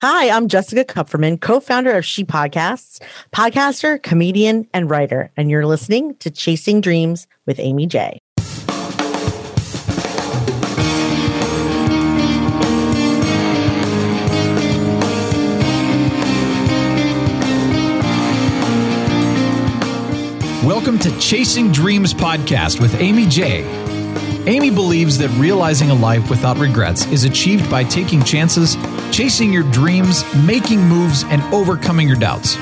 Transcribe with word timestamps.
Hi, 0.00 0.30
I'm 0.30 0.46
Jessica 0.46 0.84
Kupferman, 0.84 1.40
co 1.40 1.58
founder 1.58 1.90
of 1.96 2.04
She 2.04 2.24
Podcasts, 2.24 3.02
podcaster, 3.32 4.00
comedian, 4.00 4.68
and 4.72 4.88
writer. 4.88 5.32
And 5.36 5.50
you're 5.50 5.66
listening 5.66 6.14
to 6.18 6.30
Chasing 6.30 6.80
Dreams 6.80 7.26
with 7.46 7.58
Amy 7.58 7.88
J. 7.88 8.20
Welcome 20.64 21.00
to 21.00 21.18
Chasing 21.18 21.72
Dreams 21.72 22.14
podcast 22.14 22.80
with 22.80 22.94
Amy 23.00 23.26
J. 23.26 23.87
Amy 24.48 24.70
believes 24.70 25.18
that 25.18 25.28
realizing 25.38 25.90
a 25.90 25.94
life 25.94 26.30
without 26.30 26.56
regrets 26.56 27.04
is 27.08 27.24
achieved 27.24 27.70
by 27.70 27.84
taking 27.84 28.24
chances, 28.24 28.76
chasing 29.14 29.52
your 29.52 29.70
dreams, 29.70 30.24
making 30.36 30.80
moves, 30.80 31.22
and 31.24 31.42
overcoming 31.52 32.08
your 32.08 32.16
doubts. 32.16 32.56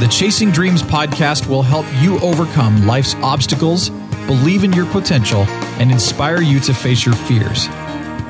The 0.00 0.08
Chasing 0.10 0.50
Dreams 0.50 0.82
podcast 0.82 1.46
will 1.46 1.62
help 1.62 1.84
you 2.00 2.18
overcome 2.20 2.86
life's 2.86 3.14
obstacles, 3.16 3.90
believe 4.26 4.64
in 4.64 4.72
your 4.72 4.86
potential, 4.86 5.42
and 5.78 5.92
inspire 5.92 6.40
you 6.40 6.58
to 6.60 6.72
face 6.72 7.04
your 7.04 7.14
fears. 7.14 7.66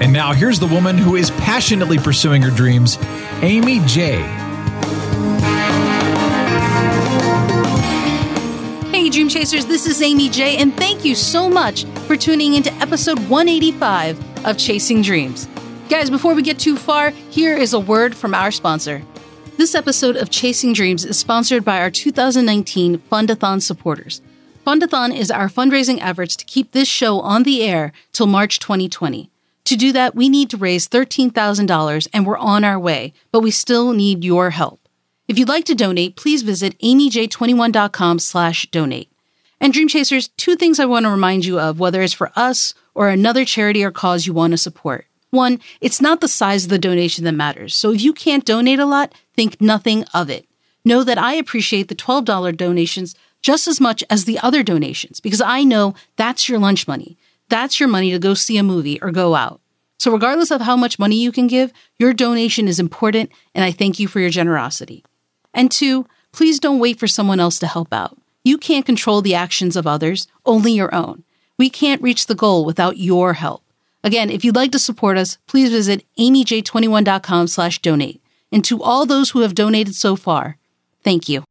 And 0.01 0.13
now 0.13 0.33
here's 0.33 0.59
the 0.59 0.67
woman 0.67 0.99
who 0.99 1.15
is 1.15 1.31
passionately 1.31 1.99
pursuing 1.99 2.43
her 2.43 2.51
dreams, 2.51 2.99
Amy 3.41 3.79
J. 3.87 4.46
Hey, 9.07 9.11
Dream 9.11 9.29
Chasers, 9.29 9.67
this 9.67 9.87
is 9.87 10.03
Amy 10.03 10.29
J, 10.29 10.57
and 10.57 10.75
thank 10.75 11.05
you 11.05 11.15
so 11.15 11.49
much 11.49 11.85
for 12.09 12.17
tuning 12.17 12.55
into 12.55 12.75
episode 12.75 13.21
185 13.29 14.45
of 14.45 14.59
Chasing 14.59 15.01
Dreams. 15.01 15.47
Guys, 15.89 16.11
before 16.11 16.35
we 16.35 16.43
get 16.43 16.59
too 16.59 16.77
far, 16.77 17.11
here 17.11 17.57
is 17.57 17.73
a 17.73 17.79
word 17.79 18.17
from 18.17 18.35
our 18.35 18.51
sponsor. 18.51 19.05
This 19.59 19.77
episode 19.77 20.17
of 20.17 20.31
Chasing 20.31 20.73
Dreams 20.73 21.05
is 21.05 21.17
sponsored 21.17 21.65
by 21.65 21.79
our 21.79 21.89
2019 21.89 22.99
Fundathon 22.99 23.63
supporters. 23.63 24.21
Fundathon 24.67 25.17
is 25.17 25.31
our 25.31 25.49
fundraising 25.49 26.01
efforts 26.01 26.35
to 26.35 26.45
keep 26.45 26.73
this 26.73 26.89
show 26.89 27.21
on 27.21 27.45
the 27.45 27.63
air 27.63 27.93
till 28.11 28.27
March 28.27 28.59
2020. 28.59 29.31
To 29.67 29.77
do 29.77 29.93
that, 29.93 30.17
we 30.17 30.29
need 30.29 30.51
to 30.51 30.57
raise 30.57 30.89
$13,000 30.89 32.09
and 32.13 32.27
we're 32.27 32.37
on 32.39 32.65
our 32.65 32.77
way, 32.77 33.13
but 33.31 33.39
we 33.39 33.53
still 33.53 33.93
need 33.93 34.25
your 34.25 34.51
help. 34.51 34.86
If 35.29 35.39
you'd 35.39 35.49
like 35.49 35.65
to 35.65 35.75
donate, 35.75 36.15
please 36.15 36.43
visit 36.43 36.79
amyj21.com 36.79 38.21
slash 38.21 38.67
donate. 38.71 39.11
And 39.61 39.73
Dream 39.73 39.89
Chasers, 39.89 40.29
two 40.29 40.55
things 40.55 40.79
I 40.79 40.85
want 40.85 41.05
to 41.05 41.11
remind 41.11 41.45
you 41.45 41.59
of, 41.59 41.81
whether 41.81 42.01
it's 42.03 42.13
for 42.13 42.31
us 42.37 42.75
or 42.95 43.09
another 43.09 43.45
charity 43.45 43.83
or 43.83 43.91
cause 43.91 44.27
you 44.27 44.33
want 44.33 44.53
to 44.53 44.59
support. 44.59 45.07
One, 45.31 45.59
it's 45.81 46.01
not 46.01 46.21
the 46.21 46.29
size 46.29 46.65
of 46.65 46.71
the 46.71 46.79
donation 46.79 47.25
that 47.25 47.33
matters. 47.33 47.75
So 47.75 47.93
if 47.93 48.03
you 48.03 48.13
can't 48.13 48.45
donate 48.45 48.79
a 48.79 48.87
lot, 48.87 49.15
think 49.35 49.61
nothing 49.61 50.05
of 50.15 50.31
it. 50.31 50.47
Know 50.85 51.03
that 51.03 51.19
I 51.19 51.35
appreciate 51.35 51.89
the 51.89 51.97
$12 51.97 52.57
donations 52.57 53.17
just 53.43 53.67
as 53.67 53.81
much 53.81 54.05
as 54.09 54.25
the 54.25 54.39
other 54.39 54.63
donations 54.63 55.19
because 55.19 55.41
I 55.41 55.65
know 55.65 55.95
that's 56.15 56.49
your 56.49 56.61
lunch 56.61 56.87
money. 56.87 57.19
That's 57.49 57.81
your 57.81 57.89
money 57.89 58.13
to 58.13 58.19
go 58.21 58.35
see 58.35 58.59
a 58.59 58.63
movie 58.63 59.01
or 59.03 59.11
go 59.11 59.35
out. 59.35 59.61
So 59.99 60.13
regardless 60.13 60.51
of 60.51 60.61
how 60.61 60.77
much 60.77 60.99
money 60.99 61.17
you 61.17 61.33
can 61.33 61.47
give, 61.47 61.73
your 61.99 62.13
donation 62.13 62.69
is 62.69 62.79
important 62.79 63.33
and 63.55 63.65
I 63.65 63.73
thank 63.73 63.99
you 63.99 64.07
for 64.07 64.21
your 64.21 64.31
generosity. 64.31 65.05
And 65.57 65.71
two, 65.71 66.07
please 66.33 66.61
don't 66.61 66.79
wait 66.79 67.01
for 67.01 67.07
someone 67.09 67.41
else 67.41 67.59
to 67.61 67.67
help 67.67 67.93
out. 67.93 68.17
You 68.45 68.59
can't 68.59 68.87
control 68.87 69.23
the 69.23 69.35
actions 69.35 69.75
of 69.75 69.87
others, 69.87 70.29
only 70.45 70.71
your 70.71 70.95
own. 70.95 71.25
We 71.59 71.71
can't 71.71 72.03
reach 72.03 72.27
the 72.27 72.35
goal 72.35 72.67
without 72.67 72.99
your 72.99 73.33
help. 73.33 73.65
Again, 74.05 74.29
if 74.31 74.45
you'd 74.45 74.55
like 74.55 74.71
to 74.73 74.79
support 74.79 75.17
us, 75.17 75.39
please 75.47 75.71
visit 75.71 76.05
amyj21.com 76.19 77.49
slash 77.49 77.81
donate. 77.81 78.23
And 78.53 78.63
to 78.67 78.83
all 78.83 79.07
those 79.07 79.31
who 79.31 79.41
have 79.41 79.55
donated 79.55 79.95
so 79.95 80.15
far, 80.15 80.59
thank 81.03 81.29
you. 81.29 81.43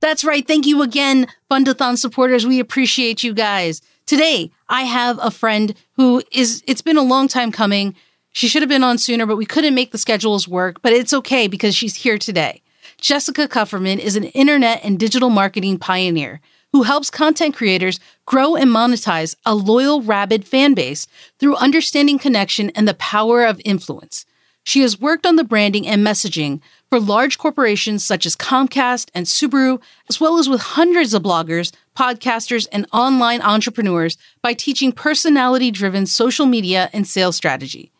That's 0.00 0.24
right. 0.24 0.44
Thank 0.44 0.66
you 0.66 0.82
again, 0.82 1.28
Fundathon 1.50 1.98
supporters. 1.98 2.46
We 2.46 2.58
appreciate 2.58 3.22
you 3.22 3.34
guys. 3.34 3.82
Today, 4.06 4.50
I 4.68 4.82
have 4.82 5.18
a 5.22 5.30
friend 5.30 5.74
who 5.92 6.22
is, 6.32 6.64
it's 6.66 6.82
been 6.82 6.96
a 6.96 7.02
long 7.02 7.28
time 7.28 7.52
coming. 7.52 7.94
She 8.32 8.48
should 8.48 8.62
have 8.62 8.68
been 8.68 8.84
on 8.84 8.98
sooner, 8.98 9.26
but 9.26 9.36
we 9.36 9.44
couldn't 9.44 9.74
make 9.74 9.92
the 9.92 9.98
schedules 9.98 10.48
work, 10.48 10.80
but 10.80 10.92
it's 10.92 11.12
okay 11.12 11.46
because 11.46 11.74
she's 11.74 11.96
here 11.96 12.18
today. 12.18 12.62
Jessica 12.98 13.46
Kupferman 13.46 13.98
is 13.98 14.16
an 14.16 14.24
internet 14.24 14.80
and 14.82 14.98
digital 14.98 15.28
marketing 15.28 15.78
pioneer 15.78 16.40
who 16.72 16.84
helps 16.84 17.10
content 17.10 17.54
creators 17.54 18.00
grow 18.24 18.56
and 18.56 18.70
monetize 18.70 19.34
a 19.44 19.54
loyal, 19.54 20.00
rabid 20.00 20.46
fan 20.46 20.72
base 20.72 21.06
through 21.38 21.56
understanding 21.56 22.18
connection 22.18 22.70
and 22.70 22.88
the 22.88 22.94
power 22.94 23.44
of 23.44 23.60
influence. 23.64 24.24
She 24.64 24.80
has 24.80 25.00
worked 25.00 25.26
on 25.26 25.36
the 25.36 25.44
branding 25.44 25.86
and 25.86 26.06
messaging 26.06 26.60
for 26.88 27.00
large 27.00 27.36
corporations 27.36 28.04
such 28.04 28.24
as 28.24 28.36
Comcast 28.36 29.10
and 29.14 29.26
Subaru, 29.26 29.82
as 30.08 30.20
well 30.20 30.38
as 30.38 30.48
with 30.48 30.60
hundreds 30.60 31.12
of 31.12 31.22
bloggers, 31.22 31.72
podcasters, 31.96 32.66
and 32.72 32.86
online 32.92 33.42
entrepreneurs 33.42 34.16
by 34.40 34.54
teaching 34.54 34.92
personality 34.92 35.70
driven 35.70 36.06
social 36.06 36.46
media 36.46 36.88
and 36.92 37.06
sales 37.06 37.36
strategy. 37.36 37.90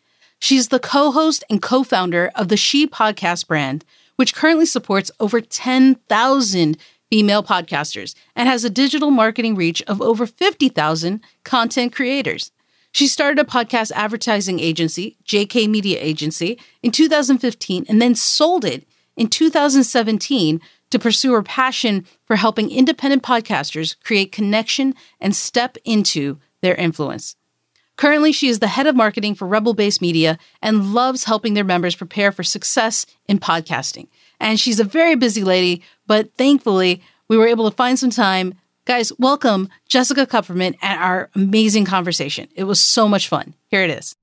She's 0.43 0.67
the 0.67 0.77
co 0.77 1.09
host 1.09 1.45
and 1.49 1.61
co 1.61 1.83
founder 1.83 2.29
of 2.35 2.49
the 2.49 2.57
She 2.57 2.85
Podcast 2.85 3.47
brand, 3.47 3.85
which 4.17 4.35
currently 4.35 4.65
supports 4.65 5.09
over 5.17 5.39
10,000 5.39 6.77
female 7.09 7.43
podcasters 7.43 8.13
and 8.35 8.49
has 8.49 8.65
a 8.65 8.69
digital 8.69 9.09
marketing 9.09 9.55
reach 9.55 9.81
of 9.83 10.01
over 10.01 10.27
50,000 10.27 11.21
content 11.45 11.95
creators. 11.95 12.51
She 12.91 13.07
started 13.07 13.39
a 13.39 13.49
podcast 13.49 13.93
advertising 13.93 14.59
agency, 14.59 15.15
JK 15.23 15.69
Media 15.69 15.97
Agency, 16.01 16.59
in 16.81 16.91
2015 16.91 17.85
and 17.87 18.01
then 18.01 18.13
sold 18.13 18.65
it 18.65 18.85
in 19.15 19.29
2017 19.29 20.59
to 20.89 20.99
pursue 20.99 21.31
her 21.31 21.43
passion 21.43 22.05
for 22.25 22.35
helping 22.35 22.69
independent 22.69 23.23
podcasters 23.23 23.95
create 24.03 24.33
connection 24.33 24.93
and 25.21 25.33
step 25.33 25.77
into 25.85 26.37
their 26.59 26.75
influence. 26.75 27.37
Currently, 27.95 28.31
she 28.31 28.47
is 28.47 28.59
the 28.59 28.67
head 28.67 28.87
of 28.87 28.95
marketing 28.95 29.35
for 29.35 29.47
Rebel 29.47 29.73
Base 29.73 30.01
Media 30.01 30.37
and 30.61 30.93
loves 30.93 31.23
helping 31.23 31.53
their 31.53 31.63
members 31.63 31.95
prepare 31.95 32.31
for 32.31 32.43
success 32.43 33.05
in 33.27 33.39
podcasting. 33.39 34.07
And 34.39 34.59
she's 34.59 34.79
a 34.79 34.83
very 34.83 35.15
busy 35.15 35.43
lady, 35.43 35.83
but 36.07 36.33
thankfully, 36.35 37.01
we 37.27 37.37
were 37.37 37.47
able 37.47 37.69
to 37.69 37.75
find 37.75 37.97
some 37.97 38.09
time 38.09 38.55
Guys, 38.85 39.13
welcome 39.17 39.69
Jessica 39.87 40.27
Kupferman 40.27 40.75
and 40.81 40.99
our 40.99 41.29
amazing 41.35 41.85
conversation. 41.85 42.49
It 42.53 42.65
was 42.65 42.81
so 42.81 43.07
much 43.07 43.29
fun. 43.29 43.53
Here 43.69 43.81
it 43.81 43.89
is. 43.89 44.17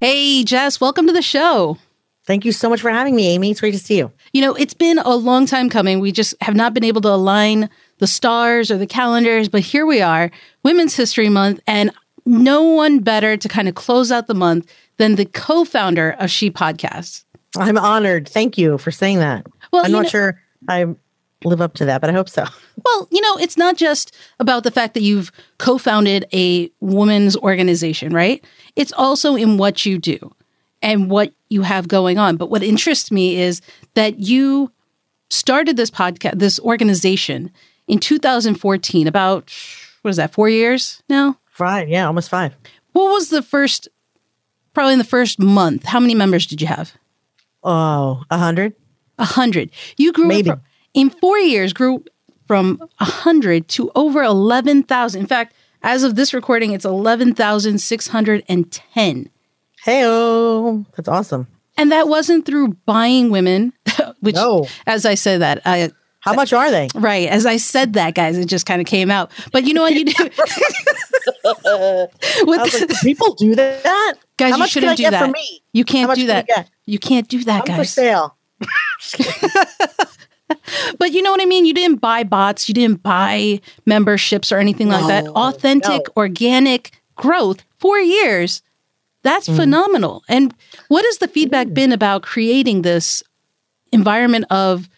Hey, 0.00 0.44
Jess, 0.44 0.78
welcome 0.78 1.06
to 1.06 1.14
the 1.14 1.22
show. 1.22 1.78
Thank 2.26 2.44
you 2.44 2.52
so 2.52 2.68
much 2.68 2.82
for 2.82 2.90
having 2.90 3.16
me, 3.16 3.28
Amy. 3.28 3.52
It's 3.52 3.60
great 3.60 3.72
to 3.72 3.78
see 3.78 3.96
you. 3.96 4.12
You 4.34 4.42
know, 4.42 4.54
it's 4.54 4.74
been 4.74 4.98
a 4.98 5.16
long 5.16 5.46
time 5.46 5.70
coming. 5.70 5.98
We 5.98 6.12
just 6.12 6.34
have 6.42 6.54
not 6.54 6.74
been 6.74 6.84
able 6.84 7.00
to 7.00 7.08
align 7.08 7.70
the 8.02 8.08
stars 8.08 8.68
or 8.68 8.76
the 8.78 8.86
calendars, 8.86 9.48
but 9.48 9.60
here 9.60 9.86
we 9.86 10.02
are, 10.02 10.28
Women's 10.64 10.96
History 10.96 11.28
Month, 11.28 11.60
and 11.68 11.92
no 12.26 12.64
one 12.64 12.98
better 12.98 13.36
to 13.36 13.48
kind 13.48 13.68
of 13.68 13.76
close 13.76 14.10
out 14.10 14.26
the 14.26 14.34
month 14.34 14.68
than 14.96 15.14
the 15.14 15.24
co 15.24 15.64
founder 15.64 16.16
of 16.18 16.28
She 16.28 16.50
Podcasts. 16.50 17.22
I'm 17.56 17.78
honored. 17.78 18.28
Thank 18.28 18.58
you 18.58 18.76
for 18.76 18.90
saying 18.90 19.20
that. 19.20 19.46
Well, 19.72 19.84
I'm 19.84 19.92
not 19.92 20.02
know, 20.02 20.08
sure 20.08 20.42
I'm 20.68 20.98
live 21.44 21.60
up 21.60 21.74
to 21.74 21.84
that, 21.84 22.00
but 22.00 22.10
I 22.10 22.12
hope 22.12 22.28
so. 22.28 22.44
Well, 22.84 23.06
you 23.12 23.20
know, 23.20 23.36
it's 23.36 23.56
not 23.56 23.76
just 23.76 24.16
about 24.40 24.64
the 24.64 24.72
fact 24.72 24.94
that 24.94 25.02
you've 25.02 25.30
co 25.58 25.78
founded 25.78 26.26
a 26.32 26.72
women's 26.80 27.36
organization, 27.36 28.12
right? 28.12 28.44
It's 28.74 28.92
also 28.94 29.36
in 29.36 29.58
what 29.58 29.86
you 29.86 29.96
do 29.96 30.34
and 30.82 31.08
what 31.08 31.32
you 31.50 31.62
have 31.62 31.86
going 31.86 32.18
on. 32.18 32.36
But 32.36 32.50
what 32.50 32.64
interests 32.64 33.12
me 33.12 33.40
is 33.40 33.60
that 33.94 34.18
you 34.18 34.72
started 35.30 35.76
this 35.76 35.90
podcast, 35.90 36.40
this 36.40 36.58
organization 36.58 37.52
in 37.92 37.98
2014, 37.98 39.06
about, 39.06 39.52
what 40.00 40.08
is 40.08 40.16
that, 40.16 40.32
four 40.32 40.48
years 40.48 41.02
now? 41.10 41.36
Five, 41.50 41.90
yeah, 41.90 42.06
almost 42.06 42.30
five. 42.30 42.56
What 42.92 43.12
was 43.12 43.28
the 43.28 43.42
first, 43.42 43.86
probably 44.72 44.94
in 44.94 44.98
the 44.98 45.04
first 45.04 45.38
month, 45.38 45.84
how 45.84 46.00
many 46.00 46.14
members 46.14 46.46
did 46.46 46.62
you 46.62 46.68
have? 46.68 46.94
Oh, 47.62 48.22
a 48.30 48.38
hundred. 48.38 48.72
A 49.18 49.26
hundred. 49.26 49.70
You 49.98 50.10
grew 50.10 50.26
Maybe. 50.26 50.48
From, 50.48 50.62
in 50.94 51.10
four 51.10 51.36
years 51.36 51.74
grew 51.74 52.02
from 52.46 52.78
a 52.98 53.04
100 53.04 53.68
to 53.68 53.90
over 53.94 54.22
11,000. 54.22 55.20
In 55.20 55.26
fact, 55.26 55.54
as 55.82 56.02
of 56.02 56.14
this 56.14 56.32
recording, 56.32 56.72
it's 56.72 56.86
11,610. 56.86 59.30
Hey, 59.84 60.02
that's 60.96 61.08
awesome. 61.08 61.46
And 61.76 61.92
that 61.92 62.08
wasn't 62.08 62.46
through 62.46 62.68
buying 62.86 63.28
women, 63.30 63.74
which, 64.20 64.36
no. 64.36 64.66
as 64.86 65.04
I 65.04 65.14
said 65.14 65.42
that, 65.42 65.60
I, 65.66 65.90
how 66.22 66.32
much 66.34 66.52
are 66.52 66.70
they? 66.70 66.86
Right. 66.94 67.28
As 67.28 67.46
I 67.46 67.56
said 67.56 67.94
that, 67.94 68.14
guys, 68.14 68.38
it 68.38 68.46
just 68.46 68.64
kind 68.64 68.80
of 68.80 68.86
came 68.86 69.10
out. 69.10 69.32
But 69.50 69.64
you 69.64 69.74
know 69.74 69.82
what 69.82 69.92
you 69.92 70.04
do? 70.04 70.22
like, 72.46 72.72
people 73.02 73.34
do 73.34 73.56
that? 73.56 74.12
Guys, 74.36 74.56
you 74.56 74.68
shouldn't 74.68 74.96
do 74.96 75.10
that. 75.10 75.34
You 75.72 75.84
can't 75.84 76.14
do 76.14 76.28
that. 76.28 76.46
You 76.86 77.00
can't 77.00 77.26
do 77.26 77.42
that, 77.42 77.62
I'm 77.62 77.66
guys. 77.66 77.76
for 77.76 77.84
sale. 77.84 78.36
but 80.98 81.10
you 81.10 81.22
know 81.22 81.32
what 81.32 81.42
I 81.42 81.44
mean? 81.44 81.66
You 81.66 81.74
didn't 81.74 82.00
buy 82.00 82.22
bots, 82.22 82.68
you 82.68 82.74
didn't 82.74 83.02
buy 83.02 83.60
memberships 83.84 84.52
or 84.52 84.58
anything 84.58 84.90
no, 84.90 85.00
like 85.00 85.08
that. 85.08 85.26
Authentic, 85.26 86.02
no. 86.06 86.12
organic 86.16 86.92
growth, 87.16 87.64
four 87.78 87.98
years. 87.98 88.62
That's 89.24 89.48
mm-hmm. 89.48 89.56
phenomenal. 89.56 90.22
And 90.28 90.54
what 90.86 91.04
has 91.04 91.18
the 91.18 91.26
feedback 91.26 91.66
mm-hmm. 91.66 91.74
been 91.74 91.92
about 91.92 92.22
creating 92.22 92.82
this 92.82 93.24
environment 93.90 94.44
of 94.50 94.88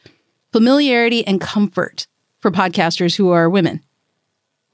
familiarity 0.54 1.26
and 1.26 1.40
comfort 1.40 2.06
for 2.38 2.52
podcasters 2.52 3.16
who 3.16 3.30
are 3.30 3.50
women? 3.50 3.82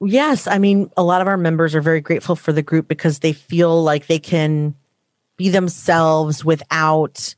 Yes. 0.05 0.47
I 0.47 0.59
mean, 0.59 0.91
a 0.95 1.03
lot 1.03 1.23
of 1.23 1.27
our 1.27 1.39
members 1.39 1.75
are 1.75 1.81
very 1.81 2.03
grateful 2.03 2.37
for 2.37 2.53
the 2.53 2.61
group 2.61 2.87
because 2.87 3.21
they 3.21 3.33
feel 3.33 3.83
like 3.83 4.07
they 4.07 4.19
can 4.19 4.75
be 5.39 5.49
themselves 5.49 6.45
without 6.45 7.35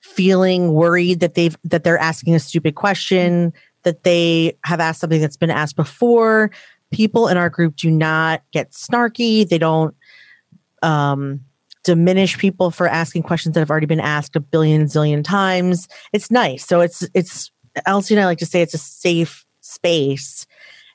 feeling 0.00 0.72
worried 0.72 1.20
that 1.20 1.34
they've 1.34 1.56
that 1.62 1.84
they're 1.84 1.96
asking 1.96 2.34
a 2.34 2.40
stupid 2.40 2.74
question, 2.74 3.52
that 3.84 4.02
they 4.02 4.58
have 4.64 4.80
asked 4.80 4.98
something 4.98 5.20
that's 5.20 5.36
been 5.36 5.48
asked 5.48 5.76
before. 5.76 6.50
People 6.90 7.28
in 7.28 7.36
our 7.36 7.48
group 7.48 7.76
do 7.76 7.88
not 7.88 8.42
get 8.50 8.72
snarky. 8.72 9.48
They 9.48 9.58
don't 9.58 9.94
um, 10.82 11.38
diminish 11.84 12.36
people 12.36 12.72
for 12.72 12.88
asking 12.88 13.22
questions 13.22 13.54
that 13.54 13.60
have 13.60 13.70
already 13.70 13.86
been 13.86 14.00
asked 14.00 14.34
a 14.34 14.40
billion 14.40 14.86
zillion 14.86 15.22
times. 15.22 15.86
It's 16.12 16.32
nice. 16.32 16.66
So 16.66 16.80
it's 16.80 17.08
it's 17.14 17.52
Elsie 17.84 18.14
and 18.14 18.22
I 18.22 18.26
like 18.26 18.38
to 18.38 18.46
say 18.46 18.62
it's 18.62 18.74
a 18.74 18.78
safe 18.78 19.44
space. 19.60 20.46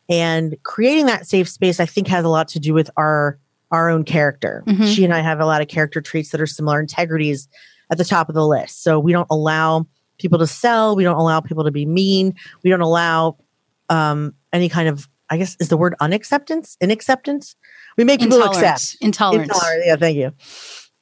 And 0.09 0.57
creating 0.63 1.05
that 1.05 1.27
safe 1.27 1.47
space, 1.47 1.79
I 1.79 1.85
think, 1.85 2.07
has 2.07 2.25
a 2.25 2.29
lot 2.29 2.47
to 2.49 2.59
do 2.59 2.73
with 2.73 2.89
our 2.97 3.39
our 3.71 3.89
own 3.89 4.03
character. 4.03 4.63
Mm-hmm. 4.67 4.85
She 4.85 5.05
and 5.05 5.13
I 5.13 5.19
have 5.19 5.39
a 5.39 5.45
lot 5.45 5.61
of 5.61 5.69
character 5.69 6.01
traits 6.01 6.31
that 6.31 6.41
are 6.41 6.47
similar. 6.47 6.81
Integrities 6.81 7.47
at 7.89 7.97
the 7.97 8.05
top 8.05 8.29
of 8.29 8.35
the 8.35 8.45
list. 8.45 8.83
So 8.83 8.99
we 8.99 9.11
don't 9.11 9.27
allow 9.29 9.85
people 10.17 10.39
to 10.39 10.47
sell. 10.47 10.95
We 10.95 11.03
don't 11.03 11.17
allow 11.17 11.41
people 11.41 11.63
to 11.63 11.71
be 11.71 11.85
mean. 11.85 12.33
We 12.63 12.69
don't 12.69 12.81
allow 12.81 13.37
um, 13.89 14.33
any 14.53 14.69
kind 14.69 14.87
of, 14.87 15.07
I 15.29 15.37
guess, 15.37 15.57
is 15.59 15.69
the 15.69 15.77
word 15.77 15.95
unacceptance, 15.99 16.77
inacceptance. 16.81 17.55
We 17.97 18.03
make 18.03 18.21
people 18.21 18.41
accept 18.43 18.97
intolerance. 19.01 19.51
Intolerance. 19.51 19.83
Yeah, 19.85 19.95
thank 19.97 20.17
you. 20.17 20.31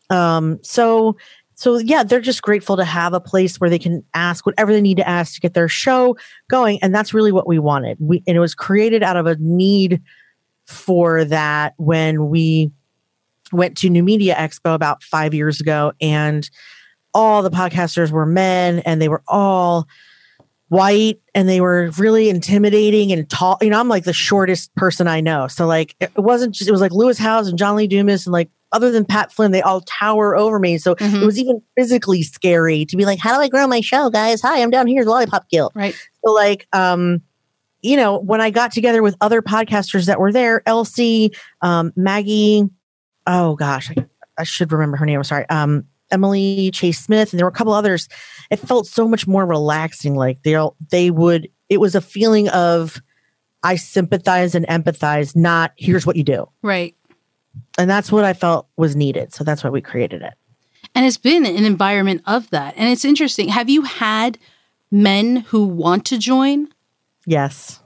Um, 0.10 0.60
so 0.64 1.18
so 1.60 1.78
yeah, 1.78 2.04
they're 2.04 2.22
just 2.22 2.42
grateful 2.42 2.78
to 2.78 2.86
have 2.86 3.14
a 3.14 3.20
place 3.20 3.60
where 3.60 3.70
they 3.70 3.78
can 3.78 4.02
ask 4.14 4.46
whatever 4.46 4.72
they 4.72 4.80
need 4.80 4.96
to 4.96 5.06
ask 5.06 5.34
to 5.34 5.42
get 5.42 5.56
their 5.56 5.68
show 5.68 6.16
going. 6.50 6.80
And 6.82 6.96
that's 6.96 7.14
really 7.14 7.34
what 7.34 7.48
we 7.48 7.60
wanted. 7.60 7.98
We 8.00 8.24
and 8.26 8.38
it 8.38 8.40
was 8.40 8.56
created 8.56 9.04
out 9.04 9.18
of 9.18 9.26
a 9.26 9.36
need 9.42 10.02
for 10.68 11.26
that 11.26 11.74
when 11.76 12.30
we 12.30 12.72
went 13.52 13.76
to 13.80 13.90
New 13.90 14.04
Media 14.04 14.36
Expo 14.36 14.74
about 14.74 15.04
five 15.04 15.34
years 15.34 15.60
ago 15.60 15.92
and 16.00 16.50
all 17.14 17.44
the 17.44 17.52
podcasters 17.52 18.10
were 18.10 18.26
men 18.26 18.80
and 18.80 19.02
they 19.02 19.10
were 19.10 19.24
all 19.28 19.86
white 20.70 21.20
and 21.36 21.50
they 21.50 21.60
were 21.60 21.92
really 21.98 22.30
intimidating 22.30 23.12
and 23.12 23.30
tall. 23.30 23.58
You 23.62 23.72
know, 23.72 23.82
I'm 23.82 23.90
like 23.90 24.06
the 24.06 24.14
shortest 24.14 24.74
person 24.76 25.10
I 25.10 25.20
know. 25.20 25.48
So 25.50 25.68
like 25.68 25.94
it 26.00 26.12
wasn't 26.16 26.56
just 26.56 26.70
it 26.70 26.72
was 26.72 26.80
like 26.80 26.94
Lewis 26.94 27.18
Howes 27.18 27.50
and 27.50 27.58
John 27.58 27.76
Lee 27.76 27.88
Dumas 27.88 28.26
and 28.26 28.32
like 28.32 28.50
other 28.72 28.92
than 28.92 29.06
Pat 29.06 29.32
Flynn, 29.32 29.52
they 29.52 29.62
all 29.62 29.82
tower 29.82 30.36
over 30.36 30.60
me. 30.60 30.78
So 30.78 30.96
mm-hmm. 30.96 31.24
it 31.24 31.26
was 31.26 31.40
even 31.40 31.62
physically 31.78 32.22
scary 32.24 32.86
to 32.86 32.98
be 32.98 33.06
like, 33.06 33.20
how 33.20 33.36
do 33.36 33.42
I 33.42 33.48
grow 33.48 33.68
my 33.68 33.82
show, 33.82 34.10
guys? 34.10 34.42
Hi, 34.42 34.62
I'm 34.62 34.70
down 34.70 34.88
here, 34.88 35.04
Lollipop 35.04 35.50
Guild. 35.50 35.72
Right. 35.76 35.96
So 36.26 36.32
like 36.32 36.68
um 36.74 37.22
you 37.82 37.96
know, 37.96 38.20
when 38.20 38.42
I 38.42 38.50
got 38.50 38.72
together 38.72 39.02
with 39.02 39.16
other 39.22 39.42
podcasters 39.42 40.08
that 40.08 40.20
were 40.20 40.32
there, 40.32 40.62
Elsie, 40.66 41.32
um, 41.62 41.94
Maggie, 41.96 42.66
oh 43.26 43.56
gosh, 43.56 43.90
I, 43.92 44.06
I 44.38 44.44
should 44.44 44.72
remember 44.72 44.98
her 44.98 45.06
name. 45.06 45.18
I'm 45.18 45.24
sorry. 45.24 45.48
Um, 45.50 45.86
Emily 46.12 46.72
Chase 46.72 47.00
Smith, 47.00 47.32
and 47.32 47.40
there 47.40 47.46
were 47.46 47.52
a 47.52 47.56
couple 47.56 47.74
others. 47.74 48.10
It 48.50 48.58
felt 48.58 48.88
so 48.88 49.08
much 49.08 49.28
more 49.28 49.46
relaxing. 49.46 50.16
Like 50.16 50.42
they 50.44 50.56
all, 50.56 50.76
they 50.92 51.12
would. 51.12 51.50
It 51.70 51.80
was 51.80 51.96
a 51.96 52.02
feeling 52.02 52.50
of 52.50 53.02
I 53.62 53.76
sympathize 53.76 54.56
and 54.56 54.66
empathize. 54.68 55.36
Not 55.36 55.72
here's 55.78 56.06
what 56.06 56.16
you 56.16 56.24
do. 56.24 56.50
Right. 56.64 56.96
And 57.80 57.90
that's 57.90 58.12
what 58.12 58.26
I 58.26 58.34
felt 58.34 58.68
was 58.76 58.96
needed. 58.96 59.34
So 59.34 59.46
that's 59.46 59.64
why 59.64 59.70
we 59.70 59.82
created 59.82 60.22
it. 60.22 60.34
And 60.94 61.06
it's 61.06 61.18
been 61.18 61.46
an 61.46 61.64
environment 61.64 62.22
of 62.26 62.50
that. 62.50 62.74
And 62.76 62.90
it's 62.90 63.06
interesting. 63.06 63.48
Have 63.48 63.70
you 63.70 63.84
had 63.84 64.38
men 64.92 65.38
who 65.38 65.66
want 65.66 66.06
to 66.08 66.18
join? 66.18 66.68
Yes. 67.26 67.80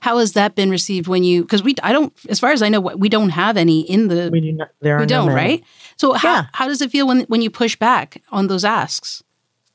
How 0.00 0.16
has 0.18 0.32
that 0.32 0.54
been 0.54 0.70
received 0.70 1.08
when 1.08 1.24
you? 1.24 1.42
Because 1.42 1.62
we, 1.62 1.74
I 1.82 1.92
don't, 1.92 2.12
as 2.30 2.40
far 2.40 2.52
as 2.52 2.62
I 2.62 2.70
know, 2.70 2.80
we 2.80 3.10
don't 3.10 3.30
have 3.30 3.58
any 3.58 3.80
in 3.80 4.08
the. 4.08 4.30
We 4.32 4.40
do 4.40 4.52
not. 4.52 4.70
There 4.80 4.96
are 4.96 5.00
we 5.00 5.06
don't, 5.06 5.26
no 5.26 5.34
right? 5.34 5.62
So 5.96 6.12
how 6.14 6.32
yeah. 6.32 6.46
how 6.52 6.68
does 6.68 6.80
it 6.80 6.90
feel 6.90 7.06
when 7.06 7.22
when 7.22 7.42
you 7.42 7.50
push 7.50 7.76
back 7.76 8.22
on 8.30 8.46
those 8.46 8.64
asks? 8.64 9.22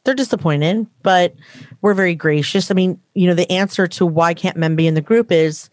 They're 0.05 0.15
disappointed, 0.15 0.87
but 1.03 1.35
we're 1.81 1.93
very 1.93 2.15
gracious. 2.15 2.71
I 2.71 2.73
mean, 2.73 2.99
you 3.13 3.27
know, 3.27 3.33
the 3.33 3.49
answer 3.51 3.85
to 3.87 4.05
why 4.05 4.33
can't 4.33 4.57
men 4.57 4.75
be 4.75 4.87
in 4.87 4.95
the 4.95 5.01
group 5.01 5.31
is 5.31 5.69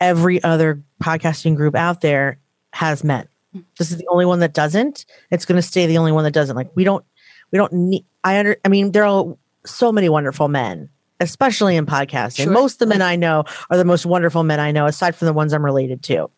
every 0.00 0.42
other 0.42 0.82
podcasting 1.02 1.54
group 1.54 1.74
out 1.74 2.00
there 2.00 2.38
has 2.72 3.04
men. 3.04 3.28
Hmm. 3.52 3.60
This 3.78 3.90
is 3.90 3.98
the 3.98 4.06
only 4.08 4.26
one 4.26 4.40
that 4.40 4.54
doesn't. 4.54 5.04
It's 5.30 5.44
going 5.44 5.60
to 5.60 5.66
stay 5.66 5.86
the 5.86 5.98
only 5.98 6.12
one 6.12 6.24
that 6.24 6.32
doesn't. 6.32 6.56
Like 6.56 6.70
we 6.74 6.84
don't, 6.84 7.04
we 7.52 7.56
don't 7.56 7.72
need. 7.72 8.04
I 8.24 8.38
under. 8.38 8.56
I 8.64 8.68
mean, 8.68 8.92
there 8.92 9.04
are 9.04 9.36
so 9.64 9.92
many 9.92 10.08
wonderful 10.08 10.48
men 10.48 10.90
especially 11.20 11.76
in 11.76 11.86
podcasting. 11.86 12.44
Sure. 12.44 12.52
Most 12.52 12.74
of 12.74 12.78
the 12.80 12.86
men 12.86 13.02
I 13.02 13.14
know 13.14 13.44
are 13.70 13.76
the 13.76 13.84
most 13.84 14.06
wonderful 14.06 14.42
men 14.42 14.58
I 14.58 14.72
know, 14.72 14.86
aside 14.86 15.14
from 15.14 15.26
the 15.26 15.32
ones 15.32 15.52
I'm 15.52 15.64
related 15.64 16.02
to. 16.04 16.30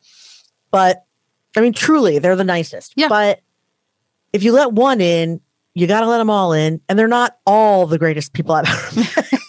But 0.71 1.05
I 1.57 1.61
mean, 1.61 1.73
truly, 1.73 2.19
they're 2.19 2.37
the 2.37 2.45
nicest. 2.45 2.93
Yeah. 2.97 3.09
But 3.09 3.41
if 4.33 4.43
you 4.43 4.53
let 4.53 4.73
one 4.73 5.01
in, 5.01 5.41
you 5.75 5.87
got 5.87 6.01
to 6.01 6.07
let 6.07 6.19
them 6.19 6.31
all 6.31 6.53
in, 6.53 6.81
and 6.89 6.99
they're 6.99 7.09
not 7.09 7.39
all 7.47 7.87
the 7.87 7.99
greatest 7.99 8.33
people 8.33 8.55
I've 8.55 8.67
ever 8.67 8.97
met. 9.01 9.42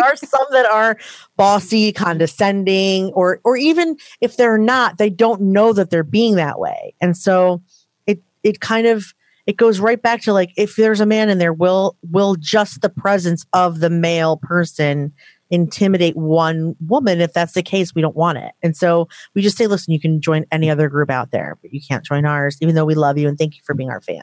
Are 0.00 0.16
some 0.16 0.46
that 0.50 0.66
are 0.66 0.98
bossy, 1.36 1.92
condescending, 1.92 3.12
or 3.12 3.40
or 3.44 3.56
even 3.56 3.96
if 4.20 4.36
they're 4.36 4.58
not, 4.58 4.98
they 4.98 5.10
don't 5.10 5.40
know 5.40 5.72
that 5.72 5.90
they're 5.90 6.02
being 6.02 6.36
that 6.36 6.58
way, 6.58 6.94
and 7.00 7.16
so 7.16 7.62
it 8.06 8.22
it 8.42 8.60
kind 8.60 8.86
of 8.86 9.14
it 9.46 9.56
goes 9.56 9.80
right 9.80 10.00
back 10.00 10.22
to 10.22 10.32
like 10.32 10.52
if 10.56 10.76
there's 10.76 11.00
a 11.00 11.06
man 11.06 11.28
in 11.28 11.38
there 11.38 11.52
will 11.52 11.96
will 12.10 12.36
just 12.36 12.82
the 12.82 12.88
presence 12.88 13.44
of 13.52 13.80
the 13.80 13.90
male 13.90 14.36
person 14.36 15.12
intimidate 15.50 16.16
one 16.16 16.76
woman? 16.86 17.20
If 17.20 17.32
that's 17.32 17.54
the 17.54 17.62
case 17.62 17.92
we 17.92 18.02
don't 18.02 18.14
want 18.14 18.38
it. 18.38 18.52
And 18.62 18.76
so 18.76 19.08
we 19.34 19.42
just 19.42 19.56
say 19.56 19.66
listen 19.66 19.92
you 19.92 20.00
can 20.00 20.20
join 20.20 20.46
any 20.52 20.70
other 20.70 20.88
group 20.88 21.10
out 21.10 21.32
there 21.32 21.58
but 21.60 21.72
you 21.72 21.80
can't 21.80 22.04
join 22.04 22.24
ours 22.24 22.58
even 22.60 22.76
though 22.76 22.84
we 22.84 22.94
love 22.94 23.18
you 23.18 23.28
and 23.28 23.36
thank 23.36 23.56
you 23.56 23.62
for 23.64 23.74
being 23.74 23.90
our 23.90 24.00
fan. 24.00 24.22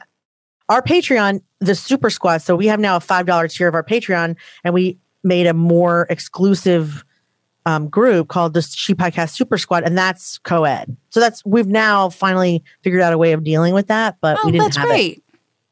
Our 0.70 0.82
patreon 0.82 1.42
the 1.60 1.74
super 1.74 2.08
squad 2.08 2.38
so 2.38 2.56
we 2.56 2.66
have 2.68 2.80
now 2.80 2.96
a 2.96 3.00
five 3.00 3.26
dollar 3.26 3.48
tier 3.48 3.68
of 3.68 3.74
our 3.74 3.84
patreon 3.84 4.36
and 4.64 4.72
we 4.72 4.98
made 5.24 5.46
a 5.46 5.54
more 5.54 6.06
exclusive 6.10 7.04
um, 7.66 7.88
group 7.88 8.28
called 8.28 8.54
the 8.54 8.62
She 8.62 8.94
Podcast 8.94 9.34
Super 9.34 9.58
Squad, 9.58 9.84
and 9.84 9.96
that's 9.96 10.38
co-ed. 10.38 10.96
So 11.10 11.20
that's 11.20 11.44
we've 11.44 11.66
now 11.66 12.08
finally 12.08 12.64
figured 12.82 13.02
out 13.02 13.12
a 13.12 13.18
way 13.18 13.32
of 13.32 13.44
dealing 13.44 13.74
with 13.74 13.88
that, 13.88 14.16
but 14.20 14.38
oh, 14.38 14.46
we 14.46 14.52
didn't 14.52 14.64
that's 14.64 14.76
have 14.78 14.86
great. 14.86 15.18
It. 15.18 15.22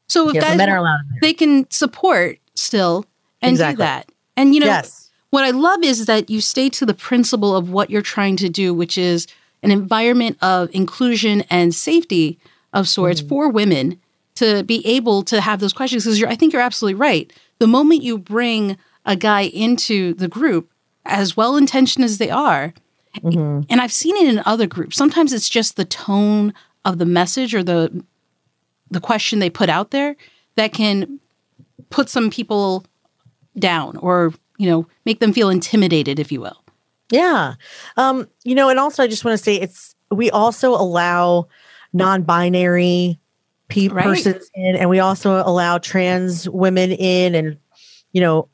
So 0.07 0.29
if 0.29 0.35
yeah, 0.35 0.41
guys, 0.41 0.57
men 0.57 0.69
are 0.69 0.77
allowed 0.77 0.99
they 1.21 1.33
can 1.33 1.69
support 1.71 2.37
still 2.55 3.05
and 3.41 3.51
exactly. 3.51 3.75
do 3.75 3.77
that. 3.79 4.11
And 4.35 4.53
you 4.53 4.61
know, 4.61 4.67
yes. 4.67 5.09
what 5.31 5.43
I 5.43 5.49
love 5.49 5.83
is 5.83 6.05
that 6.05 6.29
you 6.29 6.39
stay 6.39 6.69
to 6.69 6.85
the 6.85 6.93
principle 6.93 7.55
of 7.55 7.71
what 7.71 7.89
you're 7.89 8.01
trying 8.01 8.37
to 8.37 8.49
do, 8.49 8.73
which 8.73 8.97
is 8.97 9.27
an 9.63 9.71
environment 9.71 10.37
of 10.41 10.69
inclusion 10.73 11.41
and 11.49 11.73
safety 11.73 12.39
of 12.73 12.87
sorts 12.87 13.21
mm-hmm. 13.21 13.29
for 13.29 13.49
women 13.49 13.99
to 14.35 14.63
be 14.63 14.85
able 14.85 15.23
to 15.23 15.41
have 15.41 15.59
those 15.59 15.73
questions. 15.73 16.05
Because 16.05 16.23
I 16.23 16.35
think 16.35 16.53
you're 16.53 16.61
absolutely 16.61 16.99
right. 16.99 17.33
The 17.57 17.67
moment 17.67 18.03
you 18.03 18.19
bring 18.19 18.77
a 19.07 19.15
guy 19.15 19.41
into 19.41 20.13
the 20.13 20.27
group, 20.27 20.69
as 21.05 21.35
well 21.35 21.55
intentioned 21.55 22.05
as 22.05 22.19
they 22.19 22.29
are. 22.29 22.73
Mm-hmm. 23.15 23.61
And 23.69 23.81
I've 23.81 23.93
seen 23.93 24.15
it 24.17 24.27
in 24.27 24.43
other 24.45 24.67
groups. 24.67 24.97
Sometimes 24.97 25.33
it's 25.33 25.49
just 25.49 25.77
the 25.77 25.85
tone 25.85 26.53
of 26.85 26.99
the 26.99 27.05
message 27.05 27.55
or 27.55 27.63
the 27.63 28.03
the 28.89 29.01
question 29.01 29.39
they 29.39 29.49
put 29.49 29.69
out 29.69 29.91
there 29.91 30.15
that 30.55 30.71
can 30.71 31.19
put 31.89 32.09
some 32.09 32.29
people 32.29 32.85
down 33.59 33.97
or, 33.97 34.33
you 34.57 34.69
know, 34.69 34.87
make 35.05 35.19
them 35.19 35.33
feel 35.33 35.49
intimidated, 35.49 36.19
if 36.19 36.31
you 36.31 36.39
will. 36.39 36.63
Yeah. 37.11 37.55
Um, 37.97 38.29
you 38.43 38.55
know, 38.55 38.69
and 38.69 38.79
also 38.79 39.03
I 39.03 39.07
just 39.07 39.25
want 39.25 39.37
to 39.37 39.43
say 39.43 39.55
it's 39.55 39.95
we 40.11 40.31
also 40.31 40.71
allow 40.71 41.47
non-binary 41.91 43.19
pe- 43.67 43.87
right. 43.89 44.05
persons 44.05 44.49
in 44.53 44.75
and 44.75 44.89
we 44.89 44.99
also 44.99 45.41
allow 45.45 45.77
trans 45.77 46.47
women 46.49 46.91
in 46.91 47.35
and 47.35 47.57
you 48.11 48.21
know 48.21 48.47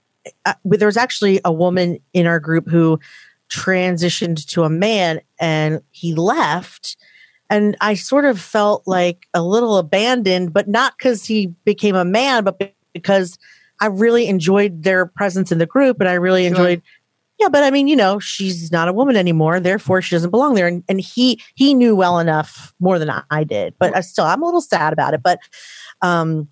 uh, 0.46 0.53
there 0.63 0.88
was 0.88 0.98
actually 0.98 1.39
a 1.44 1.51
woman 1.51 2.00
in 2.13 2.27
our 2.27 2.39
group 2.39 2.70
who 2.70 3.00
transitioned 3.50 4.46
to 4.48 4.63
a 4.63 4.70
man 4.70 5.22
and 5.39 5.82
he 5.92 6.15
left 6.15 6.98
and 7.50 7.77
i 7.82 7.94
sort 7.94 8.25
of 8.25 8.39
felt 8.39 8.82
like 8.88 9.27
a 9.34 9.44
little 9.44 9.77
abandoned 9.77 10.53
but 10.53 10.68
not 10.68 10.94
because 10.98 11.24
he 11.25 11.48
became 11.65 11.96
a 11.96 12.06
man 12.06 12.44
but 12.44 12.74
because 12.94 13.38
i 13.80 13.86
really 13.86 14.27
enjoyed 14.27 14.84
their 14.84 15.06
presence 15.06 15.51
in 15.51 15.60
the 15.60 15.65
group 15.65 16.00
and 16.00 16.10
i 16.10 16.13
really 16.13 16.44
sure. 16.44 16.50
enjoyed 16.50 16.82
yeah 17.39 17.50
but 17.50 17.63
i 17.63 17.70
mean 17.70 17.88
you 17.88 17.96
know 17.96 18.18
she's 18.18 18.72
not 18.72 18.88
a 18.88 18.94
woman 18.94 19.15
anymore 19.15 19.60
therefore 19.60 20.01
she 20.01 20.15
doesn't 20.15 20.32
belong 20.32 20.56
there 20.56 20.68
and, 20.68 20.84
and 20.89 21.00
he 21.00 21.39
he 21.53 21.75
knew 21.75 21.96
well 21.96 22.18
enough 22.18 22.74
more 22.80 22.98
than 22.98 23.10
i, 23.10 23.22
I 23.30 23.44
did 23.44 23.75
but 23.77 23.96
I 23.96 24.01
still 24.01 24.25
i'm 24.25 24.42
a 24.42 24.46
little 24.46 24.62
sad 24.62 24.94
about 24.94 25.13
it 25.13 25.22
but 25.22 25.39
um 26.01 26.48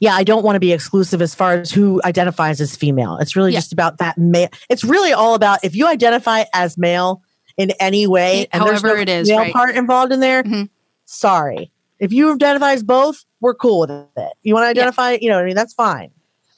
yeah, 0.00 0.14
I 0.14 0.24
don't 0.24 0.44
want 0.44 0.56
to 0.56 0.60
be 0.60 0.72
exclusive 0.72 1.20
as 1.20 1.34
far 1.34 1.54
as 1.54 1.70
who 1.70 2.00
identifies 2.04 2.60
as 2.60 2.76
female. 2.76 3.16
It's 3.18 3.34
really 3.34 3.52
yeah. 3.52 3.58
just 3.58 3.72
about 3.72 3.98
that 3.98 4.16
male. 4.18 4.48
It's 4.68 4.84
really 4.84 5.12
all 5.12 5.34
about 5.34 5.64
if 5.64 5.74
you 5.74 5.86
identify 5.86 6.44
as 6.54 6.78
male 6.78 7.22
in 7.56 7.72
any 7.80 8.06
way, 8.06 8.46
and 8.52 8.62
however 8.62 8.88
there's 8.88 8.96
no 8.96 9.02
it 9.02 9.08
is, 9.08 9.28
male 9.28 9.38
right. 9.38 9.52
part 9.52 9.74
involved 9.74 10.12
in 10.12 10.20
there. 10.20 10.44
Mm-hmm. 10.44 10.64
Sorry, 11.04 11.72
If 11.98 12.12
you 12.12 12.32
identify 12.32 12.72
as 12.72 12.82
both, 12.82 13.24
we're 13.40 13.54
cool 13.54 13.80
with 13.80 13.90
it. 13.90 14.32
You 14.42 14.54
want 14.54 14.64
to 14.64 14.68
identify, 14.68 15.12
yeah. 15.12 15.18
you 15.20 15.28
know, 15.30 15.38
I 15.40 15.44
mean, 15.44 15.56
that's 15.56 15.74
fine. 15.74 16.10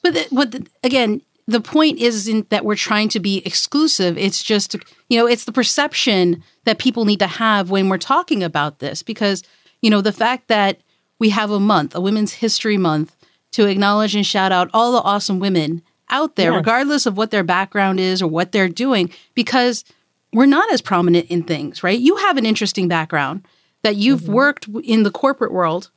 But 0.03 0.13
the, 0.13 0.27
but 0.31 0.51
the, 0.51 0.67
again, 0.83 1.21
the 1.47 1.61
point 1.61 1.99
isn't 1.99 2.49
that 2.49 2.63
we're 2.65 2.75
trying 2.75 3.09
to 3.09 3.19
be 3.19 3.45
exclusive. 3.45 4.17
It's 4.17 4.41
just, 4.43 4.75
you 5.09 5.17
know, 5.17 5.27
it's 5.27 5.45
the 5.45 5.51
perception 5.51 6.43
that 6.65 6.77
people 6.79 7.05
need 7.05 7.19
to 7.19 7.27
have 7.27 7.71
when 7.71 7.89
we're 7.89 7.97
talking 7.97 8.43
about 8.43 8.79
this 8.79 9.03
because, 9.03 9.43
you 9.81 9.89
know, 9.89 10.01
the 10.01 10.13
fact 10.13 10.47
that 10.47 10.81
we 11.19 11.29
have 11.29 11.51
a 11.51 11.59
month, 11.59 11.95
a 11.95 12.01
Women's 12.01 12.33
History 12.33 12.77
Month, 12.77 13.15
to 13.51 13.67
acknowledge 13.67 14.15
and 14.15 14.25
shout 14.25 14.51
out 14.51 14.69
all 14.73 14.91
the 14.91 15.01
awesome 15.01 15.39
women 15.39 15.81
out 16.09 16.35
there, 16.35 16.51
regardless 16.51 17.05
of 17.05 17.15
what 17.15 17.31
their 17.31 17.43
background 17.43 17.99
is 17.99 18.21
or 18.21 18.27
what 18.27 18.51
they're 18.51 18.67
doing, 18.67 19.09
because 19.33 19.85
we're 20.33 20.45
not 20.45 20.71
as 20.73 20.81
prominent 20.81 21.27
in 21.27 21.43
things, 21.43 21.83
right? 21.83 21.99
You 21.99 22.17
have 22.17 22.37
an 22.37 22.45
interesting 22.45 22.87
background 22.87 23.45
that 23.83 23.95
you've 23.95 24.21
mm-hmm. 24.21 24.33
worked 24.33 24.67
in 24.83 25.03
the 25.03 25.11
corporate 25.11 25.53
world 25.53 25.89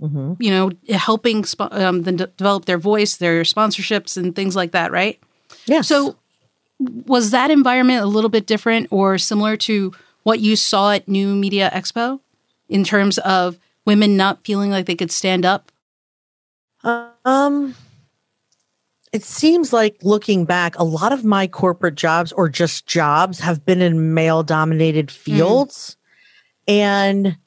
mm-hmm. 0.00 0.34
you 0.38 0.50
know, 0.50 0.70
helping 0.88 1.44
sp- 1.46 1.72
um, 1.72 2.02
them 2.02 2.16
de- 2.16 2.26
develop 2.26 2.64
their 2.64 2.78
voice, 2.78 3.16
their 3.16 3.42
sponsorships, 3.42 4.16
and 4.16 4.34
things 4.34 4.56
like 4.56 4.72
that, 4.72 4.92
right? 4.92 5.20
Yeah. 5.66 5.80
So, 5.80 6.16
was 6.78 7.30
that 7.30 7.50
environment 7.50 8.02
a 8.02 8.06
little 8.06 8.30
bit 8.30 8.46
different 8.46 8.88
or 8.90 9.16
similar 9.18 9.56
to 9.58 9.92
what 10.22 10.40
you 10.40 10.56
saw 10.56 10.92
at 10.92 11.08
New 11.08 11.34
Media 11.34 11.70
Expo 11.72 12.20
in 12.68 12.84
terms 12.84 13.18
of 13.18 13.58
women 13.84 14.16
not 14.16 14.44
feeling 14.44 14.70
like 14.70 14.86
they 14.86 14.96
could 14.96 15.12
stand 15.12 15.46
up? 15.46 15.70
Um, 16.84 17.74
it 19.12 19.22
seems 19.22 19.72
like 19.72 19.96
looking 20.02 20.44
back, 20.44 20.78
a 20.78 20.84
lot 20.84 21.12
of 21.12 21.24
my 21.24 21.46
corporate 21.46 21.94
jobs 21.94 22.32
or 22.32 22.48
just 22.48 22.86
jobs 22.86 23.38
have 23.40 23.64
been 23.64 23.80
in 23.80 24.12
male 24.12 24.42
dominated 24.42 25.06
mm. 25.06 25.12
fields. 25.12 25.96
Mm. 26.68 26.72
And 26.72 27.38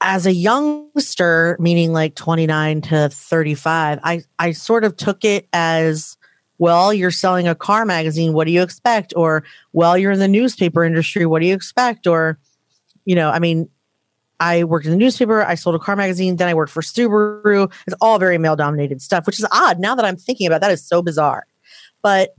as 0.00 0.26
a 0.26 0.32
youngster, 0.32 1.56
meaning 1.60 1.92
like 1.92 2.14
29 2.14 2.82
to 2.82 3.08
35, 3.08 4.00
I, 4.02 4.22
I 4.38 4.52
sort 4.52 4.84
of 4.84 4.96
took 4.96 5.24
it 5.24 5.48
as, 5.52 6.16
well, 6.58 6.92
you're 6.92 7.10
selling 7.10 7.48
a 7.48 7.54
car 7.54 7.86
magazine. 7.86 8.32
What 8.32 8.46
do 8.46 8.52
you 8.52 8.62
expect? 8.62 9.14
Or, 9.16 9.44
well, 9.72 9.96
you're 9.96 10.12
in 10.12 10.18
the 10.18 10.28
newspaper 10.28 10.84
industry. 10.84 11.24
What 11.24 11.40
do 11.40 11.46
you 11.46 11.54
expect? 11.54 12.06
Or, 12.06 12.38
you 13.04 13.14
know, 13.14 13.30
I 13.30 13.38
mean, 13.38 13.68
I 14.40 14.64
worked 14.64 14.84
in 14.84 14.90
the 14.90 14.96
newspaper. 14.96 15.42
I 15.42 15.54
sold 15.54 15.76
a 15.76 15.78
car 15.78 15.96
magazine. 15.96 16.36
Then 16.36 16.48
I 16.48 16.54
worked 16.54 16.72
for 16.72 16.82
Subaru. 16.82 17.72
It's 17.86 17.96
all 18.00 18.18
very 18.18 18.38
male 18.38 18.56
dominated 18.56 19.00
stuff, 19.00 19.26
which 19.26 19.38
is 19.38 19.46
odd. 19.52 19.78
Now 19.78 19.94
that 19.94 20.04
I'm 20.04 20.16
thinking 20.16 20.46
about 20.46 20.60
that, 20.60 20.70
is 20.70 20.84
so 20.84 21.02
bizarre. 21.02 21.46
But 22.02 22.34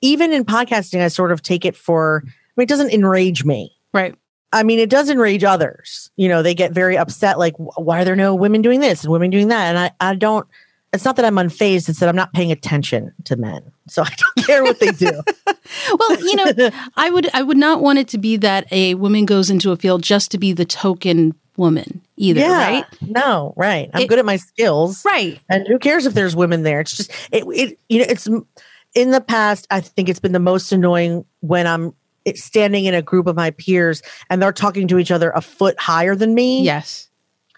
even 0.00 0.32
in 0.32 0.44
podcasting, 0.44 1.02
I 1.02 1.08
sort 1.08 1.32
of 1.32 1.42
take 1.42 1.64
it 1.64 1.76
for, 1.76 2.22
I 2.26 2.30
mean, 2.56 2.64
it 2.64 2.68
doesn't 2.68 2.92
enrage 2.92 3.44
me. 3.44 3.74
Right. 3.92 4.14
I 4.52 4.62
mean, 4.62 4.78
it 4.78 4.90
does 4.90 5.08
enrage 5.08 5.44
others. 5.44 6.10
You 6.16 6.28
know, 6.28 6.42
they 6.42 6.54
get 6.54 6.72
very 6.72 6.98
upset, 6.98 7.38
like, 7.38 7.54
why 7.56 8.02
are 8.02 8.04
there 8.04 8.16
no 8.16 8.34
women 8.34 8.60
doing 8.60 8.80
this 8.80 9.02
and 9.02 9.12
women 9.12 9.30
doing 9.30 9.48
that? 9.48 9.68
And 9.68 9.78
I, 9.78 9.90
I 10.00 10.14
don't, 10.14 10.46
it's 10.92 11.04
not 11.04 11.16
that 11.16 11.24
I'm 11.24 11.36
unfazed, 11.36 11.88
it's 11.88 12.00
that 12.00 12.08
I'm 12.08 12.16
not 12.16 12.32
paying 12.32 12.52
attention 12.52 13.12
to 13.24 13.36
men. 13.36 13.72
So 13.88 14.02
I 14.02 14.08
don't 14.10 14.46
care 14.46 14.62
what 14.62 14.78
they 14.78 14.90
do. 14.90 15.10
well, 15.98 16.20
you 16.20 16.36
know, 16.36 16.70
I 16.96 17.10
would, 17.10 17.30
I 17.34 17.42
would 17.42 17.56
not 17.56 17.80
want 17.80 17.98
it 17.98 18.08
to 18.08 18.18
be 18.18 18.36
that 18.38 18.70
a 18.70 18.94
woman 18.94 19.24
goes 19.24 19.50
into 19.50 19.72
a 19.72 19.76
field 19.76 20.02
just 20.02 20.30
to 20.32 20.38
be 20.38 20.52
the 20.52 20.64
token 20.64 21.34
woman 21.56 22.02
either, 22.16 22.40
yeah, 22.40 22.68
right? 22.68 22.84
No, 23.00 23.54
right. 23.56 23.90
I'm 23.94 24.02
it, 24.02 24.08
good 24.08 24.18
at 24.18 24.24
my 24.24 24.36
skills. 24.36 25.04
Right. 25.04 25.40
And 25.48 25.66
who 25.66 25.78
cares 25.78 26.06
if 26.06 26.14
there's 26.14 26.36
women 26.36 26.62
there? 26.62 26.80
It's 26.80 26.96
just, 26.96 27.10
it, 27.30 27.44
it, 27.44 27.78
you 27.88 28.00
know, 28.00 28.06
it's, 28.08 28.28
in 28.94 29.10
the 29.10 29.20
past, 29.20 29.66
I 29.70 29.80
think 29.80 30.08
it's 30.08 30.20
been 30.20 30.32
the 30.32 30.38
most 30.38 30.72
annoying 30.72 31.24
when 31.40 31.66
I'm 31.66 31.94
standing 32.34 32.84
in 32.84 32.94
a 32.94 33.02
group 33.02 33.26
of 33.26 33.36
my 33.36 33.50
peers 33.50 34.02
and 34.30 34.40
they're 34.40 34.52
talking 34.52 34.88
to 34.88 34.98
each 34.98 35.10
other 35.10 35.30
a 35.30 35.40
foot 35.40 35.78
higher 35.80 36.14
than 36.14 36.34
me. 36.34 36.62
Yes. 36.62 37.08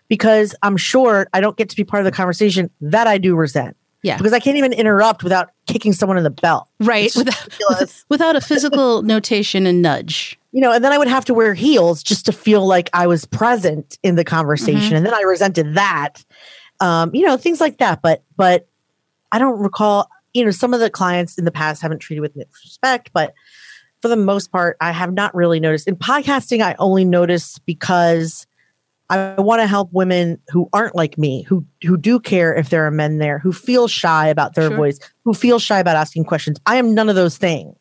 Because 0.09 0.55
I'm 0.63 0.77
short, 0.77 1.29
I 1.33 1.41
don't 1.41 1.57
get 1.57 1.69
to 1.71 1.77
be 1.77 1.85
part 1.85 2.01
of 2.01 2.05
the 2.05 2.17
conversation. 2.17 2.71
That 2.81 3.07
I 3.07 3.19
do 3.19 3.35
resent. 3.35 3.77
Yeah. 4.03 4.19
Because 4.19 4.35
I 4.35 4.39
can't 4.39 4.59
even 4.59 4.75
interrupt 4.75 5.23
without 5.23 5.51
kicking 5.67 5.95
someone 5.95 6.19
in 6.19 6.25
the 6.25 6.31
belt. 6.31 6.69
Right. 6.79 7.11
Without, 7.17 8.05
without 8.11 8.37
a 8.37 8.41
physical 8.41 9.03
notation 9.03 9.67
and 9.67 9.81
nudge. 9.81 10.39
You 10.53 10.61
know, 10.61 10.73
and 10.73 10.85
then 10.85 10.93
I 10.93 10.99
would 10.99 11.09
have 11.09 11.25
to 11.25 11.35
wear 11.35 11.55
heels 11.55 12.03
just 12.03 12.27
to 12.27 12.33
feel 12.33 12.67
like 12.67 12.91
I 12.93 13.07
was 13.07 13.25
present 13.25 13.99
in 14.03 14.17
the 14.17 14.25
conversation. 14.25 14.81
Mm-hmm. 14.81 14.97
And 14.97 15.07
then 15.07 15.15
I 15.15 15.23
resented 15.23 15.75
that. 15.75 16.23
Um, 16.81 17.15
you 17.15 17.27
know, 17.27 17.39
things 17.39 17.61
like 17.61 17.79
that. 17.79 18.03
But 18.03 18.23
but 18.37 18.69
I 19.33 19.39
don't 19.39 19.59
recall, 19.59 20.11
you 20.35 20.45
know, 20.45 20.51
some 20.51 20.75
of 20.75 20.81
the 20.81 20.91
clients 20.91 21.39
in 21.39 21.47
the 21.47 21.51
past 21.51 21.81
haven't 21.81 22.01
treated 22.01 22.21
with 22.21 22.37
respect, 22.37 23.11
but 23.15 23.33
for 24.03 24.09
the 24.09 24.17
most 24.17 24.53
part, 24.53 24.77
I 24.83 24.93
have 24.93 25.15
not 25.15 25.35
really 25.35 25.59
noticed. 25.59 25.89
In 25.89 25.97
podcasting, 25.97 26.61
I 26.61 26.77
only 26.79 27.07
notice 27.07 27.59
because 27.61 28.47
I 29.11 29.41
want 29.41 29.61
to 29.61 29.67
help 29.67 29.93
women 29.93 30.41
who 30.49 30.69
aren't 30.73 30.95
like 30.95 31.19
me, 31.19 31.43
who 31.43 31.65
who 31.83 31.97
do 31.97 32.19
care 32.19 32.55
if 32.55 32.71
there 32.71 32.87
are 32.87 32.91
men 32.91 33.19
there, 33.19 33.39
who 33.39 33.53
feel 33.53 33.87
shy 33.87 34.29
about 34.29 34.55
their 34.55 34.69
sure. 34.69 34.77
voice, 34.77 34.99
who 35.25 35.35
feel 35.35 35.59
shy 35.59 35.79
about 35.79 35.97
asking 35.97 36.25
questions. 36.25 36.59
I 36.67 36.77
am 36.77 36.95
none 36.95 37.09
of 37.09 37.15
those 37.15 37.37
things. 37.37 37.77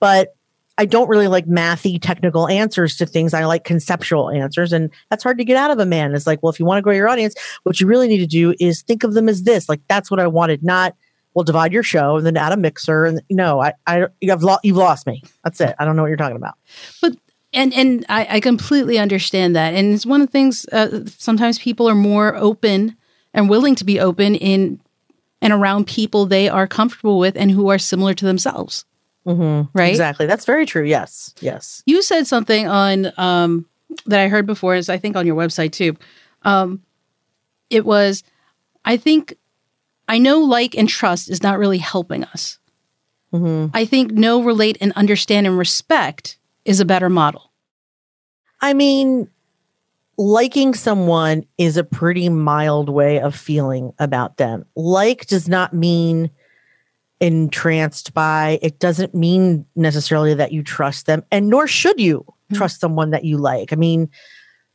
But 0.00 0.34
I 0.78 0.84
don't 0.84 1.08
really 1.08 1.28
like 1.28 1.46
mathy 1.46 2.00
technical 2.00 2.48
answers 2.48 2.96
to 2.96 3.06
things. 3.06 3.32
I 3.32 3.44
like 3.46 3.64
conceptual 3.64 4.30
answers. 4.30 4.72
And 4.72 4.90
that's 5.08 5.22
hard 5.22 5.38
to 5.38 5.44
get 5.44 5.56
out 5.56 5.70
of 5.70 5.78
a 5.78 5.86
man. 5.86 6.14
It's 6.14 6.26
like, 6.26 6.42
well, 6.42 6.52
if 6.52 6.60
you 6.60 6.66
want 6.66 6.78
to 6.78 6.82
grow 6.82 6.92
your 6.92 7.08
audience, 7.08 7.34
what 7.62 7.80
you 7.80 7.86
really 7.86 8.08
need 8.08 8.18
to 8.18 8.26
do 8.26 8.54
is 8.60 8.82
think 8.82 9.02
of 9.02 9.14
them 9.14 9.28
as 9.28 9.44
this. 9.44 9.68
Like 9.68 9.80
that's 9.88 10.10
what 10.10 10.20
I 10.20 10.26
wanted, 10.26 10.62
not 10.62 10.94
we'll 11.34 11.44
divide 11.44 11.72
your 11.72 11.82
show 11.82 12.16
and 12.16 12.26
then 12.26 12.36
add 12.36 12.52
a 12.52 12.56
mixer. 12.56 13.04
And 13.04 13.22
no, 13.30 13.60
I, 13.60 13.74
I, 13.86 14.06
you've, 14.22 14.42
lo- 14.42 14.58
you've 14.62 14.76
lost 14.76 15.06
me. 15.06 15.22
That's 15.44 15.60
it. 15.60 15.74
I 15.78 15.84
don't 15.84 15.94
know 15.94 16.02
what 16.02 16.08
you're 16.08 16.16
talking 16.16 16.36
about. 16.36 16.54
But 17.02 17.14
and 17.52 17.72
and 17.74 18.06
I, 18.08 18.26
I 18.30 18.40
completely 18.40 18.98
understand 18.98 19.56
that. 19.56 19.74
And 19.74 19.94
it's 19.94 20.06
one 20.06 20.20
of 20.20 20.28
the 20.28 20.32
things. 20.32 20.66
Uh, 20.70 21.04
sometimes 21.18 21.58
people 21.58 21.88
are 21.88 21.94
more 21.94 22.36
open 22.36 22.96
and 23.32 23.48
willing 23.48 23.74
to 23.76 23.84
be 23.84 24.00
open 24.00 24.34
in 24.34 24.80
and 25.42 25.52
around 25.52 25.86
people 25.86 26.26
they 26.26 26.48
are 26.48 26.66
comfortable 26.66 27.18
with 27.18 27.36
and 27.36 27.50
who 27.50 27.68
are 27.68 27.78
similar 27.78 28.14
to 28.14 28.24
themselves. 28.24 28.84
Mm-hmm. 29.26 29.76
Right. 29.76 29.90
Exactly. 29.90 30.26
That's 30.26 30.44
very 30.44 30.66
true. 30.66 30.84
Yes. 30.84 31.34
Yes. 31.40 31.82
You 31.86 32.02
said 32.02 32.26
something 32.26 32.68
on 32.68 33.12
um, 33.16 33.66
that 34.06 34.20
I 34.20 34.28
heard 34.28 34.46
before. 34.46 34.74
Is 34.74 34.88
I 34.88 34.98
think 34.98 35.16
on 35.16 35.26
your 35.26 35.36
website 35.36 35.72
too. 35.72 35.96
Um, 36.42 36.82
it 37.70 37.84
was. 37.84 38.22
I 38.84 38.96
think 38.96 39.36
I 40.08 40.18
know 40.18 40.38
like 40.40 40.76
and 40.76 40.88
trust 40.88 41.28
is 41.28 41.42
not 41.42 41.58
really 41.58 41.78
helping 41.78 42.24
us. 42.24 42.58
Mm-hmm. 43.32 43.76
I 43.76 43.84
think 43.84 44.12
know, 44.12 44.42
relate, 44.42 44.78
and 44.80 44.92
understand 44.92 45.46
and 45.46 45.58
respect 45.58 46.38
is 46.66 46.80
a 46.80 46.84
better 46.84 47.08
model. 47.08 47.52
I 48.60 48.74
mean, 48.74 49.28
liking 50.18 50.74
someone 50.74 51.44
is 51.58 51.76
a 51.76 51.84
pretty 51.84 52.28
mild 52.28 52.88
way 52.88 53.20
of 53.20 53.34
feeling 53.34 53.92
about 53.98 54.36
them. 54.36 54.64
Like 54.74 55.26
does 55.26 55.48
not 55.48 55.72
mean 55.72 56.30
entranced 57.20 58.12
by, 58.14 58.58
it 58.62 58.78
doesn't 58.78 59.14
mean 59.14 59.66
necessarily 59.74 60.34
that 60.34 60.52
you 60.52 60.62
trust 60.62 61.06
them, 61.06 61.24
and 61.30 61.48
nor 61.48 61.66
should 61.66 62.00
you 62.00 62.20
mm-hmm. 62.20 62.56
trust 62.56 62.80
someone 62.80 63.10
that 63.10 63.24
you 63.24 63.38
like. 63.38 63.72
I 63.72 63.76
mean, 63.76 64.10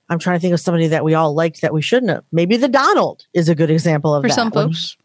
I'm 0.09 0.19
trying 0.19 0.37
to 0.37 0.41
think 0.41 0.53
of 0.53 0.59
somebody 0.59 0.87
that 0.87 1.03
we 1.03 1.13
all 1.13 1.33
liked 1.33 1.61
that 1.61 1.73
we 1.73 1.81
shouldn't 1.81 2.11
have. 2.11 2.23
Maybe 2.31 2.57
the 2.57 2.67
Donald 2.67 3.25
is 3.33 3.47
a 3.47 3.55
good 3.55 3.69
example 3.69 4.13
of 4.13 4.23
For 4.23 4.27
that. 4.27 4.33
some 4.33 4.51
folks. 4.51 4.97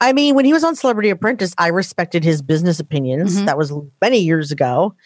I 0.00 0.12
mean, 0.12 0.34
when 0.34 0.44
he 0.44 0.52
was 0.52 0.64
on 0.64 0.74
Celebrity 0.74 1.10
Apprentice, 1.10 1.54
I 1.58 1.68
respected 1.68 2.24
his 2.24 2.42
business 2.42 2.80
opinions. 2.80 3.36
Mm-hmm. 3.36 3.44
That 3.44 3.56
was 3.56 3.72
many 4.00 4.18
years 4.18 4.50
ago. 4.50 4.96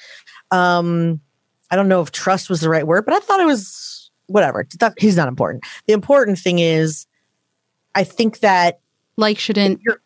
Um, 0.51 1.21
I 1.71 1.77
don't 1.77 1.89
know 1.89 2.01
if 2.01 2.13
trust 2.13 2.49
was 2.49 2.61
the 2.61 2.71
right 2.71 2.87
word, 2.87 3.05
but 3.05 3.15
I 3.15 3.19
thought 3.19 3.41
it 3.41 3.47
was 3.47 4.11
whatever. 4.27 4.67
He's 4.99 5.17
not 5.17 5.29
important. 5.29 5.65
The 5.87 5.93
important 5.93 6.39
thing 6.39 6.59
is, 6.59 7.07
I 7.95 8.05
think 8.05 8.41
that 8.41 8.81
like 9.17 9.39
shouldn't. 9.39 9.81
If, 9.81 9.85
your, 9.85 10.03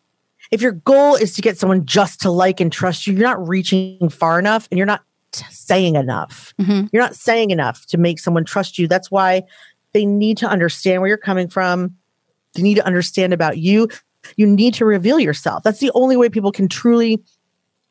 if 0.51 0.61
your 0.61 0.71
goal 0.71 1.15
is 1.15 1.33
to 1.35 1.41
get 1.41 1.57
someone 1.57 1.85
just 1.85 2.21
to 2.21 2.31
like 2.31 2.59
and 2.59 2.71
trust 2.71 3.05
you, 3.05 3.13
you're 3.13 3.23
not 3.23 3.47
reaching 3.47 4.09
far 4.09 4.39
enough, 4.39 4.67
and 4.71 4.77
you're 4.77 4.87
not 4.87 5.03
saying 5.49 5.95
enough. 5.95 6.53
Mm-hmm. 6.59 6.87
You're 6.91 7.03
not 7.03 7.15
saying 7.15 7.51
enough 7.51 7.85
to 7.87 7.97
make 7.97 8.19
someone 8.19 8.45
trust 8.45 8.79
you. 8.79 8.87
That's 8.87 9.11
why 9.11 9.43
they 9.93 10.05
need 10.05 10.37
to 10.37 10.47
understand 10.47 11.01
where 11.01 11.07
you're 11.07 11.17
coming 11.17 11.47
from. 11.47 11.95
They 12.53 12.63
need 12.63 12.75
to 12.75 12.85
understand 12.85 13.33
about 13.33 13.57
you 13.57 13.87
you 14.35 14.47
need 14.47 14.73
to 14.75 14.85
reveal 14.85 15.19
yourself. 15.19 15.63
That's 15.63 15.79
the 15.79 15.91
only 15.93 16.17
way 16.17 16.29
people 16.29 16.51
can 16.51 16.67
truly 16.67 17.21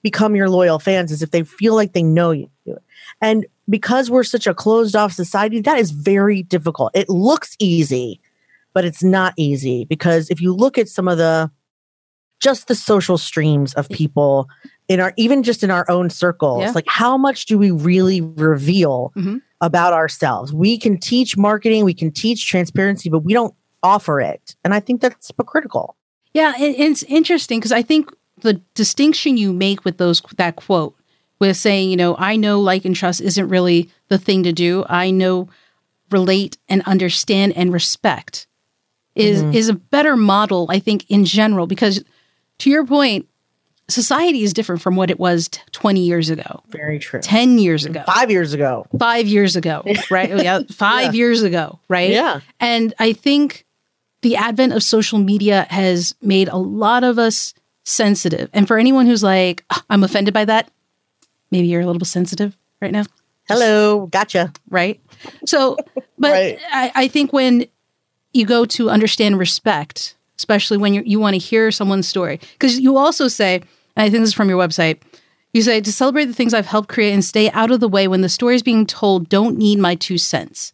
become 0.02 0.34
your 0.34 0.48
loyal 0.48 0.78
fans 0.78 1.12
is 1.12 1.22
if 1.22 1.30
they 1.30 1.42
feel 1.42 1.74
like 1.74 1.92
they 1.92 2.02
know 2.02 2.30
you. 2.30 2.48
And 3.20 3.46
because 3.68 4.10
we're 4.10 4.24
such 4.24 4.46
a 4.46 4.54
closed 4.54 4.96
off 4.96 5.12
society, 5.12 5.60
that 5.60 5.78
is 5.78 5.90
very 5.90 6.42
difficult. 6.42 6.90
It 6.94 7.08
looks 7.08 7.56
easy, 7.58 8.20
but 8.72 8.84
it's 8.84 9.02
not 9.02 9.34
easy 9.36 9.84
because 9.84 10.30
if 10.30 10.40
you 10.40 10.54
look 10.54 10.78
at 10.78 10.88
some 10.88 11.08
of 11.08 11.18
the 11.18 11.50
just 12.40 12.68
the 12.68 12.74
social 12.74 13.18
streams 13.18 13.74
of 13.74 13.88
people 13.90 14.48
in 14.88 14.98
our 14.98 15.12
even 15.16 15.42
just 15.42 15.62
in 15.62 15.70
our 15.70 15.88
own 15.90 16.08
circles, 16.08 16.62
yeah. 16.62 16.72
like 16.74 16.88
how 16.88 17.16
much 17.16 17.44
do 17.44 17.58
we 17.58 17.70
really 17.70 18.22
reveal 18.22 19.12
mm-hmm. 19.14 19.36
about 19.60 19.92
ourselves? 19.92 20.52
We 20.52 20.78
can 20.78 20.98
teach 20.98 21.36
marketing, 21.36 21.84
we 21.84 21.94
can 21.94 22.10
teach 22.10 22.48
transparency, 22.48 23.10
but 23.10 23.20
we 23.20 23.34
don't 23.34 23.54
offer 23.82 24.20
it. 24.20 24.56
And 24.64 24.74
I 24.74 24.80
think 24.80 25.00
that's 25.00 25.28
hypocritical. 25.28 25.96
Yeah, 26.32 26.54
it, 26.58 26.78
it's 26.78 27.02
interesting 27.04 27.58
because 27.58 27.72
I 27.72 27.82
think 27.82 28.10
the 28.42 28.54
distinction 28.74 29.36
you 29.36 29.52
make 29.52 29.84
with 29.84 29.98
those 29.98 30.20
that 30.36 30.56
quote 30.56 30.96
with 31.38 31.56
saying, 31.56 31.90
you 31.90 31.96
know, 31.96 32.16
I 32.18 32.36
know 32.36 32.60
like 32.60 32.84
and 32.84 32.94
trust 32.94 33.20
isn't 33.20 33.48
really 33.48 33.90
the 34.08 34.18
thing 34.18 34.42
to 34.42 34.52
do. 34.52 34.84
I 34.88 35.10
know 35.10 35.48
relate 36.10 36.58
and 36.68 36.82
understand 36.82 37.52
and 37.56 37.72
respect 37.72 38.46
is 39.14 39.42
mm-hmm. 39.42 39.54
is 39.54 39.68
a 39.68 39.74
better 39.74 40.16
model 40.16 40.66
i 40.70 40.78
think 40.78 41.04
in 41.08 41.24
general 41.24 41.66
because 41.66 42.02
to 42.58 42.70
your 42.70 42.86
point 42.86 43.26
society 43.88 44.42
is 44.42 44.52
different 44.52 44.80
from 44.80 44.94
what 44.94 45.10
it 45.10 45.18
was 45.18 45.48
t- 45.48 45.60
20 45.72 46.00
years 46.00 46.30
ago 46.30 46.62
Very 46.68 46.98
true. 46.98 47.20
10 47.20 47.58
years 47.58 47.84
ago 47.84 48.04
Five 48.06 48.30
years 48.30 48.52
ago. 48.52 48.86
five 48.98 49.26
years 49.26 49.56
ago, 49.56 49.82
right? 50.10 50.30
yeah, 50.30 50.60
five 50.70 51.14
years 51.14 51.42
ago, 51.42 51.80
right? 51.88 52.10
Yeah. 52.10 52.40
And 52.60 52.94
I 53.00 53.12
think 53.12 53.66
the 54.22 54.36
advent 54.36 54.74
of 54.74 54.84
social 54.84 55.18
media 55.18 55.66
has 55.70 56.14
made 56.22 56.48
a 56.48 56.56
lot 56.56 57.02
of 57.02 57.18
us 57.18 57.52
sensitive. 57.90 58.48
And 58.52 58.66
for 58.68 58.78
anyone 58.78 59.06
who's 59.06 59.22
like, 59.22 59.64
"Ah, 59.70 59.84
I'm 59.90 60.04
offended 60.04 60.32
by 60.34 60.44
that, 60.46 60.70
maybe 61.50 61.66
you're 61.66 61.80
a 61.82 61.86
little 61.86 61.98
bit 61.98 62.08
sensitive 62.08 62.56
right 62.80 62.92
now, 62.92 63.04
Hello. 63.48 64.06
Gotcha. 64.06 64.52
right? 64.70 65.00
So, 65.46 65.76
but 66.18 66.30
Right. 66.32 66.58
I, 66.72 66.92
I 66.94 67.08
think 67.08 67.32
when 67.32 67.66
you 68.32 68.46
go 68.46 68.64
to 68.64 68.88
understand 68.90 69.38
respect, 69.38 70.14
especially 70.38 70.78
when 70.78 70.94
you 70.94 71.02
you 71.04 71.18
want 71.20 71.34
to 71.34 71.38
hear 71.38 71.70
someone's 71.70 72.08
story, 72.08 72.38
because 72.52 72.78
you 72.78 72.96
also 72.96 73.28
say, 73.28 73.56
and 73.96 74.04
I 74.04 74.10
think 74.10 74.22
this 74.22 74.28
is 74.30 74.34
from 74.34 74.48
your 74.48 74.58
website, 74.58 75.00
you 75.52 75.62
say 75.62 75.80
to 75.80 75.92
celebrate 75.92 76.26
the 76.26 76.32
things 76.34 76.54
I've 76.54 76.66
helped 76.66 76.88
create 76.88 77.12
and 77.12 77.24
stay 77.24 77.50
out 77.50 77.70
of 77.72 77.80
the 77.80 77.88
way 77.88 78.06
when 78.08 78.20
the 78.20 78.28
stories 78.28 78.62
being 78.62 78.86
told 78.86 79.28
don't 79.28 79.58
need 79.58 79.78
my 79.80 79.96
two 79.96 80.16
cents. 80.16 80.72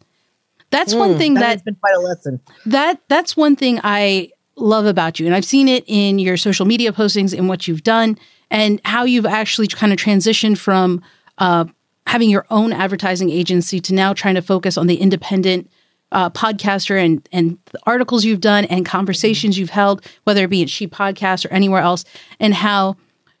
That's 0.69 0.93
one 0.93 1.17
thing 1.17 1.33
That, 1.35 1.39
that 1.41 1.51
has 1.53 1.61
been 1.63 1.75
quite 1.75 1.95
a 1.95 1.99
lesson. 1.99 2.39
that 2.67 3.01
that's 3.07 3.35
one 3.37 3.55
thing 3.55 3.79
I 3.83 4.31
love 4.57 4.85
about 4.85 5.19
you, 5.19 5.25
and 5.25 5.35
I've 5.35 5.45
seen 5.45 5.67
it 5.67 5.83
in 5.87 6.19
your 6.19 6.37
social 6.37 6.65
media 6.65 6.91
postings 6.91 7.37
and 7.37 7.47
what 7.47 7.67
you've 7.67 7.83
done, 7.83 8.17
and 8.49 8.81
how 8.83 9.03
you've 9.03 9.25
actually 9.25 9.67
kind 9.67 9.93
of 9.93 9.99
transitioned 9.99 10.57
from 10.57 11.01
uh, 11.37 11.65
having 12.05 12.29
your 12.29 12.45
own 12.49 12.73
advertising 12.73 13.29
agency 13.29 13.79
to 13.81 13.93
now 13.93 14.13
trying 14.13 14.35
to 14.35 14.41
focus 14.41 14.77
on 14.77 14.87
the 14.87 14.95
independent 14.95 15.69
uh, 16.11 16.29
podcaster 16.29 17.03
and 17.03 17.27
and 17.31 17.57
the 17.65 17.79
articles 17.85 18.23
you've 18.23 18.41
done 18.41 18.65
and 18.65 18.85
conversations 18.85 19.57
you've 19.57 19.69
held, 19.69 20.05
whether 20.23 20.43
it 20.43 20.49
be 20.49 20.63
at 20.63 20.69
She 20.69 20.87
Podcast 20.87 21.45
or 21.45 21.49
anywhere 21.49 21.81
else, 21.81 22.05
and 22.39 22.53
how 22.53 22.95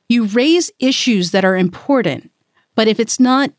you 0.09 0.25
raise 0.25 0.71
issues 0.79 1.31
that 1.31 1.45
are 1.45 1.57
important, 1.57 2.31
but 2.75 2.87
if 2.87 2.99
it's 2.99 3.19
not 3.19 3.51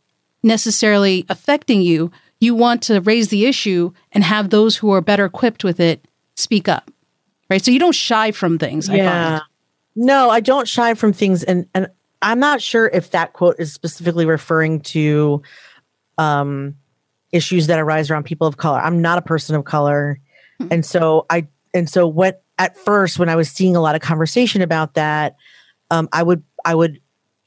necessarily 0.43 1.27
affecting 1.29 1.83
you, 1.83 2.11
you 2.41 2.55
want 2.55 2.83
to 2.85 3.01
raise 3.01 3.29
the 3.29 3.47
issue 3.47 3.93
and 4.13 4.25
have 4.25 4.51
those 4.51 4.77
who 4.77 4.93
are 4.93 5.01
better 5.01 5.25
equipped 5.25 5.65
with 5.65 5.81
it 5.81 6.07
speak 6.37 6.69
up. 6.69 6.91
Right. 7.51 7.65
So 7.65 7.71
you 7.71 7.79
don't 7.79 7.95
shy 7.95 8.31
from 8.31 8.59
things. 8.59 8.89
I 8.89 8.97
Yeah. 8.97 9.31
find. 9.39 9.43
No, 9.97 10.31
I 10.31 10.41
don't 10.41 10.69
shy 10.69 10.95
from 10.95 11.13
things, 11.13 11.43
and 11.43 11.67
and 11.75 11.89
I'm 12.23 12.39
not 12.39 12.61
sure 12.61 12.89
if 12.93 13.11
that 13.11 13.33
quote 13.33 13.57
is 13.59 13.73
specifically 13.73 14.27
referring 14.27 14.81
to 14.81 15.43
um, 16.19 16.77
issues 17.33 17.67
that 17.67 17.79
arise 17.79 18.11
around 18.11 18.25
people 18.25 18.47
of 18.47 18.57
color. 18.57 18.79
I'm 18.81 19.03
not 19.03 19.19
a 19.19 19.23
person 19.23 19.57
of 19.57 19.65
color, 19.65 20.21
and 20.71 20.85
so 20.85 21.27
I 21.31 21.49
and 21.75 21.89
so 21.89 22.07
what 22.07 22.43
at 22.59 22.77
first 22.77 23.19
when 23.19 23.29
I 23.29 23.37
was 23.37 23.51
seeing 23.51 23.77
a 23.77 23.81
lot 23.81 23.95
of 23.95 24.01
conversation 24.01 24.63
about 24.63 24.95
that, 24.95 25.37
um, 25.91 26.09
I 26.13 26.23
would 26.23 26.43
I 26.65 26.75
would 26.75 27.01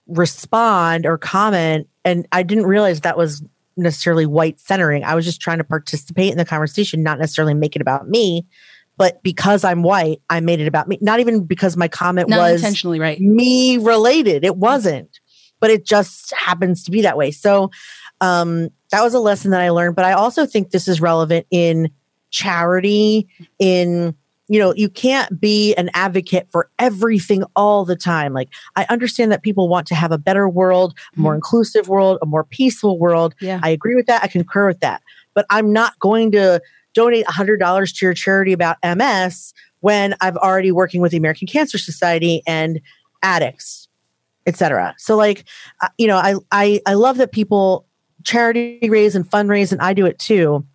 respond 0.08 1.06
or 1.06 1.18
comment, 1.18 1.88
and 2.04 2.28
I 2.32 2.44
didn't 2.44 2.66
realize 2.66 3.02
that 3.02 3.18
was 3.18 3.44
necessarily 3.78 4.26
white 4.26 4.60
centering. 4.60 5.04
I 5.04 5.16
was 5.16 5.26
just 5.26 5.40
trying 5.40 5.60
to 5.60 5.64
participate 5.64 6.32
in 6.32 6.38
the 6.38 6.46
conversation, 6.46 7.04
not 7.04 7.20
necessarily 7.20 7.54
make 7.54 7.76
it 7.76 7.82
about 7.82 8.10
me. 8.10 8.46
But 9.02 9.24
because 9.24 9.64
I'm 9.64 9.82
white, 9.82 10.22
I 10.30 10.40
made 10.40 10.60
it 10.60 10.68
about 10.68 10.88
me. 10.88 11.00
Not 11.02 11.20
even 11.20 11.44
because 11.44 11.76
my 11.76 11.88
comment 11.88 12.30
Not 12.30 12.38
was 12.38 12.62
intentionally, 12.62 13.00
right? 13.00 13.20
me 13.20 13.78
related. 13.78 14.46
It 14.46 14.58
wasn't, 14.58 15.20
but 15.60 15.72
it 15.72 15.86
just 15.86 16.32
happens 16.34 16.84
to 16.84 16.92
be 16.92 17.02
that 17.02 17.18
way. 17.18 17.32
So 17.32 17.72
um, 18.22 18.70
that 18.92 19.02
was 19.02 19.14
a 19.14 19.20
lesson 19.20 19.52
that 19.52 19.62
I 19.62 19.70
learned. 19.70 19.96
But 19.96 20.06
I 20.06 20.14
also 20.14 20.46
think 20.46 20.70
this 20.70 20.88
is 20.88 21.02
relevant 21.02 21.48
in 21.50 21.90
charity, 22.30 23.28
in 23.58 24.16
you 24.48 24.60
know, 24.60 24.74
you 24.76 24.90
can't 24.90 25.40
be 25.40 25.74
an 25.76 25.90
advocate 25.94 26.46
for 26.52 26.70
everything 26.78 27.46
all 27.56 27.86
the 27.86 27.96
time. 27.96 28.34
Like, 28.34 28.50
I 28.76 28.86
understand 28.90 29.32
that 29.32 29.44
people 29.44 29.70
want 29.70 29.88
to 29.88 29.96
have 29.96 30.12
a 30.12 30.18
better 30.18 30.50
world, 30.50 30.94
a 31.16 31.20
more 31.22 31.34
inclusive 31.34 31.88
world, 31.88 32.20
a 32.22 32.26
more 32.26 32.44
peaceful 32.44 33.00
world. 33.00 33.34
Yeah. 33.40 33.62
I 33.64 33.70
agree 33.70 33.96
with 33.96 34.08
that. 34.08 34.24
I 34.24 34.28
concur 34.28 34.68
with 34.68 34.82
that. 34.82 35.04
But 35.34 35.46
I'm 35.50 35.72
not 35.72 35.98
going 36.00 36.34
to 36.34 36.62
donate 36.94 37.26
$100 37.26 37.98
to 37.98 38.06
your 38.06 38.14
charity 38.14 38.54
about 38.54 38.78
MS 38.84 39.54
when 39.80 40.16
I've 40.22 40.38
already 40.38 40.72
working 40.72 41.02
with 41.02 41.12
the 41.12 41.18
American 41.18 41.48
Cancer 41.48 41.78
Society 41.78 42.42
and 42.48 42.80
addicts, 43.24 43.88
etc. 44.46 44.96
So 44.98 45.16
like, 45.16 45.46
uh, 45.82 45.90
you 45.98 46.08
know, 46.08 46.18
I, 46.18 46.36
I, 46.52 46.82
I 46.86 46.94
love 46.94 47.18
that 47.18 47.32
people 47.32 47.86
charity 48.24 48.80
raise 48.90 49.16
and 49.16 49.30
fundraise 49.30 49.72
and 49.72 49.82
I 49.82 49.94
do 49.94 50.06
it 50.06 50.20
too, 50.20 50.66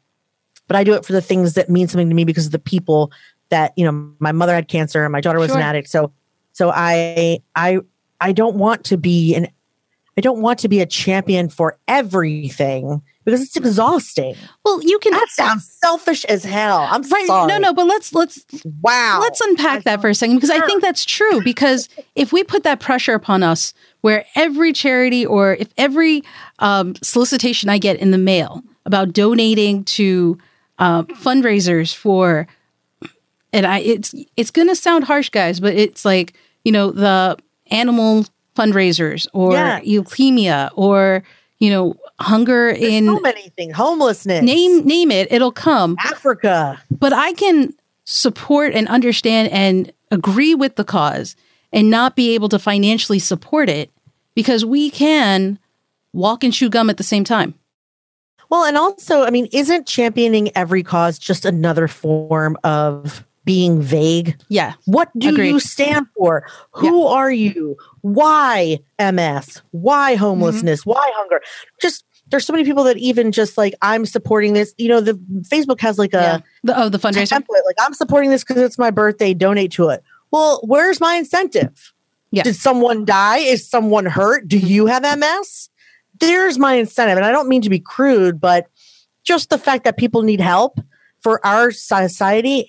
but 0.66 0.76
I 0.76 0.84
do 0.84 0.94
it 0.94 1.04
for 1.04 1.12
the 1.12 1.22
things 1.22 1.54
that 1.54 1.70
mean 1.70 1.88
something 1.88 2.08
to 2.08 2.14
me 2.14 2.24
because 2.24 2.46
of 2.46 2.52
the 2.52 2.58
people 2.58 3.12
that, 3.48 3.72
you 3.76 3.84
know, 3.84 4.12
my 4.18 4.32
mother 4.32 4.54
had 4.54 4.68
cancer 4.68 5.04
and 5.04 5.12
my 5.12 5.20
daughter 5.20 5.38
was 5.38 5.52
an 5.52 5.60
addict. 5.60 5.88
So, 5.88 6.12
so 6.52 6.72
I, 6.74 7.40
I, 7.54 7.78
I 8.20 8.32
don't 8.32 8.56
want 8.56 8.84
to 8.86 8.96
be 8.96 9.34
an, 9.34 9.48
I 10.16 10.22
don't 10.22 10.40
want 10.40 10.58
to 10.60 10.68
be 10.68 10.80
a 10.80 10.86
champion 10.86 11.48
for 11.50 11.78
everything 11.86 13.02
because 13.24 13.42
it's 13.42 13.56
exhausting. 13.56 14.34
Well, 14.64 14.82
you 14.82 14.98
can 14.98 15.12
That 15.12 15.28
sounds 15.28 15.70
selfish 15.84 16.24
as 16.24 16.42
hell. 16.42 16.86
I'm 16.90 17.02
right. 17.02 17.26
sorry. 17.26 17.48
No, 17.48 17.58
no, 17.58 17.74
but 17.74 17.86
let's 17.86 18.14
let's 18.14 18.44
Wow. 18.80 19.18
let's 19.20 19.40
unpack 19.42 19.84
that 19.84 20.00
for 20.00 20.08
a 20.08 20.14
second 20.14 20.36
because 20.36 20.50
I 20.50 20.64
think 20.64 20.80
that's 20.80 21.04
true. 21.04 21.42
Because 21.42 21.88
if 22.14 22.32
we 22.32 22.42
put 22.44 22.62
that 22.62 22.80
pressure 22.80 23.12
upon 23.14 23.42
us, 23.42 23.74
where 24.00 24.24
every 24.34 24.72
charity 24.72 25.26
or 25.26 25.54
if 25.54 25.68
every 25.76 26.22
um, 26.60 26.94
solicitation 27.02 27.68
I 27.68 27.78
get 27.78 27.98
in 27.98 28.10
the 28.10 28.18
mail 28.18 28.62
about 28.86 29.12
donating 29.12 29.84
to 29.84 30.38
uh, 30.78 31.02
fundraisers 31.02 31.94
for, 31.94 32.46
and 33.52 33.66
I 33.66 33.80
it's 33.80 34.14
it's 34.36 34.50
going 34.50 34.68
to 34.68 34.76
sound 34.76 35.04
harsh, 35.04 35.28
guys, 35.28 35.60
but 35.60 35.74
it's 35.74 36.04
like 36.06 36.34
you 36.64 36.72
know 36.72 36.90
the 36.90 37.36
animal 37.70 38.24
fundraisers 38.56 39.26
or 39.32 39.52
Yeah. 39.52 39.80
leukemia 39.80 40.70
or 40.74 41.22
you 41.58 41.70
know 41.70 41.94
hunger 42.18 42.68
in 42.70 43.06
so 43.06 43.20
many 43.20 43.48
things. 43.50 43.76
Homelessness. 43.76 44.42
name 44.42 44.84
name 44.86 45.10
it, 45.10 45.30
it'll 45.30 45.52
come 45.52 45.96
Africa. 46.00 46.80
but 46.90 47.12
I 47.12 47.32
can 47.34 47.74
support 48.04 48.72
and 48.74 48.88
understand 48.88 49.48
and 49.52 49.92
agree 50.10 50.54
with 50.54 50.76
the 50.76 50.84
cause 50.84 51.36
and 51.72 51.90
not 51.90 52.16
be 52.16 52.34
able 52.34 52.48
to 52.48 52.58
financially 52.58 53.18
support 53.18 53.68
it 53.68 53.90
because 54.34 54.64
we 54.64 54.88
can 54.90 55.58
walk 56.12 56.44
and 56.44 56.52
chew 56.52 56.70
gum 56.70 56.88
at 56.88 56.96
the 56.96 57.02
same 57.02 57.24
time. 57.24 57.54
Well, 58.48 58.64
and 58.64 58.76
also, 58.78 59.24
I 59.24 59.30
mean, 59.30 59.48
isn't 59.52 59.88
championing 59.88 60.56
every 60.56 60.84
cause 60.84 61.18
just 61.18 61.44
another 61.44 61.88
form 61.88 62.56
of 62.62 63.25
being 63.46 63.80
vague? 63.80 64.36
Yeah. 64.50 64.74
What 64.84 65.08
do 65.16 65.30
Agreed. 65.30 65.48
you 65.48 65.60
stand 65.60 66.06
for? 66.18 66.46
Who 66.72 67.06
are 67.06 67.30
you? 67.30 67.78
Why 68.02 68.80
MS? 69.00 69.62
Why 69.70 70.16
homelessness? 70.16 70.80
Mm-hmm. 70.80 70.90
Why 70.90 71.10
hunger? 71.14 71.40
Just 71.80 72.04
there's 72.28 72.44
so 72.44 72.52
many 72.52 72.64
people 72.64 72.84
that 72.84 72.98
even 72.98 73.32
just 73.32 73.56
like 73.56 73.74
I'm 73.80 74.04
supporting 74.04 74.52
this. 74.52 74.74
You 74.76 74.88
know, 74.88 75.00
the 75.00 75.14
Facebook 75.48 75.80
has 75.80 75.96
like 75.96 76.12
a 76.12 76.16
yeah. 76.16 76.38
The, 76.64 76.82
oh, 76.82 76.88
the 76.90 76.98
fundraiser. 76.98 77.38
template 77.38 77.64
like 77.64 77.76
I'm 77.80 77.94
supporting 77.94 78.30
this 78.30 78.44
because 78.44 78.62
it's 78.62 78.78
my 78.78 78.90
birthday. 78.90 79.32
Donate 79.32 79.70
to 79.72 79.88
it. 79.88 80.02
Well, 80.32 80.60
where's 80.64 81.00
my 81.00 81.14
incentive? 81.14 81.94
Yeah. 82.32 82.42
Did 82.42 82.56
someone 82.56 83.04
die? 83.04 83.38
Is 83.38 83.66
someone 83.66 84.04
hurt? 84.04 84.48
Do 84.48 84.58
you 84.58 84.86
have 84.86 85.02
MS? 85.02 85.70
There's 86.18 86.58
my 86.58 86.74
incentive, 86.74 87.16
and 87.16 87.24
I 87.24 87.30
don't 87.30 87.48
mean 87.48 87.62
to 87.62 87.70
be 87.70 87.78
crude, 87.78 88.40
but 88.40 88.66
just 89.22 89.50
the 89.50 89.58
fact 89.58 89.84
that 89.84 89.96
people 89.96 90.22
need 90.22 90.40
help 90.40 90.80
for 91.20 91.44
our 91.46 91.70
society. 91.70 92.68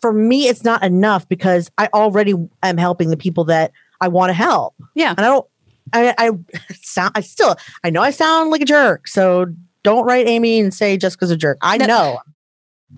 For 0.00 0.12
me, 0.12 0.48
it's 0.48 0.64
not 0.64 0.82
enough 0.84 1.28
because 1.28 1.70
I 1.78 1.88
already 1.92 2.34
am 2.62 2.76
helping 2.76 3.10
the 3.10 3.16
people 3.16 3.44
that 3.44 3.72
I 4.00 4.08
want 4.08 4.30
to 4.30 4.34
help, 4.34 4.74
Yeah. 4.94 5.10
and 5.10 5.20
I 5.20 5.24
don't. 5.24 5.46
I, 5.92 6.14
I 6.18 6.30
sound. 6.82 7.12
I 7.14 7.20
still. 7.20 7.56
I 7.82 7.90
know 7.90 8.02
I 8.02 8.10
sound 8.10 8.50
like 8.50 8.60
a 8.60 8.64
jerk, 8.66 9.08
so 9.08 9.46
don't 9.82 10.04
write 10.04 10.26
Amy 10.28 10.60
and 10.60 10.72
say 10.72 10.96
Jessica's 10.96 11.30
a 11.30 11.36
jerk. 11.36 11.58
I 11.62 11.78
No. 11.78 11.86
know, 11.86 12.18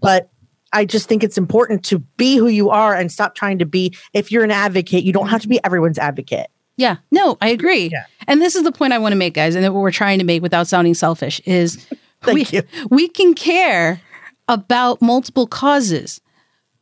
but 0.01 0.31
I 0.73 0.85
just 0.85 1.09
think 1.09 1.25
it's 1.25 1.39
important 1.39 1.85
to 1.87 1.99
be 2.17 2.37
who 2.37 2.49
you 2.49 2.71
are 2.71 2.95
and 2.95 3.11
stop 3.11 3.35
trying 3.35 3.59
to 3.61 3.67
be. 3.67 3.97
If 4.13 4.31
you're 4.31 4.45
an 4.45 4.51
advocate, 4.51 5.05
you 5.05 5.13
don't 5.13 5.29
have 5.29 5.41
to 5.43 5.49
be 5.49 5.59
everyone's 5.65 5.99
advocate. 5.99 6.49
Yeah, 6.77 6.97
no, 7.11 7.37
I 7.41 7.49
agree. 7.49 7.89
Yeah. 7.93 8.05
And 8.27 8.41
this 8.41 8.55
is 8.55 8.63
the 8.63 8.73
point 8.73 8.93
I 8.93 8.99
want 8.99 9.13
to 9.13 9.17
make, 9.17 9.35
guys, 9.35 9.55
and 9.55 9.63
that 9.65 9.73
what 9.73 9.81
we're 9.83 9.91
trying 9.91 10.19
to 10.19 10.25
make 10.25 10.41
without 10.43 10.67
sounding 10.67 10.95
selfish 10.95 11.41
is 11.45 11.87
we, 12.33 12.45
you. 12.47 12.63
we 12.91 13.09
can 13.09 13.35
care 13.35 14.01
about 14.49 15.01
multiple 15.03 15.47
causes, 15.47 16.21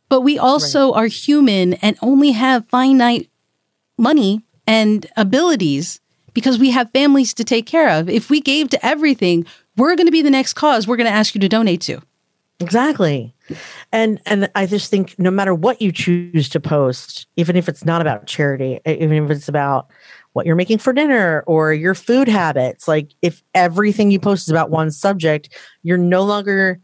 but 0.09 0.21
we 0.21 0.37
also 0.37 0.93
are 0.93 1.07
human 1.07 1.73
and 1.75 1.97
only 2.01 2.31
have 2.31 2.67
finite 2.67 3.29
money 3.97 4.41
and 4.67 5.05
abilities 5.15 5.99
because 6.33 6.59
we 6.59 6.71
have 6.71 6.91
families 6.91 7.33
to 7.35 7.43
take 7.43 7.65
care 7.65 7.89
of. 7.89 8.09
If 8.09 8.29
we 8.29 8.41
gave 8.41 8.69
to 8.69 8.85
everything, 8.85 9.45
we're 9.77 9.95
going 9.95 10.07
to 10.07 10.11
be 10.11 10.21
the 10.21 10.29
next 10.29 10.53
cause 10.53 10.87
we're 10.87 10.97
going 10.97 11.09
to 11.09 11.13
ask 11.13 11.33
you 11.35 11.41
to 11.41 11.49
donate 11.49 11.81
to. 11.81 12.01
Exactly. 12.59 13.33
And 13.91 14.19
and 14.25 14.49
I 14.53 14.65
just 14.65 14.91
think 14.91 15.17
no 15.17 15.31
matter 15.31 15.55
what 15.55 15.81
you 15.81 15.91
choose 15.91 16.49
to 16.49 16.59
post, 16.59 17.25
even 17.37 17.55
if 17.55 17.69
it's 17.69 17.85
not 17.85 18.01
about 18.01 18.27
charity, 18.27 18.79
even 18.85 19.23
if 19.25 19.31
it's 19.31 19.47
about 19.47 19.89
what 20.33 20.45
you're 20.45 20.55
making 20.55 20.77
for 20.77 20.93
dinner 20.93 21.43
or 21.47 21.73
your 21.73 21.95
food 21.95 22.27
habits, 22.27 22.87
like 22.87 23.11
if 23.21 23.41
everything 23.55 24.11
you 24.11 24.19
post 24.19 24.47
is 24.47 24.51
about 24.51 24.69
one 24.69 24.91
subject, 24.91 25.49
you're 25.83 25.97
no 25.97 26.23
longer 26.23 26.79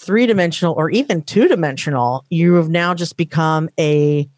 three 0.00 0.26
dimensional 0.26 0.74
or 0.74 0.90
even 0.90 1.22
two 1.22 1.46
dimensional, 1.46 2.24
you 2.30 2.54
have 2.54 2.70
now 2.70 2.94
just 2.94 3.18
become 3.18 3.68
a 3.78 4.28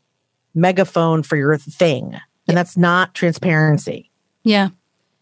megaphone 0.55 1.23
for 1.23 1.37
your 1.37 1.57
thing. 1.57 2.19
And 2.49 2.57
that's 2.57 2.77
not 2.77 3.15
transparency. 3.15 4.11
Yeah. 4.43 4.71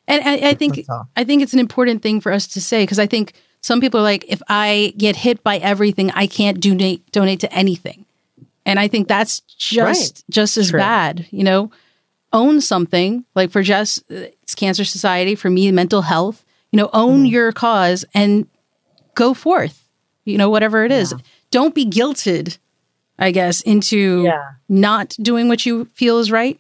And 0.09 0.27
I, 0.27 0.51
I 0.51 0.55
think 0.55 0.87
I 1.15 1.25
think 1.25 1.43
it's 1.43 1.53
an 1.53 1.59
important 1.59 2.03
thing 2.03 2.21
for 2.21 2.33
us 2.33 2.47
to 2.49 2.61
say 2.61 2.83
because 2.83 2.99
I 2.99 3.07
think 3.07 3.35
some 3.61 3.81
people 3.81 4.01
are 4.01 4.03
like, 4.03 4.25
if 4.29 4.41
I 4.49 4.95
get 4.97 5.15
hit 5.15 5.45
by 5.45 5.59
everything, 5.59 6.11
I 6.13 6.27
can't 6.27 6.59
donate 6.59 7.13
donate 7.13 7.41
to 7.41 7.53
anything. 7.53 8.07
And 8.65 8.81
I 8.81 8.89
think 8.89 9.09
that's 9.09 9.41
just 9.41 9.79
right. 9.79 10.25
just 10.31 10.57
as 10.57 10.71
True. 10.71 10.81
bad, 10.81 11.27
you 11.31 11.45
know. 11.45 11.71
Own 12.33 12.61
something 12.61 13.25
like 13.35 13.51
for 13.51 13.61
Jess, 13.61 14.03
it's 14.09 14.55
Cancer 14.55 14.85
Society. 14.85 15.35
For 15.35 15.51
me, 15.51 15.71
mental 15.73 16.03
health. 16.03 16.45
You 16.73 16.77
know, 16.77 16.89
own 16.93 17.25
mm. 17.25 17.31
your 17.31 17.53
cause 17.53 18.05
and 18.15 18.47
go 19.15 19.35
forth. 19.35 19.80
You 20.31 20.39
know, 20.39 20.51
whatever 20.51 20.85
it 20.85 20.93
is. 20.93 21.13
Yeah. 21.13 21.19
Don't 21.51 21.75
be 21.75 21.85
guilted, 21.85 22.59
I 23.19 23.31
guess, 23.31 23.61
into 23.63 24.23
yeah. 24.25 24.53
not 24.69 25.17
doing 25.21 25.49
what 25.49 25.67
you 25.67 25.87
feel 25.87 26.19
is 26.19 26.31
right. 26.31 26.59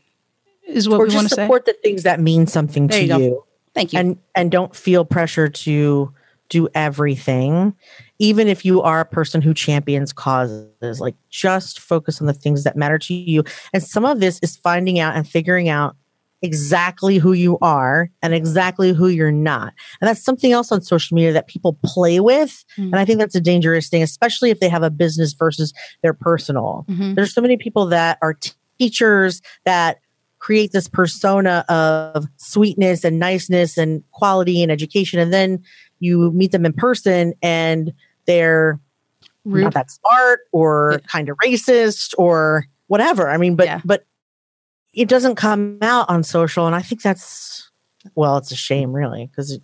Is 0.66 0.88
what 0.88 1.00
or 1.00 1.06
we 1.06 1.14
want 1.14 1.28
to 1.28 1.34
say. 1.34 1.44
Support 1.44 1.66
the 1.66 1.72
things 1.82 2.04
that 2.04 2.20
mean 2.20 2.46
something 2.46 2.86
there 2.86 3.00
to 3.00 3.06
you, 3.06 3.18
you. 3.18 3.44
Thank 3.74 3.92
you. 3.92 3.98
And 3.98 4.18
and 4.34 4.50
don't 4.50 4.74
feel 4.74 5.04
pressure 5.04 5.48
to 5.48 6.12
do 6.48 6.68
everything 6.74 7.74
even 8.18 8.48
if 8.48 8.64
you 8.64 8.82
are 8.82 9.00
a 9.00 9.04
person 9.04 9.40
who 9.40 9.54
champions 9.54 10.12
causes 10.12 11.00
like 11.00 11.14
just 11.30 11.78
focus 11.80 12.20
on 12.20 12.26
the 12.26 12.32
things 12.34 12.64
that 12.64 12.76
matter 12.76 12.98
to 12.98 13.14
you 13.14 13.42
and 13.72 13.82
some 13.82 14.04
of 14.04 14.20
this 14.20 14.38
is 14.42 14.56
finding 14.56 14.98
out 14.98 15.16
and 15.16 15.28
figuring 15.28 15.68
out 15.68 15.96
exactly 16.42 17.18
who 17.18 17.32
you 17.32 17.58
are 17.60 18.10
and 18.22 18.34
exactly 18.34 18.92
who 18.92 19.08
you're 19.08 19.30
not 19.30 19.74
and 20.00 20.08
that's 20.08 20.22
something 20.22 20.52
else 20.52 20.72
on 20.72 20.80
social 20.80 21.14
media 21.14 21.32
that 21.32 21.46
people 21.46 21.78
play 21.84 22.20
with 22.20 22.64
mm-hmm. 22.72 22.84
and 22.84 22.96
i 22.96 23.04
think 23.04 23.18
that's 23.18 23.34
a 23.34 23.40
dangerous 23.40 23.88
thing 23.88 24.02
especially 24.02 24.50
if 24.50 24.60
they 24.60 24.68
have 24.68 24.82
a 24.82 24.90
business 24.90 25.32
versus 25.32 25.74
their 26.02 26.14
personal 26.14 26.84
mm-hmm. 26.88 27.14
there's 27.14 27.34
so 27.34 27.40
many 27.40 27.56
people 27.56 27.86
that 27.86 28.18
are 28.22 28.34
t- 28.34 28.52
teachers 28.78 29.42
that 29.64 29.98
create 30.38 30.72
this 30.72 30.88
persona 30.88 31.64
of 31.68 32.26
sweetness 32.38 33.04
and 33.04 33.18
niceness 33.18 33.76
and 33.76 34.02
quality 34.12 34.62
and 34.62 34.72
education 34.72 35.18
and 35.18 35.32
then 35.32 35.62
you 35.98 36.30
meet 36.32 36.52
them 36.52 36.64
in 36.64 36.72
person 36.72 37.34
and 37.42 37.92
they're 38.26 38.80
Rude. 39.44 39.64
not 39.64 39.74
that 39.74 39.90
smart 39.90 40.40
or 40.52 40.92
yeah. 40.92 41.06
kind 41.06 41.28
of 41.28 41.36
racist 41.44 42.14
or 42.18 42.66
whatever. 42.88 43.30
I 43.30 43.36
mean, 43.36 43.56
but 43.56 43.66
yeah. 43.66 43.80
but 43.84 44.04
it 44.92 45.08
doesn't 45.08 45.36
come 45.36 45.78
out 45.82 46.08
on 46.08 46.22
social, 46.22 46.66
and 46.66 46.74
I 46.74 46.82
think 46.82 47.02
that's 47.02 47.70
well, 48.14 48.38
it's 48.38 48.50
a 48.50 48.56
shame, 48.56 48.92
really, 48.92 49.26
because 49.26 49.52
it, 49.52 49.62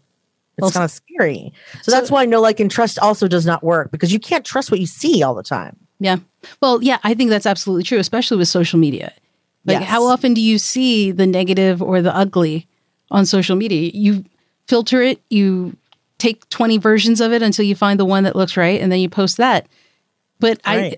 it's 0.57 0.63
well, 0.63 0.71
kind 0.71 0.85
of 0.85 0.91
scary. 0.91 1.53
So, 1.75 1.79
so, 1.83 1.91
that's 1.91 2.11
why 2.11 2.25
no 2.25 2.41
like 2.41 2.61
and 2.61 2.71
trust 2.71 2.99
also 2.99 3.29
does 3.29 3.47
not 3.47 3.63
work 3.63 3.91
because 3.91 4.13
you 4.13 4.19
can't 4.19 4.45
trust 4.45 4.71
what 4.71 4.81
you 4.81 4.87
see 4.87 5.23
all 5.23 5.35
the 5.35 5.43
time. 5.43 5.77
Yeah. 5.99 6.17
Well, 6.61 6.83
yeah, 6.83 6.99
I 7.03 7.15
think 7.15 7.31
that's 7.31 7.47
absolutely 7.47 7.85
true, 7.85 7.99
especially 7.99 8.37
with 8.37 8.49
social 8.49 8.79
media. 8.79 9.13
Like, 9.65 9.81
yes. 9.81 9.89
how 9.89 10.05
often 10.05 10.35
do 10.35 10.41
you 10.41 10.59
see 10.59 11.11
the 11.11 11.27
negative 11.27 11.83
or 11.83 12.01
the 12.01 12.15
ugly 12.15 12.69
on 13.11 13.27
social 13.27 13.57
media? 13.57 13.91
You 13.93 14.25
filter 14.69 15.03
it, 15.03 15.21
you 15.29 15.77
take 16.19 16.49
20 16.49 16.79
versions 16.79 17.21
of 17.21 17.33
it 17.33 17.43
until 17.43 17.65
you 17.65 17.75
find 17.75 17.99
the 17.99 18.05
one 18.05 18.25
that 18.25 18.37
looks 18.37 18.57
right 18.57 18.81
and 18.81 18.93
then 18.93 19.01
you 19.01 19.09
post 19.09 19.39
that. 19.39 19.67
But 20.39 20.61
right. 20.67 20.95
I 20.95 20.97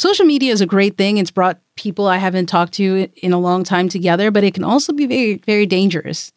social 0.00 0.24
media 0.24 0.50
is 0.50 0.62
a 0.62 0.66
great 0.66 0.96
thing. 0.96 1.18
It's 1.18 1.30
brought 1.30 1.60
people 1.76 2.06
I 2.06 2.16
haven't 2.16 2.46
talked 2.46 2.72
to 2.74 3.10
in 3.16 3.34
a 3.34 3.38
long 3.38 3.64
time 3.64 3.90
together, 3.90 4.30
but 4.30 4.42
it 4.42 4.54
can 4.54 4.64
also 4.64 4.94
be 4.94 5.06
very 5.06 5.34
very 5.34 5.66
dangerous, 5.66 6.32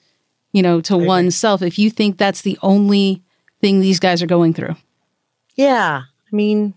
you 0.51 0.61
know, 0.61 0.81
to 0.81 0.97
right. 0.97 1.07
oneself 1.07 1.61
if 1.61 1.79
you 1.79 1.89
think 1.89 2.17
that's 2.17 2.41
the 2.41 2.59
only 2.61 3.23
thing 3.61 3.79
these 3.79 4.01
guys 4.01 4.21
are 4.21 4.27
going 4.27 4.53
through. 4.53 4.75
Yeah. 5.55 6.01
I 6.05 6.35
mean, 6.35 6.73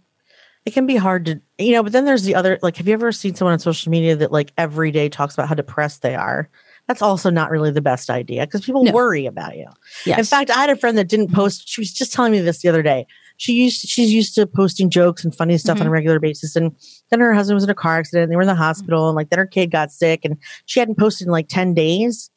it 0.64 0.75
can 0.75 0.87
be 0.87 0.94
hard 0.94 1.27
to 1.27 1.40
you 1.59 1.72
know, 1.72 1.83
but 1.83 1.90
then 1.90 2.05
there's 2.05 2.22
the 2.22 2.37
other 2.37 2.57
like 2.62 2.77
have 2.77 2.87
you 2.87 2.94
ever 2.94 3.11
seen 3.11 3.35
someone 3.35 3.55
on 3.55 3.59
social 3.59 3.90
media 3.90 4.14
that 4.14 4.31
like 4.31 4.53
every 4.57 4.92
day 4.92 5.09
talks 5.09 5.35
about 5.35 5.49
how 5.49 5.55
depressed 5.55 6.03
they 6.03 6.14
are? 6.14 6.49
that's 6.87 7.03
also 7.03 7.31
not 7.31 7.51
really 7.51 7.70
the 7.70 7.81
best 7.81 8.11
idea 8.11 8.46
because 8.46 8.64
people 8.64 8.85
no. 8.85 8.92
worry 8.92 9.27
about 9.27 9.57
you. 9.57 9.66
Yes. 10.05 10.18
In 10.18 10.25
fact, 10.25 10.51
I 10.51 10.61
had 10.61 10.70
a 10.70 10.77
friend 10.77 10.96
that 10.99 11.09
didn't 11.09 11.33
post. 11.33 11.68
She 11.68 11.81
was 11.81 11.92
just 11.92 12.12
telling 12.12 12.33
me 12.33 12.40
this 12.40 12.62
the 12.62 12.68
other 12.68 12.83
day. 12.83 13.07
She 13.37 13.53
used 13.53 13.87
she's 13.88 14.12
used 14.12 14.35
to 14.37 14.46
posting 14.46 14.90
jokes 14.90 15.25
and 15.25 15.35
funny 15.35 15.59
stuff 15.59 15.77
mm-hmm. 15.77 15.83
on 15.83 15.88
a 15.88 15.90
regular 15.90 16.18
basis, 16.18 16.57
and 16.57 16.75
then 17.11 17.20
her 17.20 17.35
husband 17.35 17.57
was 17.57 17.64
in 17.64 17.70
a 17.70 17.75
car 17.75 17.99
accident. 17.99 18.25
And 18.25 18.33
they 18.33 18.37
were 18.37 18.42
in 18.42 18.49
the 18.49 18.55
hospital, 18.55 19.09
and 19.09 19.16
like 19.16 19.31
then 19.31 19.38
her 19.38 19.46
kid 19.46 19.70
got 19.70 19.92
sick, 19.92 20.25
and 20.25 20.38
she 20.64 20.81
hadn't 20.81 20.99
posted 20.99 21.27
in 21.27 21.33
like 21.33 21.49
ten 21.49 21.75
days. 21.75 22.31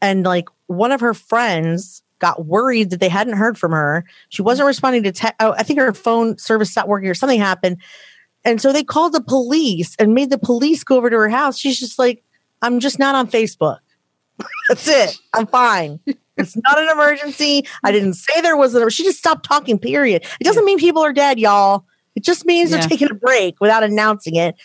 And 0.00 0.24
like 0.24 0.48
one 0.66 0.92
of 0.92 1.00
her 1.00 1.14
friends 1.14 2.02
got 2.18 2.46
worried 2.46 2.90
that 2.90 3.00
they 3.00 3.08
hadn't 3.08 3.36
heard 3.36 3.58
from 3.58 3.72
her. 3.72 4.04
She 4.28 4.42
wasn't 4.42 4.66
responding 4.66 5.02
to 5.04 5.12
text. 5.12 5.36
Oh, 5.40 5.52
I 5.52 5.62
think 5.62 5.78
her 5.78 5.92
phone 5.92 6.38
service 6.38 6.70
stopped 6.70 6.88
working 6.88 7.08
or 7.08 7.14
something 7.14 7.40
happened. 7.40 7.78
And 8.44 8.60
so 8.60 8.72
they 8.72 8.84
called 8.84 9.12
the 9.12 9.20
police 9.20 9.94
and 9.98 10.14
made 10.14 10.30
the 10.30 10.38
police 10.38 10.84
go 10.84 10.96
over 10.96 11.10
to 11.10 11.16
her 11.16 11.28
house. 11.28 11.58
She's 11.58 11.78
just 11.78 11.98
like, 11.98 12.24
I'm 12.62 12.80
just 12.80 12.98
not 12.98 13.14
on 13.14 13.28
Facebook. 13.28 13.78
That's 14.68 14.88
it. 14.88 15.18
I'm 15.34 15.46
fine. 15.46 16.00
It's 16.38 16.56
not 16.56 16.78
an 16.78 16.88
emergency. 16.88 17.66
I 17.84 17.92
didn't 17.92 18.14
say 18.14 18.40
there 18.40 18.56
was 18.56 18.74
an. 18.74 18.78
Emergency. 18.78 19.02
She 19.02 19.08
just 19.08 19.18
stopped 19.18 19.44
talking. 19.44 19.78
Period. 19.78 20.24
It 20.40 20.44
doesn't 20.44 20.64
mean 20.64 20.78
people 20.78 21.02
are 21.02 21.12
dead, 21.12 21.38
y'all. 21.38 21.84
It 22.14 22.24
just 22.24 22.46
means 22.46 22.70
yeah. 22.70 22.78
they're 22.78 22.88
taking 22.88 23.10
a 23.10 23.14
break 23.14 23.60
without 23.60 23.82
announcing 23.82 24.36
it. 24.36 24.56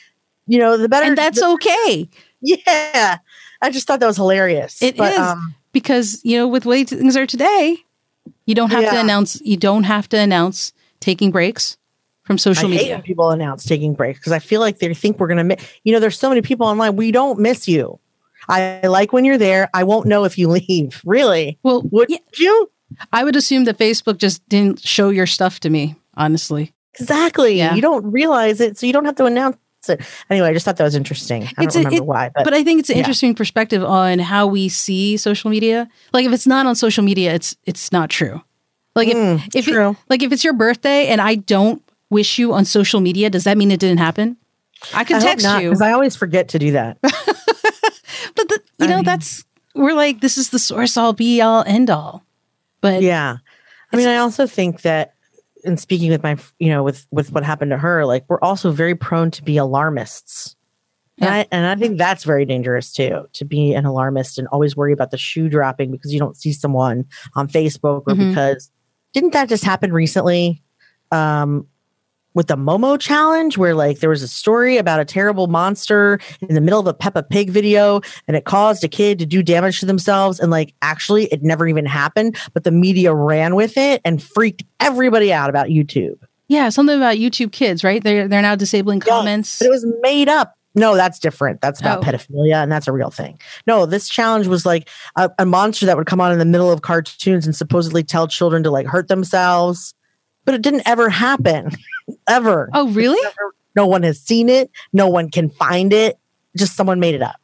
You 0.48 0.60
know, 0.60 0.78
the 0.78 0.90
better. 0.90 1.06
And 1.06 1.18
that's 1.18 1.40
the, 1.40 1.48
okay. 1.48 2.10
Yeah, 2.42 3.18
I 3.62 3.70
just 3.70 3.88
thought 3.88 4.02
that 4.02 4.08
was 4.08 4.18
hilarious. 4.18 4.82
It 4.82 4.98
but, 4.98 5.14
is 5.14 5.20
um, 5.20 5.56
because 5.72 6.20
you 6.24 6.38
know, 6.38 6.48
with 6.48 6.64
the 6.64 6.70
way 6.70 6.84
things 6.84 7.16
are 7.16 7.26
today, 7.26 7.78
you 8.46 8.56
don't 8.56 8.72
have 8.72 8.84
yeah. 8.84 8.92
to 8.92 9.00
announce. 9.00 9.40
You 9.42 9.58
don't 9.58 9.84
have 9.84 10.10
to 10.10 10.20
announce 10.20 10.74
taking 11.00 11.32
breaks 11.32 11.78
from 12.24 12.38
social 12.38 12.68
I 12.68 12.72
media. 12.72 13.02
people 13.06 13.30
announce 13.32 13.66
taking 13.66 13.94
breaks 13.94 14.20
because 14.20 14.32
I 14.32 14.40
feel 14.40 14.62
like 14.62 14.80
they 14.80 14.94
think 14.94 15.20
we're 15.20 15.28
going 15.28 15.38
to 15.38 15.44
miss. 15.44 15.66
You 15.84 15.94
know, 15.94 16.00
there's 16.00 16.18
so 16.18 16.30
many 16.30 16.42
people 16.42 16.68
online. 16.68 16.96
We 16.96 17.12
don't 17.12 17.40
miss 17.40 17.68
you. 17.68 18.00
I 18.50 18.82
like 18.88 19.14
when 19.14 19.26
you're 19.26 19.38
there. 19.38 19.70
I 19.74 19.84
won't 19.84 20.08
know 20.08 20.24
if 20.24 20.38
you 20.38 20.48
leave. 20.48 21.02
Really? 21.14 21.60
Well, 21.64 21.84
would 21.92 22.10
yeah, 22.10 22.18
you? 22.40 22.72
I 23.12 23.24
would 23.24 23.36
assume 23.36 23.66
that 23.66 23.78
Facebook 23.78 24.18
just 24.18 24.48
didn't 24.50 24.80
show 24.80 25.10
your 25.10 25.28
stuff 25.28 25.60
to 25.62 25.70
me, 25.70 25.96
honestly. 26.16 26.74
Exactly. 27.00 27.58
Yeah. 27.58 27.76
You 27.76 27.82
don't 27.82 28.10
realize 28.12 28.60
it, 28.60 28.78
so 28.78 28.88
you 28.88 28.94
don't 28.94 29.06
have 29.06 29.16
to 29.16 29.26
announce 29.26 29.58
it. 29.88 30.02
Anyway, 30.30 30.48
I 30.48 30.54
just 30.54 30.66
thought 30.66 30.78
that 30.78 30.84
was 30.84 30.96
interesting. 30.96 31.44
I 31.58 31.64
it's 31.64 31.76
don't 31.76 31.86
a, 31.86 31.90
remember 31.90 31.96
it, 31.98 32.06
why, 32.06 32.32
but, 32.34 32.46
but 32.46 32.54
I 32.54 32.64
think 32.64 32.80
it's 32.80 32.90
an 32.90 32.96
yeah. 32.96 33.00
interesting 33.00 33.36
perspective 33.36 33.84
on 33.84 34.20
how 34.20 34.48
we 34.48 34.70
see 34.70 35.18
social 35.18 35.50
media. 35.50 35.90
Like 36.14 36.26
if 36.26 36.32
it's 36.32 36.48
not 36.48 36.66
on 36.66 36.76
social 36.76 37.04
media, 37.04 37.34
it's 37.34 37.56
it's 37.66 37.92
not 37.92 38.10
true. 38.10 38.42
Like 38.96 39.10
if 39.10 39.18
mm, 39.18 39.56
if. 39.56 39.68
It, 39.68 39.98
like 40.10 40.24
if 40.24 40.32
it's 40.32 40.44
your 40.44 40.54
birthday 40.54 41.08
and 41.08 41.20
I 41.20 41.36
don't 41.36 41.82
wish 42.10 42.38
you 42.38 42.54
on 42.54 42.66
social 42.66 43.02
media, 43.02 43.30
does 43.30 43.44
that 43.44 43.58
mean 43.58 43.72
it 43.72 43.80
didn't 43.80 43.98
happen? 44.00 44.38
I 44.94 45.04
can 45.04 45.18
I 45.18 45.20
text 45.20 45.46
not, 45.46 45.64
you 45.64 45.70
because 45.70 45.82
I 45.82 45.92
always 45.92 46.16
forget 46.16 46.50
to 46.50 46.60
do 46.60 46.72
that. 46.72 46.98
but 48.36 48.50
the, 48.50 48.62
you 48.80 48.86
I 48.86 48.90
know, 48.90 48.96
mean, 48.98 49.06
that's 49.06 49.46
we're 49.76 49.94
like 49.94 50.22
this 50.22 50.38
is 50.38 50.50
the 50.50 50.60
source 50.60 50.98
all 50.98 51.14
be 51.14 51.42
all 51.42 51.64
end 51.66 51.90
all. 51.90 52.24
But 52.82 53.02
yeah, 53.02 53.38
I 53.92 53.96
mean, 53.96 54.08
I 54.08 54.18
also 54.18 54.48
think 54.48 54.82
that 54.82 55.16
in 55.64 55.78
speaking 55.78 56.10
with 56.10 56.24
my, 56.24 56.38
you 56.60 56.70
know, 56.70 56.84
with 56.84 57.06
with 57.12 57.32
what 57.32 57.44
happened 57.44 57.72
to 57.72 57.78
her, 57.78 58.06
like 58.06 58.26
we're 58.28 58.42
also 58.42 58.72
very 58.72 58.96
prone 58.96 59.32
to 59.32 59.44
be 59.44 59.58
alarmists. 59.58 60.56
Yeah. 61.18 61.26
And, 61.26 61.36
I, 61.36 61.48
and 61.52 61.66
I 61.68 61.76
think 61.76 62.00
that's 62.00 62.24
very 62.24 62.44
dangerous 62.44 62.92
too, 62.92 63.28
to 63.34 63.46
be 63.46 63.74
an 63.74 63.86
alarmist 63.86 64.40
and 64.40 64.48
always 64.48 64.76
worry 64.76 64.94
about 64.94 65.12
the 65.12 65.18
shoe 65.18 65.48
dropping 65.48 65.92
because 65.92 66.12
you 66.12 66.20
don't 66.20 66.36
see 66.36 66.52
someone 66.52 67.06
on 67.36 67.48
Facebook 67.48 68.04
or 68.08 68.16
mm-hmm. 68.16 68.30
because 68.30 68.72
didn't 69.14 69.34
that 69.34 69.48
just 69.48 69.64
happen 69.64 69.94
recently? 69.94 70.64
Um, 71.12 71.68
with 72.34 72.48
the 72.48 72.56
Momo 72.56 73.00
challenge 73.00 73.58
where 73.58 73.76
like 73.76 74.00
there 74.00 74.10
was 74.10 74.22
a 74.24 74.28
story 74.28 74.78
about 74.78 75.00
a 75.00 75.06
terrible 75.06 75.48
monster 75.48 76.20
in 76.42 76.56
the 76.56 76.62
middle 76.62 76.80
of 76.80 76.88
a 76.88 76.94
Peppa 76.94 77.24
Pig 77.24 77.50
video 77.50 78.02
and 78.28 78.36
it 78.36 78.46
caused 78.46 78.84
a 78.84 78.88
kid 78.88 79.20
to 79.20 79.26
do 79.26 79.44
damage 79.44 79.80
to 79.80 79.86
themselves 79.86 80.40
and 80.40 80.52
like 80.52 80.74
actually 80.82 81.26
it 81.26 81.44
never 81.44 81.68
even 81.68 81.86
happened 81.86 82.38
but 82.54 82.64
the 82.64 82.72
media 82.72 83.14
ran 83.14 83.56
with 83.56 83.78
it 83.78 84.02
and 84.04 84.22
freaked 84.22 84.64
everybody 84.80 85.32
out 85.32 85.50
about 85.50 85.68
YouTube. 85.68 86.20
Yeah, 86.48 86.70
something 86.70 86.96
about 86.96 87.18
YouTube 87.18 87.52
kids, 87.52 87.84
right? 87.84 88.04
They're 88.04 88.28
they're 88.28 88.42
now 88.42 88.56
disabling 88.56 89.00
comments. 89.00 89.62
Yeah, 89.62 89.68
it 89.68 89.72
was 89.72 89.86
made 90.02 90.30
up. 90.30 90.56
No, 90.76 90.96
that's 90.96 91.20
different. 91.20 91.62
That's 91.62 91.80
about 91.80 92.00
oh. 92.00 92.02
pedophilia, 92.02 92.62
and 92.62 92.72
that's 92.72 92.88
a 92.88 92.92
real 92.92 93.12
thing. 93.12 93.40
No, 93.68 93.86
this 93.86 94.10
challenge 94.10 94.48
was 94.48 94.66
like 94.66 94.90
a, 95.16 95.30
a 95.38 95.46
monster 95.46 95.86
that 95.86 95.98
would 95.98 96.08
come 96.08 96.20
on 96.20 96.32
in 96.32 96.40
the 96.40 96.46
middle 96.46 96.72
of 96.72 96.82
cartoons 96.82 97.46
and 97.46 97.56
supposedly 97.56 98.04
tell 98.04 98.28
children 98.28 98.64
to 98.64 98.72
like 98.72 98.88
hurt 98.88 99.08
themselves, 99.08 99.94
but 100.46 100.56
it 100.56 100.62
didn't 100.62 100.84
ever 100.86 101.10
happen. 101.10 101.72
Ever. 102.28 102.70
Oh, 102.74 102.90
really? 102.90 103.22
Never, 103.22 103.56
no 103.76 103.88
one 103.88 104.04
has 104.04 104.20
seen 104.20 104.50
it. 104.50 104.72
No 104.92 105.08
one 105.08 105.30
can 105.30 105.50
find 105.50 105.94
it. 105.94 106.18
Just 106.58 106.76
someone 106.76 107.00
made 107.00 107.16
it 107.16 107.22
up. 107.22 107.36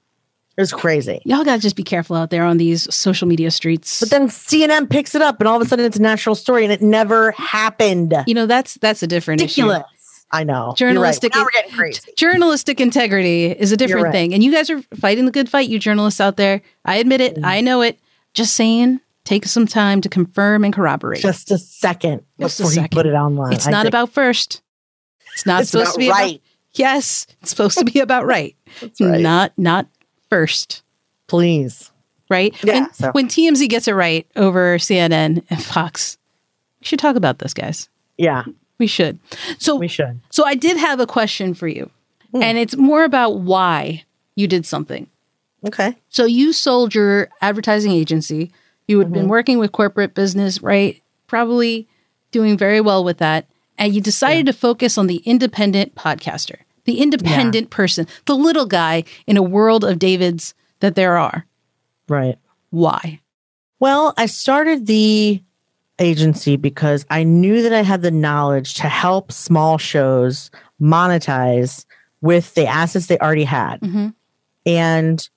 It 0.57 0.61
was 0.61 0.73
crazy. 0.73 1.21
Y'all 1.23 1.45
got 1.45 1.55
to 1.55 1.61
just 1.61 1.77
be 1.77 1.83
careful 1.83 2.17
out 2.17 2.31
there 2.31 2.43
on 2.43 2.57
these 2.57 2.93
social 2.93 3.29
media 3.29 3.49
streets. 3.49 4.01
But 4.01 4.09
then 4.09 4.27
CNN 4.27 4.89
picks 4.89 5.15
it 5.15 5.21
up, 5.21 5.39
and 5.39 5.47
all 5.47 5.55
of 5.55 5.61
a 5.61 5.65
sudden 5.65 5.85
it's 5.85 5.95
a 5.95 6.01
national 6.01 6.35
story, 6.35 6.65
and 6.65 6.73
it 6.73 6.81
never 6.81 7.31
happened. 7.31 8.13
You 8.27 8.33
know, 8.33 8.45
that's 8.45 8.73
that's 8.73 9.01
a 9.01 9.07
different 9.07 9.39
Ridiculous. 9.39 9.77
issue. 9.77 9.85
I 10.31 10.43
know. 10.43 10.73
Journalistic, 10.75 11.33
right. 11.33 11.43
we're 11.43 11.51
getting 11.51 11.71
crazy. 11.71 12.11
journalistic 12.17 12.81
integrity 12.81 13.45
is 13.45 13.71
a 13.71 13.77
different 13.77 14.05
right. 14.05 14.11
thing, 14.11 14.33
and 14.33 14.43
you 14.43 14.51
guys 14.51 14.69
are 14.69 14.81
fighting 14.99 15.25
the 15.25 15.31
good 15.31 15.47
fight. 15.47 15.69
You 15.69 15.79
journalists 15.79 16.19
out 16.19 16.35
there, 16.35 16.61
I 16.83 16.97
admit 16.97 17.21
it. 17.21 17.37
Mm. 17.37 17.45
I 17.45 17.61
know 17.61 17.81
it. 17.81 17.97
Just 18.33 18.53
saying, 18.53 18.99
Take 19.29 19.45
some 19.45 19.67
time 19.67 20.01
to 20.01 20.09
confirm 20.09 20.63
and 20.63 20.73
corroborate. 20.73 21.21
Just 21.21 21.51
a 21.51 21.59
second 21.59 22.23
Just 22.39 22.59
a 22.59 22.63
before 22.63 22.71
you 22.71 22.75
second. 22.81 22.89
put 22.97 23.05
it 23.05 23.13
online. 23.13 23.53
it's 23.53 23.67
I 23.67 23.69
not 23.71 23.83
think. 23.83 23.91
about 23.91 24.09
first. 24.11 24.63
It's 25.35 25.45
not 25.45 25.61
It's 25.61 25.69
supposed 25.69 25.93
to 25.93 25.99
be 25.99 26.09
right. 26.09 26.31
About, 26.37 26.41
yes, 26.73 27.27
it's 27.39 27.51
supposed 27.51 27.77
to 27.77 27.85
be 27.85 27.99
about 27.99 28.25
right. 28.25 28.55
Right. 28.99 29.21
Not 29.21 29.53
not 29.55 29.85
first. 30.31 30.81
Please. 31.27 31.91
Right? 32.27 32.55
Yeah, 32.63 32.73
when, 32.81 32.93
so- 32.93 33.11
when 33.11 33.27
TMZ 33.27 33.69
gets 33.69 33.87
it 33.87 33.93
right 33.93 34.25
over 34.35 34.79
CNN 34.79 35.43
and 35.47 35.63
Fox, 35.63 36.17
we 36.81 36.85
should 36.85 36.97
talk 36.99 37.15
about 37.15 37.37
this, 37.37 37.53
guys. 37.53 37.87
Yeah, 38.17 38.45
We 38.79 38.87
should. 38.87 39.19
So 39.59 39.75
we 39.75 39.87
should. 39.87 40.21
So 40.31 40.43
I 40.43 40.55
did 40.55 40.75
have 40.77 40.99
a 40.99 41.05
question 41.05 41.53
for 41.53 41.67
you, 41.67 41.91
Hmm. 42.31 42.41
and 42.41 42.57
it's 42.57 42.75
more 42.75 43.03
about 43.03 43.41
why 43.41 44.05
you 44.35 44.47
did 44.47 44.65
something. 44.65 45.05
Okay. 45.67 45.95
So 46.09 46.25
you 46.25 46.51
sold 46.51 46.95
your 46.95 47.29
advertising 47.43 47.91
agency. 47.91 48.51
You 48.89 48.97
had 48.99 49.13
been 49.13 49.21
Mm-hmm. 49.23 49.29
working 49.29 49.59
with 49.59 49.71
corporate 49.71 50.15
business, 50.15 50.63
right? 50.63 50.99
Probably 51.27 51.87
doing 52.31 52.57
very 52.57 52.81
well 52.81 53.03
with 53.03 53.19
that. 53.19 53.47
And 53.77 53.93
you 53.93 54.01
decided 54.01 54.47
to 54.47 54.53
focus 54.53 54.97
on 54.97 55.05
the 55.07 55.17
independent 55.17 55.93
podcaster, 55.95 56.57
the 56.85 56.99
independent 56.99 57.69
person, 57.69 58.07
the 58.25 58.35
little 58.35 58.65
guy 58.65 59.03
in 59.27 59.37
a 59.37 59.43
world 59.43 59.83
of 59.83 59.99
Davids 59.99 60.53
that 60.79 60.95
there 60.95 61.17
are. 61.17 61.45
Right. 62.09 62.37
Why? 62.71 63.21
Well, 63.79 64.13
I 64.17 64.25
started 64.25 64.87
the 64.87 65.41
agency 65.99 66.55
because 66.55 67.05
I 67.11 67.23
knew 67.23 67.61
that 67.61 67.73
I 67.73 67.83
had 67.83 68.01
the 68.01 68.11
knowledge 68.11 68.73
to 68.75 68.89
help 68.89 69.31
small 69.31 69.77
shows 69.77 70.49
monetize 70.81 71.85
with 72.21 72.53
the 72.55 72.65
assets 72.65 73.05
they 73.05 73.19
already 73.19 73.43
had. 73.43 73.79
Mhm. 73.81 74.13
And 74.65 75.29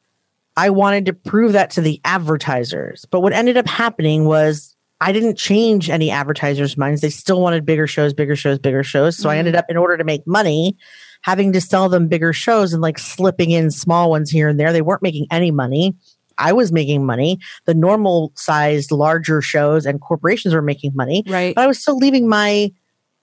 I 0.56 0.70
wanted 0.70 1.06
to 1.06 1.12
prove 1.12 1.52
that 1.52 1.70
to 1.70 1.80
the 1.80 2.00
advertisers. 2.04 3.04
But 3.10 3.20
what 3.20 3.32
ended 3.32 3.56
up 3.56 3.66
happening 3.66 4.24
was 4.26 4.76
I 5.00 5.10
didn't 5.12 5.36
change 5.36 5.88
any 5.90 6.10
advertisers' 6.10 6.76
minds. 6.76 7.00
They 7.00 7.10
still 7.10 7.40
wanted 7.40 7.64
bigger 7.66 7.86
shows, 7.86 8.12
bigger 8.12 8.36
shows, 8.36 8.58
bigger 8.58 8.84
shows. 8.84 9.16
So 9.16 9.30
I 9.30 9.36
ended 9.36 9.56
up, 9.56 9.64
in 9.68 9.76
order 9.76 9.96
to 9.96 10.04
make 10.04 10.26
money, 10.26 10.76
having 11.22 11.52
to 11.54 11.60
sell 11.60 11.88
them 11.88 12.06
bigger 12.08 12.32
shows 12.32 12.72
and 12.72 12.82
like 12.82 12.98
slipping 12.98 13.50
in 13.50 13.70
small 13.70 14.10
ones 14.10 14.30
here 14.30 14.48
and 14.48 14.60
there. 14.60 14.72
They 14.72 14.82
weren't 14.82 15.02
making 15.02 15.26
any 15.30 15.50
money. 15.50 15.96
I 16.38 16.52
was 16.52 16.72
making 16.72 17.04
money. 17.06 17.38
The 17.66 17.74
normal 17.74 18.32
sized, 18.36 18.90
larger 18.92 19.40
shows 19.42 19.86
and 19.86 20.00
corporations 20.00 20.54
were 20.54 20.62
making 20.62 20.92
money, 20.94 21.24
Right. 21.28 21.54
but 21.54 21.62
I 21.62 21.66
was 21.66 21.78
still 21.78 21.96
leaving 21.96 22.28
my 22.28 22.72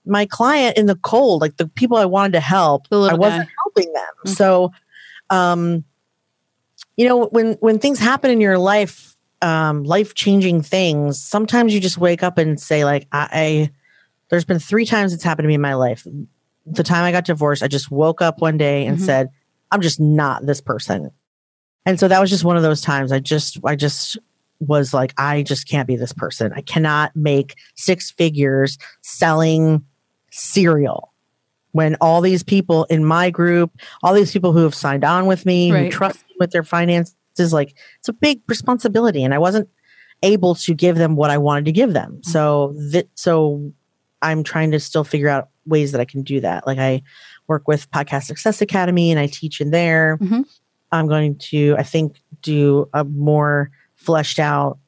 my 0.06 0.24
client 0.24 0.78
in 0.78 0.86
the 0.86 0.96
cold. 0.96 1.42
Like 1.42 1.58
the 1.58 1.68
people 1.68 1.96
I 1.98 2.06
wanted 2.06 2.32
to 2.32 2.40
help, 2.40 2.86
I 2.90 3.14
wasn't 3.14 3.20
guy. 3.48 3.48
helping 3.64 3.92
them. 3.92 4.04
Mhm. 4.26 4.36
So, 4.36 4.72
um, 5.28 5.84
you 7.00 7.08
know, 7.08 7.28
when 7.28 7.54
when 7.60 7.78
things 7.78 7.98
happen 7.98 8.30
in 8.30 8.42
your 8.42 8.58
life, 8.58 9.16
um, 9.40 9.84
life 9.84 10.12
changing 10.12 10.60
things, 10.60 11.18
sometimes 11.18 11.72
you 11.72 11.80
just 11.80 11.96
wake 11.96 12.22
up 12.22 12.36
and 12.36 12.60
say, 12.60 12.84
like, 12.84 13.08
I, 13.10 13.28
I. 13.32 13.70
There's 14.28 14.44
been 14.44 14.58
three 14.58 14.84
times 14.84 15.14
it's 15.14 15.24
happened 15.24 15.44
to 15.44 15.48
me 15.48 15.54
in 15.54 15.62
my 15.62 15.72
life. 15.72 16.06
The 16.66 16.82
time 16.82 17.04
I 17.04 17.10
got 17.10 17.24
divorced, 17.24 17.62
I 17.62 17.68
just 17.68 17.90
woke 17.90 18.20
up 18.20 18.42
one 18.42 18.58
day 18.58 18.84
and 18.84 18.98
Mhm. 18.98 19.00
said, 19.00 19.30
"I'm 19.70 19.80
just 19.80 19.98
not 19.98 20.44
this 20.44 20.60
person." 20.60 21.10
And 21.86 21.98
so 21.98 22.06
that 22.06 22.20
was 22.20 22.28
just 22.28 22.44
one 22.44 22.58
of 22.58 22.62
those 22.62 22.82
times. 22.82 23.12
I 23.12 23.18
just, 23.18 23.58
I 23.64 23.76
just 23.76 24.18
was 24.60 24.92
like, 24.92 25.14
I 25.16 25.42
just 25.42 25.66
can't 25.66 25.88
be 25.88 25.96
this 25.96 26.12
person. 26.12 26.52
I 26.54 26.60
cannot 26.60 27.16
make 27.16 27.54
six 27.76 28.10
figures 28.10 28.76
selling 29.00 29.86
cereal 30.30 31.09
when 31.72 31.96
all 32.00 32.20
these 32.20 32.42
people 32.42 32.84
in 32.84 33.04
my 33.04 33.30
group, 33.30 33.72
all 34.02 34.12
these 34.14 34.32
people 34.32 34.52
who 34.52 34.60
have 34.64 34.74
signed 34.74 35.04
on 35.04 35.26
with 35.26 35.46
me, 35.46 35.70
Right. 35.72 35.84
who 35.84 35.90
trust 35.90 36.16
me 36.28 36.34
with 36.40 36.50
their 36.50 36.64
finances, 36.64 37.14
like 37.52 37.74
it's 37.98 38.08
a 38.08 38.12
big 38.12 38.40
responsibility. 38.48 39.22
And 39.24 39.32
I 39.34 39.38
wasn't 39.38 39.68
able 40.22 40.54
to 40.56 40.74
give 40.74 40.96
them 40.96 41.16
what 41.16 41.30
I 41.30 41.38
wanted 41.38 41.64
to 41.66 41.72
give 41.72 41.92
them. 41.92 42.20
So 42.22 42.74
that, 42.90 43.08
so 43.14 43.72
I'm 44.20 44.42
trying 44.42 44.70
to 44.72 44.80
still 44.80 45.04
figure 45.04 45.28
out 45.28 45.48
ways 45.64 45.92
that 45.92 46.00
I 46.00 46.04
can 46.04 46.22
do 46.22 46.40
that. 46.40 46.66
Like 46.66 46.78
I 46.78 47.02
work 47.46 47.66
with 47.68 47.90
Podcast 47.90 48.24
Success 48.24 48.60
Academy 48.60 49.10
and 49.10 49.18
I 49.20 49.26
teach 49.28 49.60
in 49.60 49.70
there. 49.70 50.18
Mhm. 50.20 50.44
I'm 50.92 51.06
going 51.06 51.36
to, 51.50 51.76
I 51.78 51.84
think, 51.84 52.20
do 52.42 52.88
a 52.92 53.04
more 53.04 53.70
fleshed 53.94 54.38
out 54.38 54.78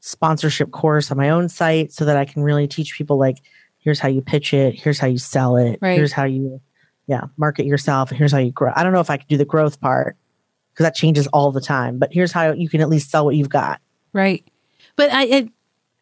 sponsorship 0.00 0.70
course 0.70 1.10
on 1.10 1.16
my 1.16 1.30
own 1.30 1.48
site 1.48 1.92
so 1.92 2.04
that 2.04 2.16
I 2.16 2.24
can 2.24 2.42
really 2.42 2.66
teach 2.68 2.94
people 2.96 3.18
like, 3.18 3.38
here's 3.80 3.98
how 3.98 4.08
you 4.08 4.22
pitch 4.22 4.54
it, 4.54 4.74
here's 4.74 4.98
how 4.98 5.06
you 5.06 5.18
sell 5.18 5.56
it, 5.56 5.78
Right. 5.80 5.96
here's 5.96 6.12
how 6.12 6.24
you, 6.24 6.60
yeah, 7.06 7.24
market 7.36 7.66
yourself, 7.66 8.10
and 8.10 8.18
here's 8.18 8.32
how 8.32 8.38
you 8.38 8.52
grow. 8.52 8.72
I 8.74 8.82
don't 8.82 8.92
know 8.92 9.00
if 9.00 9.10
I 9.10 9.16
could 9.16 9.28
do 9.28 9.36
the 9.36 9.44
growth 9.44 9.80
part 9.80 10.16
because 10.72 10.84
that 10.84 10.94
changes 10.94 11.26
all 11.28 11.50
the 11.52 11.60
time, 11.60 11.98
but 11.98 12.12
here's 12.12 12.32
how 12.32 12.52
you 12.52 12.68
can 12.68 12.80
at 12.80 12.88
least 12.88 13.10
sell 13.10 13.24
what 13.24 13.34
you've 13.34 13.48
got. 13.48 13.80
Right. 14.12 14.46
But 14.96 15.10
I, 15.12 15.22
I, 15.22 15.48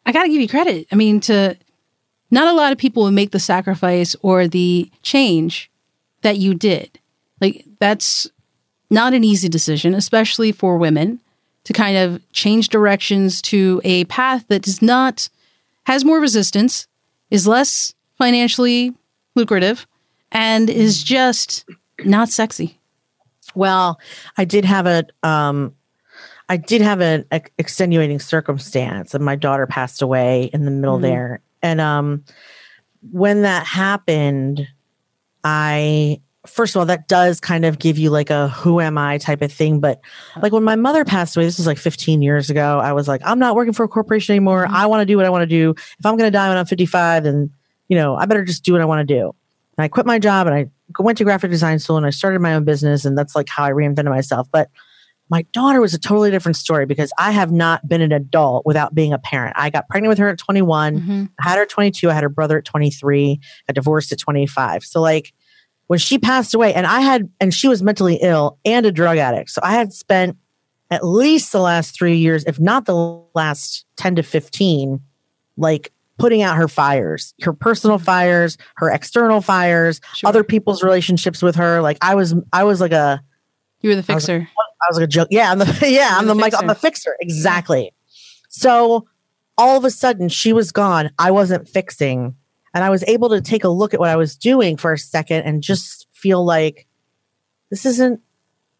I 0.05 0.11
got 0.11 0.23
to 0.23 0.29
give 0.29 0.41
you 0.41 0.47
credit. 0.47 0.87
I 0.91 0.95
mean, 0.95 1.19
to 1.21 1.55
not 2.31 2.47
a 2.47 2.55
lot 2.55 2.71
of 2.71 2.77
people 2.77 3.03
would 3.03 3.13
make 3.13 3.31
the 3.31 3.39
sacrifice 3.39 4.15
or 4.21 4.47
the 4.47 4.91
change 5.01 5.71
that 6.21 6.37
you 6.37 6.53
did. 6.53 6.99
Like 7.41 7.65
that's 7.79 8.27
not 8.89 9.13
an 9.13 9.23
easy 9.23 9.49
decision, 9.49 9.93
especially 9.93 10.51
for 10.51 10.77
women 10.77 11.19
to 11.63 11.73
kind 11.73 11.97
of 11.97 12.21
change 12.31 12.69
directions 12.69 13.41
to 13.43 13.81
a 13.83 14.03
path 14.05 14.45
that 14.47 14.63
does 14.63 14.81
not 14.81 15.29
has 15.85 16.03
more 16.05 16.19
resistance, 16.19 16.87
is 17.31 17.47
less 17.47 17.93
financially 18.17 18.93
lucrative, 19.35 19.87
and 20.31 20.69
is 20.69 21.01
just 21.03 21.65
not 22.05 22.29
sexy. 22.29 22.79
Well, 23.55 23.99
I 24.37 24.45
did 24.45 24.65
have 24.65 24.85
a 24.85 25.05
um 25.23 25.73
I 26.47 26.57
did 26.57 26.81
have 26.81 26.99
an 27.01 27.25
extenuating 27.57 28.19
circumstance 28.19 29.13
and 29.13 29.23
my 29.23 29.35
daughter 29.35 29.67
passed 29.67 30.01
away 30.01 30.49
in 30.53 30.65
the 30.65 30.71
middle 30.71 30.97
Mhm. 30.97 31.01
there. 31.03 31.41
And 31.61 31.79
um 31.81 32.23
when 33.11 33.43
that 33.43 33.65
happened, 33.65 34.67
I 35.43 36.21
first 36.47 36.75
of 36.75 36.79
all 36.79 36.85
that 36.85 37.07
does 37.07 37.39
kind 37.39 37.65
of 37.65 37.79
give 37.79 37.97
you 37.97 38.09
like 38.09 38.29
a 38.29 38.47
who 38.49 38.79
am 38.79 38.97
I 38.97 39.17
type 39.17 39.41
of 39.41 39.51
thing, 39.51 39.79
but 39.79 39.99
like 40.41 40.53
when 40.53 40.63
my 40.63 40.75
mother 40.75 41.03
passed 41.03 41.35
away, 41.35 41.45
this 41.45 41.57
was 41.57 41.67
like 41.67 41.77
15 41.77 42.21
years 42.21 42.49
ago, 42.49 42.79
I 42.79 42.93
was 42.93 43.07
like 43.07 43.21
I'm 43.25 43.39
not 43.39 43.55
working 43.55 43.73
for 43.73 43.83
a 43.83 43.87
corporation 43.87 44.33
anymore. 44.33 44.65
Mhm. 44.65 44.71
I 44.73 44.85
want 44.85 45.01
to 45.01 45.05
do 45.05 45.17
what 45.17 45.25
I 45.25 45.29
want 45.29 45.41
to 45.43 45.47
do. 45.47 45.71
If 45.99 46.05
I'm 46.05 46.15
going 46.17 46.27
to 46.27 46.31
die 46.31 46.47
when 46.49 46.57
I'm 46.57 46.65
55 46.65 47.23
then 47.23 47.51
you 47.89 47.97
know, 47.97 48.15
I 48.15 48.25
better 48.27 48.45
just 48.45 48.63
do 48.63 48.73
what 48.73 48.81
I 48.81 48.85
want 48.85 49.07
to 49.07 49.13
do. 49.13 49.33
And 49.77 49.83
I 49.83 49.87
quit 49.87 50.05
my 50.05 50.19
job 50.19 50.45
and 50.47 50.55
I 50.55 50.67
went 51.01 51.17
to 51.17 51.23
graphic 51.23 51.49
design 51.49 51.79
school 51.79 51.97
and 51.97 52.05
I 52.05 52.11
started 52.11 52.39
my 52.39 52.53
own 52.53 52.63
business. 52.63 53.03
And 53.03 53.17
that's 53.17 53.35
like 53.35 53.49
how 53.49 53.63
I 53.63 53.71
reinvented 53.71 54.05
myself. 54.09 54.47
But 54.51 54.69
my 55.31 55.41
daughter 55.53 55.81
was 55.81 55.93
a 55.95 55.99
totally 55.99 56.29
different 56.31 56.55
story 56.55 56.85
because 56.85 57.11
I 57.17 57.31
have 57.31 57.51
not 57.51 57.87
been 57.87 58.01
an 58.01 58.11
adult 58.11 58.65
without 58.65 58.93
being 58.93 59.11
a 59.13 59.17
parent. 59.19 59.55
I 59.57 59.69
got 59.71 59.87
pregnant 59.89 60.09
with 60.09 60.17
her 60.19 60.29
at 60.29 60.37
21, 60.37 60.99
Mhm. 60.99 61.29
I 61.43 61.49
had 61.49 61.55
her 61.57 61.63
at 61.63 61.69
22, 61.69 62.09
I 62.09 62.13
had 62.13 62.23
her 62.23 62.29
brother 62.29 62.57
at 62.59 62.65
23, 62.65 63.39
got 63.67 63.73
divorced 63.75 64.11
at 64.11 64.19
25. 64.19 64.83
So 64.83 65.01
like 65.01 65.33
when 65.89 65.97
she 65.97 66.19
passed 66.19 66.53
away 66.53 66.71
and 66.71 66.85
I 66.85 66.99
had, 67.01 67.29
and 67.39 67.51
she 67.51 67.67
was 67.67 67.81
mentally 67.81 68.19
ill 68.21 68.59
and 68.63 68.85
a 68.85 68.91
drug 68.91 69.17
addict. 69.17 69.49
So 69.49 69.59
I 69.63 69.73
had 69.73 69.91
spent 69.91 70.37
at 70.91 71.03
least 71.03 71.51
the 71.51 71.59
last 71.59 71.95
three 71.95 72.15
years, 72.17 72.43
if 72.45 72.59
not 72.59 72.85
the 72.85 72.95
last 73.33 73.85
10 73.97 74.15
to 74.17 74.23
15, 74.23 74.99
like 75.57 75.91
putting 76.19 76.43
out 76.43 76.57
her 76.57 76.67
fires, 76.67 77.33
her 77.41 77.53
personal 77.53 77.97
fires, 77.97 78.55
her 78.75 78.91
external 78.91 79.41
fires, 79.41 79.99
Sure. 80.13 80.27
other 80.27 80.43
people's 80.43 80.83
relationships 80.83 81.41
with 81.41 81.55
her. 81.55 81.81
Like 81.81 81.97
I 82.01 82.13
was, 82.13 82.35
I 82.53 82.65
was 82.65 82.79
like 82.81 82.91
a, 82.91 83.23
You 83.81 83.89
were 83.89 83.95
the 83.95 84.11
I 84.11 84.15
was 84.15 84.25
fixer. 84.27 84.47
I 84.47 84.85
was 84.91 84.97
like 84.97 85.05
a 85.05 85.07
joke. 85.07 85.29
Yeah, 85.31 85.51
I'm 85.51 85.57
the 85.57 85.79
yeah, 85.89 86.11
I'm 86.13 86.27
the, 86.27 86.35
the 86.35 86.39
Mike. 86.39 86.53
I'm 86.55 86.67
the 86.67 86.75
fixer. 86.75 87.15
Exactly. 87.19 87.91
So 88.49 89.07
all 89.57 89.75
of 89.75 89.85
a 89.85 89.91
sudden 89.91 90.29
she 90.29 90.53
was 90.53 90.71
gone. 90.71 91.09
I 91.17 91.31
wasn't 91.31 91.67
fixing, 91.67 92.35
and 92.73 92.83
I 92.83 92.89
was 92.89 93.03
able 93.07 93.29
to 93.29 93.41
take 93.41 93.63
a 93.63 93.69
look 93.69 93.93
at 93.93 93.99
what 93.99 94.09
I 94.09 94.15
was 94.15 94.35
doing 94.35 94.77
for 94.77 94.93
a 94.93 94.97
second 94.97 95.43
and 95.43 95.63
just 95.63 96.07
feel 96.13 96.43
like 96.43 96.87
this 97.69 97.85
isn't 97.85 98.21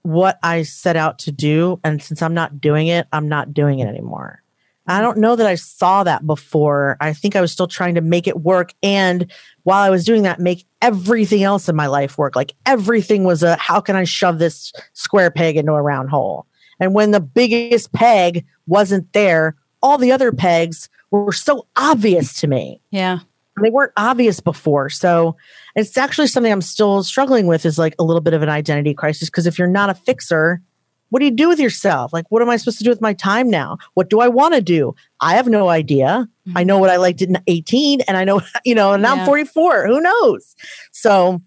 what 0.03 0.39
I 0.43 0.63
set 0.63 0.95
out 0.95 1.19
to 1.19 1.31
do. 1.31 1.79
And 1.83 2.01
since 2.01 2.21
I'm 2.21 2.33
not 2.33 2.61
doing 2.61 2.87
it, 2.87 3.07
I'm 3.11 3.27
not 3.27 3.53
doing 3.53 3.79
it 3.79 3.87
anymore. 3.87 4.41
I 4.87 5.01
don't 5.01 5.19
know 5.19 5.35
that 5.35 5.45
I 5.45 5.53
saw 5.53 6.03
that 6.03 6.25
before. 6.25 6.97
I 6.99 7.13
think 7.13 7.35
I 7.35 7.41
was 7.41 7.51
still 7.51 7.67
trying 7.67 7.93
to 7.95 8.01
make 8.01 8.27
it 8.27 8.41
work. 8.41 8.73
And 8.81 9.31
while 9.63 9.83
I 9.83 9.91
was 9.91 10.03
doing 10.03 10.23
that, 10.23 10.39
make 10.39 10.65
everything 10.81 11.43
else 11.43 11.69
in 11.69 11.75
my 11.75 11.85
life 11.85 12.17
work. 12.17 12.35
Like 12.35 12.55
everything 12.65 13.23
was 13.23 13.43
a 13.43 13.55
how 13.57 13.81
can 13.81 13.95
I 13.95 14.03
shove 14.03 14.39
this 14.39 14.73
square 14.93 15.29
peg 15.29 15.57
into 15.57 15.73
a 15.73 15.81
round 15.81 16.09
hole? 16.09 16.47
And 16.79 16.95
when 16.95 17.11
the 17.11 17.19
biggest 17.19 17.91
peg 17.91 18.45
wasn't 18.65 19.13
there, 19.13 19.55
all 19.83 19.99
the 19.99 20.11
other 20.11 20.31
pegs 20.31 20.89
were 21.11 21.33
so 21.33 21.67
obvious 21.75 22.39
to 22.41 22.47
me. 22.47 22.81
Yeah. 22.89 23.19
They 23.61 23.69
weren't 23.69 23.93
obvious 23.97 24.39
before. 24.39 24.89
So 24.89 25.35
it's 25.75 25.97
actually 25.97 26.27
something 26.27 26.51
I'm 26.51 26.61
still 26.61 27.03
struggling 27.03 27.47
with 27.47 27.65
is 27.65 27.77
like 27.77 27.95
a 27.99 28.03
little 28.03 28.21
bit 28.21 28.33
of 28.33 28.41
an 28.41 28.49
identity 28.49 28.93
crisis. 28.93 29.29
Because 29.29 29.47
if 29.47 29.57
you're 29.57 29.67
not 29.67 29.89
a 29.89 29.93
fixer, 29.93 30.61
what 31.09 31.19
do 31.19 31.25
you 31.25 31.31
do 31.31 31.47
with 31.49 31.59
yourself? 31.59 32.13
Like, 32.13 32.25
what 32.29 32.41
am 32.41 32.49
I 32.49 32.57
supposed 32.57 32.77
to 32.79 32.83
do 32.83 32.89
with 32.89 33.01
my 33.01 33.13
time 33.13 33.49
now? 33.49 33.77
What 33.95 34.09
do 34.09 34.19
I 34.19 34.27
want 34.27 34.53
to 34.53 34.61
do? 34.61 34.95
I 35.19 35.35
have 35.35 35.47
no 35.47 35.69
idea. 35.69 36.27
I 36.55 36.63
know 36.63 36.77
what 36.77 36.89
I 36.89 36.97
liked 36.97 37.21
in 37.21 37.37
18 37.47 38.01
and 38.01 38.15
I 38.17 38.23
know, 38.23 38.41
you 38.65 38.75
know, 38.75 38.93
and 38.93 39.03
now 39.03 39.15
Yeah. 39.15 39.21
I'm 39.21 39.25
44. 39.25 39.87
Who 39.87 40.01
knows? 40.01 40.55
So 40.91 41.41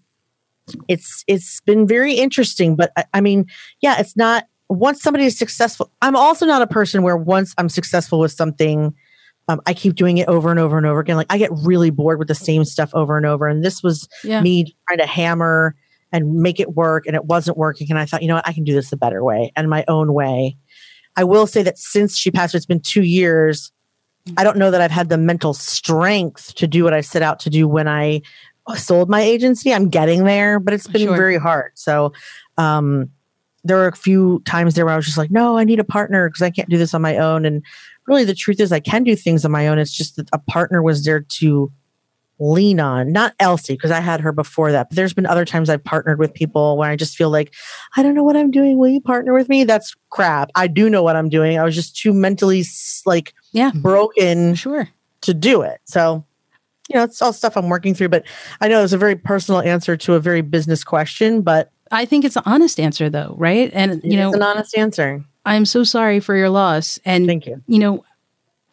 it's, 0.87 1.23
it's 1.27 1.61
been 1.61 1.87
very 1.87 2.13
interesting, 2.13 2.75
but 2.75 2.91
I, 2.97 3.05
I 3.15 3.21
mean, 3.21 3.47
yeah, 3.81 3.99
it's 3.99 4.15
not, 4.15 4.45
once 4.69 5.01
somebody 5.01 5.25
is 5.25 5.37
successful, 5.37 5.91
I'm 6.01 6.15
also 6.15 6.45
not 6.45 6.61
a 6.61 6.67
person 6.67 7.03
where 7.03 7.17
once 7.17 7.53
I'm 7.57 7.69
successful 7.69 8.19
with 8.19 8.31
something, 8.31 8.93
um, 9.47 9.61
I 9.65 9.73
keep 9.73 9.95
doing 9.95 10.17
it 10.17 10.27
over 10.27 10.49
and 10.51 10.59
over 10.59 10.77
and 10.77 10.85
over 10.85 10.99
again. 10.99 11.17
Like 11.17 11.27
I 11.31 11.37
get 11.37 11.51
really 11.63 11.89
bored 11.89 12.19
with 12.19 12.27
the 12.27 12.35
same 12.35 12.63
stuff 12.65 12.89
over 12.93 13.17
and 13.17 13.25
over. 13.25 13.47
And 13.47 13.63
this 13.63 13.83
was 13.83 14.07
Yeah. 14.23 14.41
me 14.41 14.75
trying 14.87 14.99
to 14.99 15.05
hammer 15.05 15.75
and 16.11 16.35
make 16.35 16.59
it 16.59 16.75
work, 16.75 17.05
and 17.07 17.15
it 17.15 17.25
wasn't 17.25 17.57
working. 17.57 17.87
And 17.89 17.97
I 17.99 18.05
thought, 18.05 18.21
you 18.21 18.27
know 18.27 18.35
what, 18.35 18.47
I 18.47 18.53
can 18.53 18.63
do 18.63 18.73
this 18.73 18.89
the 18.91 18.97
better 18.97 19.23
way 19.23 19.51
and 19.55 19.69
my 19.69 19.83
own 19.87 20.13
way. 20.13 20.55
I 21.15 21.23
will 21.23 21.45
say 21.47 21.63
that 21.63 21.77
since 21.77 22.15
she 22.17 22.31
passed, 22.31 22.55
it's 22.55 22.65
been 22.65 22.79
two 22.79 23.03
years. 23.03 23.71
I 24.37 24.43
don't 24.43 24.57
know 24.57 24.71
that 24.71 24.79
I've 24.79 24.91
had 24.91 25.09
the 25.09 25.17
mental 25.17 25.53
strength 25.53 26.55
to 26.55 26.65
do 26.67 26.83
what 26.83 26.93
I 26.93 27.01
set 27.01 27.21
out 27.21 27.39
to 27.41 27.49
do 27.49 27.67
when 27.67 27.87
I 27.87 28.21
sold 28.75 29.09
my 29.09 29.21
agency. 29.21 29.73
I'm 29.73 29.89
getting 29.89 30.23
there, 30.23 30.59
but 30.59 30.73
it's 30.73 30.87
been 30.87 31.01
Sure. 31.01 31.17
very 31.17 31.37
hard. 31.37 31.71
So, 31.75 32.13
um, 32.57 33.09
there 33.65 33.77
were 33.77 33.87
a 33.87 33.95
few 33.95 34.41
times 34.45 34.75
there 34.75 34.85
where 34.85 34.93
I 34.93 34.97
was 34.97 35.05
just 35.05 35.17
like, 35.17 35.31
no, 35.31 35.57
I 35.57 35.63
need 35.63 35.79
a 35.79 35.83
partner 35.85 36.29
because 36.29 36.41
I 36.41 36.49
can't 36.49 36.69
do 36.69 36.77
this 36.77 36.93
on 36.93 37.01
my 37.01 37.17
own. 37.17 37.45
And 37.45 37.63
really, 38.07 38.23
the 38.23 38.33
truth 38.35 38.59
is, 38.59 38.71
I 38.71 38.79
can 38.79 39.03
do 39.03 39.15
things 39.15 39.45
on 39.45 39.51
my 39.51 39.67
own. 39.67 39.79
It's 39.79 39.91
just 39.91 40.15
that 40.17 40.29
a 40.33 40.39
partner 40.39 40.81
was 40.81 41.03
there 41.03 41.21
to 41.21 41.71
lean 42.39 42.79
on, 42.79 43.11
not 43.11 43.33
Elsie, 43.39 43.73
because 43.73 43.91
I 43.91 43.99
had 43.99 44.19
her 44.21 44.31
before 44.31 44.71
that. 44.71 44.89
But 44.89 44.95
there's 44.95 45.13
been 45.13 45.25
other 45.25 45.45
times 45.45 45.69
I've 45.69 45.83
partnered 45.83 46.19
with 46.19 46.33
people 46.33 46.77
where 46.77 46.89
I 46.89 46.95
just 46.95 47.15
feel 47.15 47.29
like, 47.29 47.53
I 47.95 48.03
don't 48.03 48.15
know 48.15 48.23
what 48.23 48.35
I'm 48.35 48.51
doing. 48.51 48.77
Will 48.77 48.89
you 48.89 48.99
partner 49.01 49.33
with 49.33 49.49
me? 49.49 49.63
That's 49.63 49.95
crap. 50.09 50.49
I 50.55 50.67
do 50.67 50.89
know 50.89 51.03
what 51.03 51.15
I'm 51.15 51.29
doing. 51.29 51.57
I 51.57 51.63
was 51.63 51.75
just 51.75 51.95
too 51.95 52.11
mentally 52.11 52.63
like 53.05 53.33
Yeah. 53.51 53.71
broken 53.75 54.55
Sure. 54.55 54.89
to 55.21 55.33
do 55.33 55.61
it. 55.61 55.79
So, 55.85 56.25
you 56.89 56.95
know, 56.97 57.03
it's 57.03 57.21
all 57.21 57.31
stuff 57.33 57.55
I'm 57.55 57.69
working 57.69 57.93
through. 57.93 58.09
But 58.09 58.25
I 58.59 58.67
know 58.67 58.83
it's 58.83 58.93
a 58.93 58.97
very 58.97 59.15
personal 59.15 59.61
answer 59.61 59.95
to 59.95 60.15
a 60.15 60.19
very 60.19 60.41
business 60.41 60.83
question, 60.83 61.41
but 61.43 61.71
I 61.91 62.05
think 62.05 62.25
it's 62.25 62.35
an 62.35 62.43
honest 62.45 62.79
answer 62.79 63.09
though, 63.09 63.35
right? 63.37 63.69
And 63.73 64.01
you 64.03 64.17
know, 64.17 64.29
it's 64.29 64.35
an 64.37 64.43
honest 64.43 64.75
answer. 64.77 65.23
I'm 65.45 65.65
so 65.65 65.83
sorry 65.83 66.19
for 66.19 66.35
your 66.35 66.49
loss. 66.49 66.99
And 67.05 67.27
Thank 67.27 67.45
you. 67.45 67.61
you 67.67 67.79
know, 67.79 68.03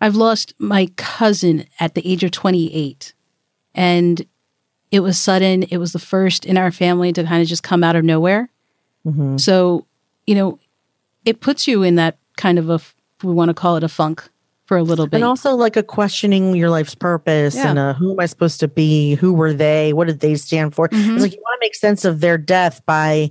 I've 0.00 0.16
lost 0.16 0.54
my 0.58 0.86
cousin 0.96 1.66
at 1.78 1.94
the 1.94 2.06
age 2.10 2.24
of 2.24 2.30
28. 2.30 3.12
And 3.74 4.24
it 4.90 5.00
was 5.00 5.18
sudden. 5.18 5.62
It 5.64 5.76
was 5.78 5.92
the 5.92 5.98
first 5.98 6.46
in 6.46 6.56
our 6.56 6.70
family 6.70 7.12
to 7.12 7.24
kind 7.24 7.42
of 7.42 7.48
just 7.48 7.62
come 7.62 7.84
out 7.84 7.96
of 7.96 8.04
nowhere. 8.04 8.50
Mm-hmm. 9.06 9.36
So, 9.38 9.86
you 10.26 10.34
know, 10.34 10.58
it 11.24 11.40
puts 11.40 11.68
you 11.68 11.82
in 11.82 11.96
that 11.96 12.18
kind 12.36 12.58
of 12.58 12.70
a, 12.70 12.80
we 13.22 13.32
want 13.32 13.48
to 13.50 13.54
call 13.54 13.76
it 13.76 13.84
a 13.84 13.88
funk 13.88 14.28
for 14.64 14.76
a 14.76 14.82
little 14.82 15.06
bit. 15.06 15.16
And 15.16 15.24
also 15.24 15.54
like 15.54 15.76
a 15.76 15.82
questioning 15.82 16.54
your 16.54 16.70
life's 16.70 16.94
purpose 16.94 17.56
Yeah. 17.56 17.70
and 17.70 17.78
uh, 17.78 17.94
who 17.94 18.12
am 18.12 18.20
I 18.20 18.26
supposed 18.26 18.60
to 18.60 18.68
be? 18.68 19.14
Who 19.16 19.32
were 19.32 19.52
they? 19.52 19.92
What 19.92 20.06
did 20.06 20.20
they 20.20 20.34
stand 20.36 20.74
for? 20.74 20.88
Mhm. 20.88 21.14
It's 21.14 21.22
like 21.22 21.32
you 21.32 21.40
want 21.42 21.60
to 21.60 21.64
make 21.66 21.74
sense 21.74 22.04
of 22.04 22.20
their 22.20 22.38
death 22.38 22.80
by 22.86 23.30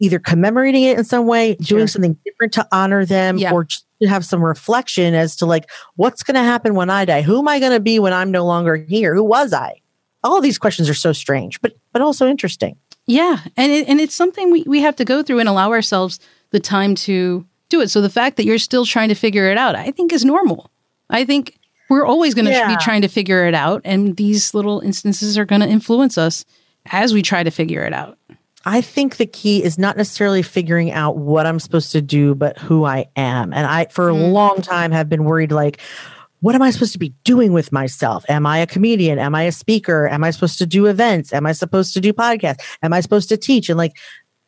either 0.00 0.18
commemorating 0.18 0.82
it 0.82 0.98
in 0.98 1.04
some 1.04 1.26
way, 1.26 1.56
Sure. 1.62 1.78
doing 1.78 1.86
something 1.88 2.16
different 2.24 2.52
to 2.54 2.66
honor 2.72 3.04
them, 3.04 3.38
Yeah. 3.38 3.52
or 3.52 3.64
just 3.64 3.84
to 4.02 4.08
have 4.08 4.24
some 4.24 4.42
reflection 4.44 5.14
as 5.14 5.36
to 5.36 5.46
like 5.46 5.70
what's 5.96 6.22
going 6.22 6.34
to 6.34 6.42
happen 6.42 6.74
when 6.74 6.90
I 6.90 7.04
die? 7.06 7.22
Who 7.22 7.38
am 7.38 7.48
I 7.48 7.58
going 7.60 7.72
to 7.72 7.80
be 7.80 7.98
when 7.98 8.12
I'm 8.12 8.30
no 8.30 8.44
longer 8.44 8.76
here? 8.76 9.14
Who 9.14 9.24
was 9.24 9.52
I? 9.54 9.80
All 10.22 10.36
of 10.36 10.42
these 10.42 10.58
questions 10.58 10.88
are 10.90 10.94
so 10.94 11.12
strange, 11.12 11.60
but 11.60 11.72
but 11.92 12.02
also 12.02 12.26
interesting. 12.28 12.76
Yeah, 13.06 13.38
and 13.56 13.70
it, 13.72 13.88
and 13.88 14.00
it's 14.00 14.14
something 14.14 14.50
we, 14.50 14.64
we 14.64 14.80
have 14.80 14.96
to 14.96 15.04
go 15.04 15.22
through 15.22 15.38
and 15.38 15.48
allow 15.48 15.70
ourselves 15.70 16.18
the 16.50 16.58
time 16.60 16.94
to 16.96 17.46
do 17.68 17.80
it. 17.80 17.88
So 17.90 18.00
the 18.00 18.10
fact 18.10 18.36
that 18.36 18.44
you're 18.44 18.58
still 18.58 18.84
trying 18.84 19.08
to 19.10 19.14
figure 19.14 19.48
it 19.50 19.56
out, 19.56 19.76
I 19.76 19.92
think, 19.92 20.12
is 20.12 20.24
normal. 20.24 20.70
I 21.08 21.24
think 21.24 21.56
we're 21.88 22.04
always 22.04 22.34
going 22.34 22.46
to 22.46 22.66
be 22.66 22.76
trying 22.80 23.02
to 23.02 23.08
figure 23.08 23.46
it 23.46 23.54
out, 23.54 23.80
and 23.84 24.16
these 24.16 24.52
little 24.54 24.80
instances 24.80 25.38
are 25.38 25.44
going 25.44 25.60
to 25.60 25.68
influence 25.68 26.18
us 26.18 26.44
as 26.90 27.14
we 27.14 27.22
try 27.22 27.44
to 27.44 27.50
figure 27.50 27.82
it 27.84 27.92
out. 27.92 28.18
I 28.66 28.80
think 28.80 29.16
the 29.16 29.26
key 29.26 29.62
is 29.62 29.78
not 29.78 29.96
necessarily 29.96 30.42
figuring 30.42 30.90
out 30.90 31.16
what 31.16 31.46
I'm 31.46 31.60
supposed 31.60 31.92
to 31.92 32.02
do, 32.02 32.34
but 32.34 32.58
who 32.58 32.84
I 32.84 33.06
am. 33.14 33.52
And 33.52 33.64
I, 33.64 33.86
for 33.86 34.10
a 34.10 34.12
Mm. 34.12 34.32
long 34.32 34.60
time, 34.60 34.90
have 34.90 35.08
been 35.08 35.24
worried 35.24 35.52
like, 35.52 35.80
what 36.40 36.54
am 36.56 36.62
I 36.62 36.70
supposed 36.70 36.92
to 36.92 36.98
be 36.98 37.14
doing 37.24 37.52
with 37.52 37.70
myself? 37.70 38.24
Am 38.28 38.44
I 38.44 38.58
a 38.58 38.66
comedian? 38.66 39.20
Am 39.20 39.34
I 39.36 39.44
a 39.44 39.52
speaker? 39.52 40.08
Am 40.08 40.24
I 40.24 40.32
supposed 40.32 40.58
to 40.58 40.66
do 40.66 40.86
events? 40.86 41.32
Am 41.32 41.46
I 41.46 41.52
supposed 41.52 41.94
to 41.94 42.00
do 42.00 42.12
podcasts? 42.12 42.58
Am 42.82 42.92
I 42.92 43.00
supposed 43.00 43.28
to 43.28 43.36
teach? 43.36 43.68
And 43.68 43.78
like, 43.78 43.96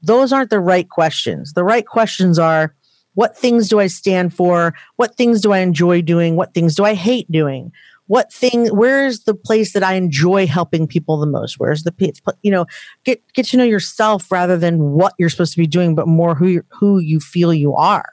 those 0.03 0.33
aren't 0.33 0.51
the 0.51 0.61
right 0.61 0.89
questions. 0.89 1.53
The 1.53 1.65
right 1.65 1.87
questions 1.87 2.39
are, 2.39 2.75
what 3.15 3.37
things 3.37 3.69
do 3.69 3.81
I 3.81 3.87
stand 3.87 4.35
for? 4.35 4.75
What 4.97 5.17
things 5.17 5.41
do 5.41 5.53
I 5.53 5.59
enjoy 5.59 6.03
doing? 6.03 6.37
What 6.37 6.55
things 6.55 6.75
do 6.75 6.85
I 6.85 6.95
hate 6.95 7.31
doing? 7.33 7.73
What 8.09 8.33
thing, 8.33 8.67
where's 8.69 9.21
the 9.21 9.35
place 9.35 9.73
that 9.75 9.83
I 9.83 9.95
enjoy 9.95 10.47
helping 10.47 10.87
people 10.87 11.19
the 11.19 11.27
most? 11.27 11.59
Where's 11.61 11.85
the, 11.85 11.95
you 12.43 12.51
know, 12.51 12.67
get 13.05 13.23
get 13.35 13.47
to 13.49 13.57
know 13.57 13.65
yourself 13.65 14.31
rather 14.33 14.57
than 14.57 14.93
what 14.93 15.15
you're 15.19 15.29
supposed 15.31 15.53
to 15.53 15.59
be 15.59 15.67
doing, 15.67 15.95
but 15.95 16.09
more 16.09 16.35
who 16.35 16.49
you 16.49 16.65
who 16.71 16.99
you 16.99 17.21
feel 17.21 17.55
you 17.55 17.75
are. 17.77 18.11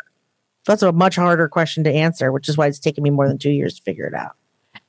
That's 0.65 0.81
a 0.83 0.91
much 0.91 1.15
harder 1.15 1.47
question 1.47 1.83
to 1.85 1.91
answer, 1.91 2.31
which 2.31 2.47
is 2.49 2.57
why 2.57 2.67
it's 2.67 2.79
taken 2.79 3.03
me 3.03 3.09
more 3.09 3.27
than 3.27 3.37
two 3.37 3.51
years 3.51 3.75
to 3.75 3.81
figure 3.83 4.05
it 4.05 4.13
out. 4.13 4.35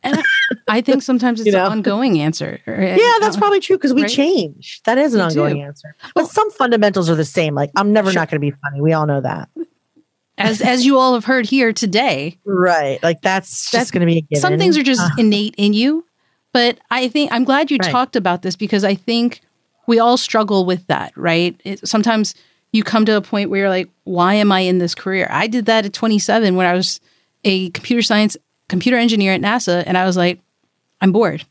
And 0.02 0.22
I, 0.68 0.80
think 0.80 1.02
sometimes 1.02 1.40
it's 1.40 1.46
You 1.46 1.52
know? 1.52 1.66
an 1.66 1.72
ongoing 1.72 2.18
answer. 2.20 2.60
or- 2.66 2.74
Yeah, 2.80 3.12
that's 3.20 3.36
um, 3.36 3.40
probably 3.40 3.60
true 3.60 3.76
because 3.76 3.92
we 3.94 4.02
Right? 4.02 4.10
change. 4.10 4.80
That 4.84 4.98
is 4.98 5.14
an 5.14 5.18
We 5.20 5.24
ongoing 5.24 5.56
do. 5.56 5.62
answer. 5.62 5.94
But 6.14 6.26
some 6.28 6.50
fundamentals 6.52 7.10
are 7.10 7.14
the 7.14 7.24
same. 7.24 7.54
Like 7.54 7.70
I'm 7.76 7.92
never 7.92 8.10
Sure. 8.10 8.20
not 8.22 8.30
going 8.30 8.40
to 8.40 8.46
be 8.50 8.56
funny. 8.62 8.80
We 8.80 8.92
all 8.92 9.06
know 9.06 9.20
that, 9.20 9.48
as 10.38 10.60
as 10.60 10.84
you 10.84 10.98
all 10.98 11.14
have 11.14 11.24
heard 11.24 11.46
here 11.46 11.72
today. 11.72 12.38
right? 12.44 13.02
Like 13.02 13.22
that's 13.22 13.70
that's 13.70 13.84
just 13.86 13.92
going 13.92 14.06
to 14.06 14.06
be. 14.06 14.26
Some 14.36 14.58
things 14.58 14.76
are 14.76 14.82
just 14.82 15.00
Uh, 15.00 15.08
innate 15.18 15.54
in 15.56 15.72
you, 15.72 16.04
but 16.52 16.78
I 16.90 17.08
think 17.08 17.32
I'm 17.32 17.44
glad 17.44 17.70
you 17.70 17.78
Right. 17.80 17.90
talked 17.90 18.16
about 18.16 18.42
this 18.42 18.56
because 18.56 18.84
I 18.84 18.94
think 18.94 19.40
we 19.86 19.98
all 19.98 20.16
struggle 20.16 20.64
with 20.64 20.86
that, 20.88 21.12
right? 21.16 21.58
It, 21.64 21.86
sometimes 21.88 22.34
you 22.72 22.82
come 22.82 23.04
to 23.06 23.16
a 23.16 23.20
point 23.22 23.48
where 23.50 23.60
you're 23.60 23.68
like, 23.70 23.88
why 24.04 24.34
am 24.34 24.50
I 24.52 24.60
in 24.60 24.78
this 24.78 24.94
career? 24.94 25.28
I 25.30 25.46
did 25.46 25.66
that 25.66 25.86
at 25.86 25.92
27 25.92 26.56
when 26.56 26.66
I 26.66 26.72
was 26.74 27.00
a 27.44 27.70
computer 27.70 28.02
science 28.02 28.36
computer 28.68 28.96
engineer 28.98 29.32
at 29.32 29.40
NASA, 29.40 29.84
and 29.86 29.96
I 29.96 30.04
was 30.04 30.16
like, 30.16 30.40
I'm 31.00 31.12
bored. 31.12 31.44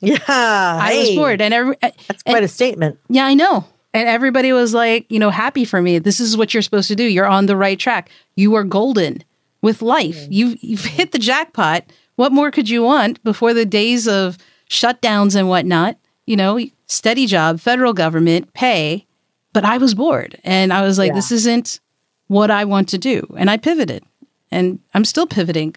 yeah. 0.00 0.18
I 0.28 0.96
was 0.98 1.14
bored, 1.16 1.40
and 1.40 1.54
every 1.54 1.76
That's 1.80 2.22
quite 2.24 2.42
a 2.42 2.48
statement. 2.48 2.98
yeah, 3.08 3.24
I 3.24 3.34
know. 3.34 3.64
And 3.96 4.10
everybody 4.10 4.52
was 4.52 4.74
like, 4.74 5.10
you 5.10 5.18
know, 5.18 5.30
happy 5.30 5.64
for 5.64 5.80
me. 5.80 5.98
This 5.98 6.20
is 6.20 6.36
what 6.36 6.52
you're 6.52 6.62
supposed 6.62 6.88
to 6.88 6.94
do. 6.94 7.04
You're 7.04 7.26
on 7.26 7.46
the 7.46 7.56
right 7.56 7.78
track. 7.78 8.10
You 8.34 8.54
are 8.56 8.62
golden 8.62 9.24
with 9.62 9.80
life. 9.80 10.16
Mm. 10.18 10.28
You've 10.30 10.62
you've 10.62 10.84
hit 10.84 11.12
the 11.12 11.18
jackpot. 11.18 11.84
What 12.16 12.30
more 12.30 12.50
could 12.50 12.68
you 12.68 12.82
want 12.82 13.24
before 13.24 13.54
the 13.54 13.64
days 13.64 14.06
of 14.06 14.36
shutdowns 14.68 15.34
and 15.34 15.48
whatnot? 15.48 15.96
You 16.26 16.36
know, 16.36 16.60
steady 16.86 17.26
job, 17.26 17.58
federal 17.58 17.94
government, 17.94 18.52
pay. 18.52 19.06
But 19.54 19.64
I 19.64 19.78
was 19.78 19.94
bored 19.94 20.38
and 20.44 20.74
I 20.74 20.82
was 20.82 20.98
like, 20.98 21.08
Yeah. 21.12 21.14
this 21.14 21.32
isn't 21.32 21.80
what 22.26 22.50
I 22.50 22.66
want 22.66 22.90
to 22.90 22.98
do. 22.98 23.34
And 23.38 23.48
I 23.50 23.56
pivoted. 23.56 24.04
And 24.50 24.78
I'm 24.92 25.06
still 25.06 25.26
pivoting 25.26 25.74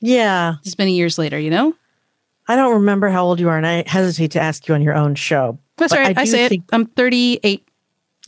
Yeah. 0.00 0.56
this 0.64 0.76
many 0.78 0.94
years 0.96 1.16
later, 1.16 1.38
you 1.38 1.50
know? 1.50 1.74
I 2.48 2.56
don't 2.56 2.74
remember 2.74 3.08
how 3.08 3.24
old 3.24 3.38
you 3.38 3.48
are, 3.48 3.56
and 3.56 3.66
I 3.66 3.84
hesitate 3.86 4.32
to 4.32 4.40
ask 4.40 4.66
you 4.68 4.74
on 4.74 4.82
your 4.82 4.94
own 4.94 5.14
show. 5.14 5.58
That's 5.76 5.92
But 5.92 5.98
right. 6.00 6.18
I, 6.18 6.24
do 6.24 6.30
say 6.30 6.48
think- 6.48 6.64
it. 6.64 6.74
I'm 6.74 6.86
38. 6.86 7.68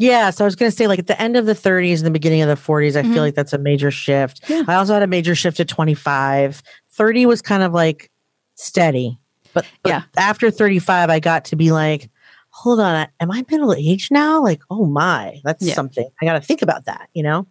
Yeah, 0.00 0.30
so 0.30 0.44
I 0.44 0.46
was 0.46 0.54
going 0.54 0.70
to 0.70 0.76
say, 0.76 0.86
like 0.86 1.00
at 1.00 1.08
the 1.08 1.20
end 1.20 1.36
of 1.36 1.46
the 1.46 1.54
30s 1.54 1.96
and 1.96 2.06
the 2.06 2.10
beginning 2.12 2.40
of 2.42 2.48
the 2.48 2.54
40s, 2.54 2.94
I 2.94 3.02
feel 3.02 3.20
like 3.22 3.34
that's 3.34 3.52
a 3.52 3.58
major 3.58 3.90
shift. 3.90 4.42
Mm-hmm. 4.42 4.52
Yeah. 4.52 4.64
I 4.68 4.74
also 4.76 4.94
had 4.94 5.02
a 5.02 5.08
major 5.08 5.34
shift 5.34 5.58
at 5.58 5.66
25. 5.66 6.62
30 6.92 7.26
was 7.26 7.42
kind 7.42 7.64
of 7.64 7.72
like 7.72 8.08
steady, 8.54 9.18
but, 9.54 9.66
but 9.82 9.90
Yeah. 9.90 10.02
after 10.16 10.50
35, 10.52 11.10
I 11.10 11.18
got 11.20 11.44
to 11.46 11.56
be 11.56 11.72
like, 11.72 12.10
hold 12.50 12.78
on, 12.78 13.08
am 13.20 13.30
I 13.32 13.44
middle 13.50 13.74
aged 13.74 14.12
now? 14.12 14.40
Like, 14.42 14.60
oh 14.70 14.84
my, 14.86 15.40
that's 15.42 15.64
Yeah. 15.64 15.74
something. 15.74 16.08
I 16.22 16.24
got 16.24 16.34
to 16.34 16.40
think 16.40 16.62
about 16.62 16.84
that, 16.84 17.08
you 17.14 17.22
know? 17.24 17.46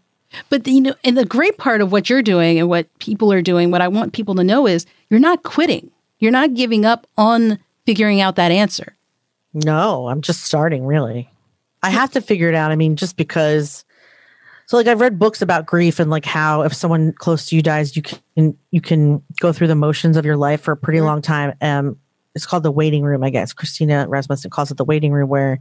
But 0.49 0.67
you 0.67 0.81
know, 0.81 0.93
and 1.05 1.17
the 1.17 1.25
great 1.25 1.57
part 1.57 1.81
of 1.81 1.91
what 1.91 2.09
you're 2.09 2.21
doing 2.21 2.59
and 2.59 2.67
what 2.69 2.87
people 2.99 3.31
are 3.31 3.41
doing, 3.41 3.71
what 3.71 3.81
I 3.81 3.87
want 3.89 4.11
people 4.13 4.35
to 4.35 4.43
know 4.43 4.67
is 4.67 4.85
you're 5.09 5.19
not 5.21 5.43
quitting. 5.43 5.89
You're 6.19 6.31
not 6.33 6.53
giving 6.53 6.85
up 6.85 7.07
on 7.17 7.59
figuring 7.85 8.19
out 8.21 8.35
that 8.37 8.51
answer. 8.51 8.93
No, 9.65 10.07
I'm 10.07 10.21
just 10.21 10.43
starting 10.43 10.85
really. 10.85 11.29
I 11.83 11.89
have 11.89 12.11
to 12.11 12.21
figure 12.21 12.49
it 12.49 12.55
out. 12.55 12.71
I 12.71 12.75
mean, 12.75 12.95
just 12.95 13.17
because 13.17 13.85
so 14.65 14.77
like 14.77 14.87
I've 14.87 14.99
read 15.01 15.17
books 15.17 15.41
about 15.41 15.65
grief 15.65 15.99
and 15.99 16.09
like 16.11 16.25
how 16.25 16.61
if 16.63 16.73
someone 16.73 17.13
close 17.13 17.47
to 17.47 17.55
you 17.55 17.61
dies, 17.61 17.95
you 17.95 18.01
can 18.01 18.57
you 18.71 18.81
can 18.81 19.23
go 19.39 19.51
through 19.53 19.67
the 19.67 19.75
motions 19.75 20.17
of 20.17 20.25
your 20.25 20.37
life 20.37 20.61
for 20.61 20.71
a 20.73 20.77
pretty 20.77 21.01
long 21.01 21.21
time. 21.21 21.53
Um 21.61 21.97
it's 22.35 22.45
called 22.45 22.63
the 22.63 22.71
waiting 22.71 23.03
room, 23.03 23.23
I 23.23 23.31
guess. 23.31 23.51
Christina 23.53 24.05
Rasmussen 24.07 24.51
calls 24.51 24.69
it 24.69 24.77
the 24.77 24.85
waiting 24.85 25.11
room 25.11 25.27
where 25.29 25.59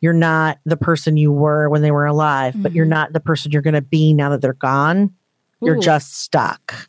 you're 0.00 0.14
not 0.14 0.58
the 0.64 0.76
person 0.76 1.16
you 1.18 1.30
were 1.32 1.68
when 1.68 1.82
they 1.82 1.90
were 1.90 2.06
alive, 2.06 2.54
but 2.56 2.72
you're 2.72 2.86
Mhm. 2.86 2.90
not 2.90 3.12
the 3.12 3.20
person 3.20 3.52
you're 3.52 3.62
gonna 3.62 3.82
be 3.82 4.14
now 4.14 4.30
that 4.30 4.40
they're 4.40 4.54
gone. 4.54 5.12
You're 5.60 5.78
just 5.80 6.14
stuck 6.20 6.88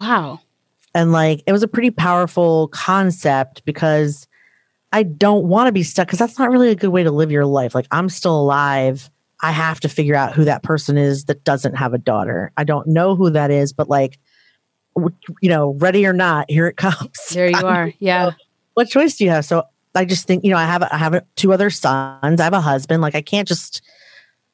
wow. 0.00 0.38
and 0.94 1.10
like 1.12 1.42
it 1.46 1.52
was 1.52 1.62
a 1.64 1.68
pretty 1.68 1.90
powerful 1.90 2.68
concept 2.68 3.64
because 3.64 4.26
I 4.94 5.02
don't 5.02 5.46
want 5.48 5.66
to 5.66 5.72
be 5.72 5.82
stuck 5.82 6.06
because 6.06 6.20
that's 6.20 6.38
not 6.38 6.52
really 6.52 6.70
a 6.70 6.76
good 6.76 6.90
way 6.90 7.02
to 7.02 7.10
live 7.10 7.32
your 7.32 7.44
life. 7.44 7.74
Like 7.74 7.88
I'm 7.90 8.08
still 8.08 8.38
alive. 8.38 9.10
I 9.40 9.50
have 9.50 9.80
to 9.80 9.88
figure 9.88 10.14
out 10.14 10.34
who 10.34 10.44
that 10.44 10.62
person 10.62 10.96
is 10.96 11.24
that 11.24 11.42
doesn't 11.42 11.74
have 11.74 11.94
a 11.94 11.98
daughter. 11.98 12.52
I 12.56 12.62
don't 12.62 12.86
know 12.86 13.16
who 13.16 13.30
that 13.30 13.50
is, 13.50 13.72
but 13.72 13.88
like, 13.88 14.20
you 14.96 15.48
know, 15.48 15.74
ready 15.78 16.06
or 16.06 16.12
not, 16.12 16.48
here 16.48 16.68
it 16.68 16.76
comes. 16.76 17.18
There 17.32 17.50
you 17.50 17.66
are. 17.66 17.92
Yeah. 17.98 18.30
What 18.74 18.88
choice 18.88 19.16
do 19.16 19.24
you 19.24 19.30
have? 19.30 19.44
So 19.44 19.64
I 19.96 20.04
just 20.04 20.28
think, 20.28 20.44
you 20.44 20.50
know, 20.50 20.56
I 20.56 20.64
have 20.64 20.84
I 20.84 20.96
have 20.96 21.24
two 21.34 21.52
other 21.52 21.70
sons. 21.70 22.40
I 22.40 22.44
have 22.44 22.52
a 22.52 22.60
husband. 22.60 23.02
Like 23.02 23.16
I 23.16 23.22
can't 23.22 23.48
just 23.48 23.82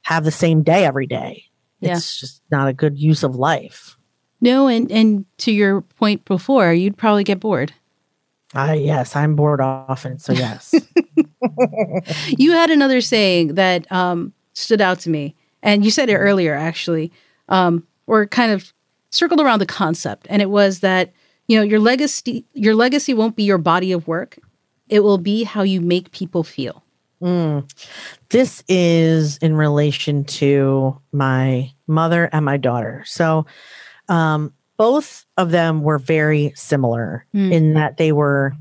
have 0.03 0.25
the 0.25 0.31
same 0.31 0.63
day 0.63 0.87
every 0.87 1.07
day. 1.07 1.45
Yeah. 1.81 1.97
It's 1.97 2.19
just 2.19 2.41
not 2.51 2.67
a 2.67 2.73
good 2.73 2.99
use 2.99 3.23
of 3.23 3.37
life. 3.37 3.99
No, 4.41 4.69
and 4.69 4.91
and 4.91 5.27
to 5.39 5.53
your 5.53 5.83
point 5.83 6.25
before, 6.25 6.73
you'd 6.73 6.97
probably 6.97 7.25
get 7.25 7.41
bored. 7.41 7.75
Uh, 8.55 8.73
yes, 8.73 9.15
I'm 9.15 9.37
bored 9.37 9.61
often. 9.61 10.19
So, 10.19 10.33
yes. 10.33 10.75
You 12.37 12.53
had 12.53 12.71
another 12.71 13.01
saying 13.01 13.55
that 13.55 13.91
um, 13.91 14.33
stood 14.53 14.81
out 14.81 15.01
to 15.01 15.11
me, 15.11 15.35
and 15.63 15.85
you 15.85 15.91
said 15.91 16.09
it 16.09 16.17
earlier, 16.17 16.55
actually, 16.55 17.13
um, 17.49 17.87
or 18.07 18.27
kind 18.27 18.53
of 18.53 18.73
circled 19.11 19.41
around 19.41 19.59
the 19.59 19.67
concept, 19.67 20.27
and 20.31 20.43
it 20.43 20.51
was 20.51 20.81
that 20.81 21.13
you 21.49 21.57
know 21.57 21.63
your 21.63 21.81
legacy 21.81 22.45
your 22.53 22.75
legacy 22.75 23.15
won't 23.15 23.37
be 23.37 23.43
your 23.43 23.59
body 23.59 23.93
of 23.93 24.07
work; 24.07 24.39
it 24.89 25.01
will 25.01 25.19
be 25.19 25.45
how 25.45 25.63
you 25.63 25.81
make 25.81 26.13
people 26.13 26.43
feel. 26.45 26.83
Mm. 27.23 27.71
this 28.31 28.65
is 28.67 29.37
in 29.39 29.55
relation 29.55 30.25
to 30.25 30.99
my 31.13 31.71
mother 31.87 32.31
and 32.33 32.47
my 32.47 32.57
daughter. 32.57 33.03
So, 33.07 33.45
um, 34.09 34.55
both 34.81 35.27
of 35.37 35.51
them 35.51 35.83
were 35.83 35.99
very 35.99 36.55
similar 36.57 37.27
Mm. 37.35 37.53
in 37.53 37.75
that 37.75 37.99
they 37.99 38.13
were 38.13 38.55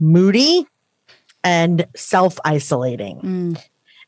moody 0.00 0.66
and 1.44 1.86
self 1.94 2.40
isolating 2.44 3.20
Mm. 3.20 3.62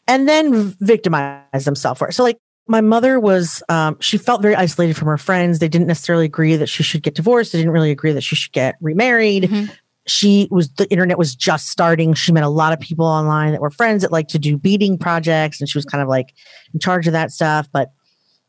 and 0.09 0.29
then 0.29 0.75
victimized 0.81 1.65
themselves 1.65 1.99
for 2.01 2.09
it. 2.09 2.15
So, 2.15 2.25
like, 2.25 2.39
my 2.67 2.81
mother 2.81 3.21
was, 3.21 3.63
um, 3.69 3.97
she 4.01 4.19
felt 4.19 4.43
very 4.43 4.57
isolated 4.57 4.97
from 4.97 5.07
her 5.07 5.17
friends. 5.19 5.61
They 5.61 5.69
didn't 5.69 5.87
necessarily 5.87 6.25
agree 6.25 6.57
that 6.57 6.69
she 6.69 6.83
should 6.83 7.05
get 7.05 7.15
divorced. 7.15 7.53
They 7.53 7.59
didn't 7.59 7.73
really 7.73 7.93
agree 7.93 8.11
that 8.13 8.23
she 8.25 8.35
should 8.35 8.53
get 8.53 8.75
remarried 8.81 9.45
Mhm. 9.45 9.71
she 10.05 10.49
was 10.51 10.69
the 10.79 10.91
internet 10.91 11.17
was 11.17 11.33
just 11.37 11.69
starting 11.69 12.13
she 12.13 12.33
met 12.33 12.43
a 12.43 12.49
lot 12.49 12.73
of 12.73 12.81
people 12.81 13.07
online 13.07 13.53
that 13.53 13.61
were 13.61 13.71
friends 13.71 14.03
that 14.03 14.11
like 14.11 14.27
to 14.27 14.37
do 14.37 14.59
beading 14.59 14.99
projects 14.99 15.61
and 15.61 15.69
she 15.71 15.79
was 15.79 15.85
kind 15.85 16.03
of 16.03 16.09
like 16.09 16.35
in 16.75 16.81
charge 16.81 17.07
of 17.07 17.13
that 17.13 17.31
stuff 17.31 17.69
but 17.73 17.93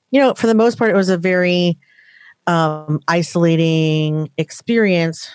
you 0.09 0.19
know 0.19 0.33
for 0.33 0.47
the 0.47 0.55
most 0.55 0.79
part 0.79 0.89
it 0.89 0.95
was 0.95 1.09
a 1.09 1.17
very 1.31 1.77
um 2.47 2.99
isolating 3.07 4.29
experience. 4.37 5.29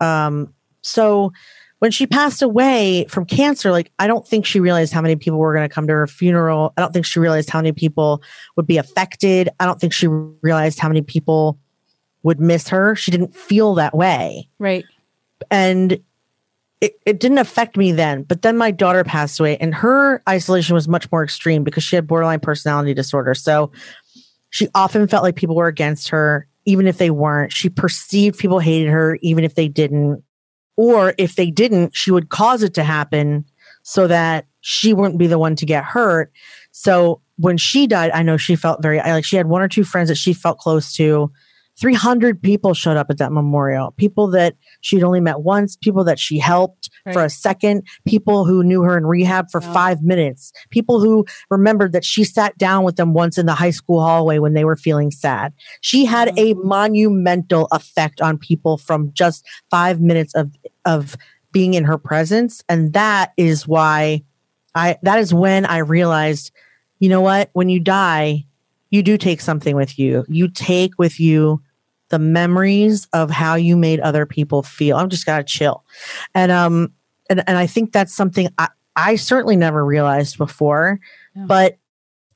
Um 0.00 0.52
so 0.82 1.32
when 1.78 1.90
she 1.90 2.06
passed 2.06 2.42
away 2.42 3.04
from 3.08 3.26
cancer 3.26 3.70
like 3.70 3.92
i 3.98 4.06
don't 4.06 4.26
think 4.26 4.46
she 4.46 4.60
realized 4.60 4.92
how 4.92 5.02
many 5.02 5.14
people 5.14 5.38
were 5.38 5.54
going 5.54 5.68
to 5.68 5.74
come 5.74 5.86
to 5.86 5.92
her 5.92 6.06
funeral. 6.06 6.72
I 6.76 6.80
don't 6.80 6.92
think 6.92 7.06
she 7.06 7.18
realized 7.18 7.50
how 7.50 7.58
many 7.58 7.72
people 7.72 8.22
would 8.56 8.66
be 8.66 8.78
affected. 8.78 9.48
I 9.60 9.66
don't 9.66 9.80
think 9.80 9.92
she 9.92 10.06
realized 10.08 10.78
how 10.78 10.88
many 10.88 11.02
people 11.02 11.58
would 12.22 12.40
miss 12.40 12.68
her. 12.68 12.96
She 12.96 13.10
didn't 13.10 13.34
feel 13.34 13.74
that 13.74 13.94
way. 13.94 14.48
Right. 14.58 14.84
and 15.50 16.00
it, 16.82 16.98
it 17.06 17.20
didn't 17.20 17.38
affect 17.38 17.76
me 17.76 17.90
then 17.92 18.22
but 18.22 18.42
then 18.42 18.56
my 18.56 18.70
daughter 18.70 19.02
passed 19.02 19.40
away 19.40 19.56
and 19.58 19.74
her 19.74 20.22
isolation 20.28 20.74
was 20.74 20.88
much 20.88 21.10
more 21.10 21.24
extreme 21.24 21.64
because 21.64 21.82
she 21.84 21.96
had 21.96 22.06
borderline 22.06 22.40
personality 22.40 22.94
disorder. 22.94 23.34
So 23.34 23.70
she 24.50 24.68
often 24.74 25.06
felt 25.06 25.22
like 25.22 25.36
people 25.36 25.56
were 25.56 25.66
against 25.66 26.08
her 26.08 26.46
even 26.64 26.88
if 26.88 26.98
they 26.98 27.10
weren't. 27.10 27.52
She 27.52 27.68
perceived 27.68 28.38
people 28.38 28.58
hated 28.58 28.90
her 28.90 29.18
even 29.22 29.44
if 29.44 29.54
they 29.54 29.68
didn't. 29.68 30.22
Or 30.76 31.14
if 31.16 31.36
they 31.36 31.50
didn't 31.50 31.96
she 31.96 32.10
would 32.10 32.28
cause 32.28 32.62
it 32.62 32.74
to 32.74 32.82
happen 32.82 33.44
so 33.82 34.06
that 34.08 34.46
she 34.60 34.92
wouldn't 34.92 35.18
be 35.18 35.26
the 35.26 35.38
one 35.38 35.56
to 35.56 35.66
get 35.66 35.84
hurt. 35.84 36.32
So 36.72 37.22
when 37.36 37.56
she 37.56 37.86
died 37.86 38.10
i 38.12 38.22
know 38.22 38.36
she 38.36 38.56
felt 38.56 38.82
very 38.82 38.98
like 38.98 39.24
she 39.24 39.36
had 39.36 39.46
one 39.46 39.62
or 39.62 39.68
two 39.68 39.84
friends 39.84 40.08
that 40.08 40.16
she 40.16 40.32
felt 40.32 40.58
close 40.58 40.92
to 40.94 41.30
300 41.78 42.40
people 42.42 42.72
showed 42.72 42.96
up 42.96 43.10
at 43.10 43.18
that 43.18 43.32
memorial. 43.32 43.92
People 43.92 44.28
that 44.28 44.56
she'd 44.80 45.02
only 45.02 45.20
met 45.20 45.40
once 45.40 45.76
people 45.76 46.04
that 46.04 46.18
she 46.18 46.38
helped 46.38 46.90
for 47.12 47.22
a 47.22 47.30
second 47.30 47.86
people 48.06 48.44
who 48.44 48.64
knew 48.64 48.82
her 48.82 48.96
in 48.96 49.06
rehab 49.06 49.50
for 49.50 49.60
Wow. 49.60 49.72
five 49.72 50.02
minutes 50.02 50.52
people 50.70 51.00
who 51.00 51.24
remembered 51.50 51.92
that 51.92 52.04
she 52.04 52.24
sat 52.24 52.56
down 52.58 52.84
with 52.84 52.96
them 52.96 53.12
once 53.12 53.38
in 53.38 53.46
the 53.46 53.54
high 53.54 53.70
school 53.70 54.00
hallway 54.00 54.38
when 54.38 54.54
they 54.54 54.64
were 54.64 54.76
feeling 54.76 55.10
sad. 55.10 55.52
She 55.80 56.04
had 56.04 56.28
a 56.38 56.54
mm-hmm. 56.54 56.66
monumental 56.68 57.68
effect 57.72 58.20
on 58.20 58.38
people 58.38 58.78
from 58.78 59.12
just 59.12 59.46
five 59.70 60.00
minutes 60.00 60.34
of 60.34 60.52
of 60.84 61.16
being 61.52 61.74
in 61.74 61.84
her 61.84 61.98
presence. 61.98 62.62
And 62.68 62.92
that 62.94 63.32
is 63.36 63.68
why 63.68 64.22
i 64.74 64.96
that 65.02 65.18
is 65.18 65.32
when 65.32 65.64
i 65.66 65.78
realized 65.78 66.50
you 66.98 67.10
know 67.10 67.20
what? 67.20 67.50
When 67.52 67.68
you 67.68 67.78
die 67.80 68.46
you 68.90 69.02
do 69.02 69.18
take 69.18 69.40
something 69.40 69.76
with 69.76 69.98
you. 69.98 70.24
You 70.28 70.48
take 70.48 70.92
with 70.98 71.18
you 71.18 71.62
the 72.08 72.18
memories 72.18 73.06
of 73.12 73.30
how 73.30 73.54
you 73.54 73.76
made 73.76 74.00
other 74.00 74.26
people 74.26 74.62
feel 74.62 74.96
i'm 74.96 75.08
just 75.08 75.26
gotta 75.26 75.44
chill 75.44 75.84
and 76.34 76.52
um 76.52 76.92
and, 77.30 77.42
and 77.48 77.58
i 77.58 77.66
think 77.66 77.92
that's 77.92 78.14
something 78.14 78.48
i 78.58 78.68
i 78.96 79.16
certainly 79.16 79.56
never 79.56 79.84
realized 79.84 80.38
before 80.38 80.98
Yeah. 81.34 81.44
but 81.46 81.78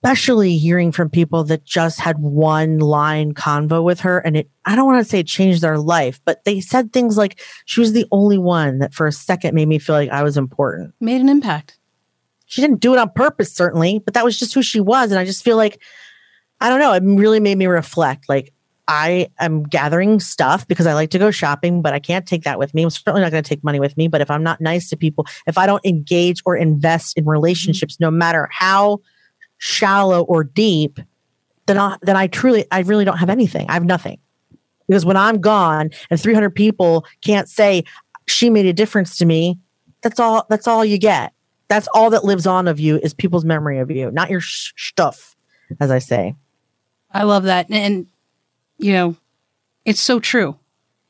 especially 0.02 0.56
hearing 0.56 0.92
from 0.92 1.10
people 1.10 1.44
that 1.44 1.62
just 1.62 2.00
had 2.00 2.18
one 2.18 2.78
line 2.78 3.34
convo 3.34 3.84
with 3.84 4.00
her 4.00 4.18
and 4.20 4.34
it 4.36 4.50
i 4.64 4.74
don't 4.74 4.86
want 4.86 5.04
to 5.04 5.08
say 5.08 5.20
it 5.20 5.26
changed 5.26 5.60
their 5.62 5.76
life 5.78 6.20
but 6.24 6.42
they 6.44 6.58
said 6.60 6.90
things 6.92 7.18
like 7.18 7.38
she 7.66 7.80
was 7.80 7.92
the 7.92 8.06
only 8.10 8.38
one 8.38 8.78
that 8.78 8.94
for 8.94 9.06
a 9.06 9.12
second 9.12 9.54
made 9.54 9.68
me 9.68 9.78
feel 9.78 9.94
like 9.94 10.08
i 10.10 10.22
was 10.22 10.36
important 10.38 10.94
Made 11.00 11.20
an 11.20 11.28
impact. 11.28 11.78
she 12.46 12.62
didn't 12.62 12.80
do 12.80 12.94
it 12.94 12.98
on 12.98 13.10
purpose 13.10 13.52
certainly 13.52 13.98
but 13.98 14.14
that 14.14 14.24
was 14.24 14.38
just 14.38 14.54
who 14.54 14.62
she 14.62 14.80
was 14.80 15.10
and 15.10 15.20
i 15.20 15.24
just 15.26 15.44
feel 15.44 15.58
like 15.58 15.80
i 16.62 16.70
don't 16.70 16.80
know 16.80 16.94
it 16.94 17.02
really 17.04 17.38
made 17.40 17.58
me 17.58 17.66
reflect 17.66 18.26
like 18.28 18.54
i 18.90 19.28
am 19.38 19.62
gathering 19.62 20.18
stuff 20.20 20.66
because 20.66 20.86
i 20.86 20.92
like 20.92 21.10
to 21.10 21.18
go 21.18 21.30
shopping 21.30 21.80
but 21.80 21.94
i 21.94 21.98
can't 21.98 22.26
take 22.26 22.42
that 22.42 22.58
with 22.58 22.74
me. 22.74 22.82
I'm 22.82 22.90
certainly 22.90 23.22
not 23.22 23.30
going 23.30 23.42
to 23.42 23.48
take 23.48 23.62
money 23.62 23.80
with 23.80 23.96
me 23.96 24.08
but 24.08 24.20
if 24.20 24.30
i'm 24.30 24.42
not 24.42 24.60
nice 24.60 24.90
to 24.90 24.96
people 24.96 25.26
if 25.46 25.56
i 25.56 25.66
don't 25.66 25.84
engage 25.86 26.42
or 26.44 26.56
invest 26.56 27.16
in 27.16 27.24
relationships 27.24 27.98
no 28.00 28.10
matter 28.10 28.48
how 28.52 28.98
shallow 29.58 30.22
or 30.24 30.42
deep 30.42 30.98
then 31.66 31.78
I, 31.78 31.96
then 32.02 32.16
I 32.16 32.26
truly 32.26 32.66
i 32.72 32.80
really 32.80 33.04
don't 33.04 33.18
have 33.18 33.30
anything. 33.30 33.66
I 33.68 33.74
have 33.74 33.84
nothing. 33.84 34.18
Because 34.88 35.04
when 35.04 35.16
i'm 35.16 35.40
gone 35.40 35.90
and 36.10 36.20
300 36.20 36.50
people 36.50 37.06
can't 37.22 37.48
say 37.48 37.84
she 38.26 38.50
made 38.50 38.66
a 38.66 38.72
difference 38.72 39.16
to 39.18 39.26
me 39.26 39.58
that's 40.02 40.18
all 40.18 40.46
that's 40.48 40.66
all 40.66 40.84
you 40.84 40.98
get. 40.98 41.32
That's 41.68 41.86
all 41.94 42.10
that 42.10 42.24
lives 42.24 42.46
on 42.46 42.66
of 42.66 42.80
you 42.80 42.98
is 42.98 43.14
people's 43.14 43.44
memory 43.44 43.78
of 43.78 43.90
you 43.90 44.10
not 44.10 44.30
your 44.30 44.40
sh- 44.40 44.72
stuff 44.76 45.36
as 45.78 45.90
i 45.90 45.98
say. 45.98 46.34
I 47.12 47.24
love 47.24 47.44
that. 47.44 47.70
And, 47.70 48.06
you 48.80 48.92
know, 48.92 49.16
it's 49.84 50.00
so 50.00 50.20
true. 50.20 50.56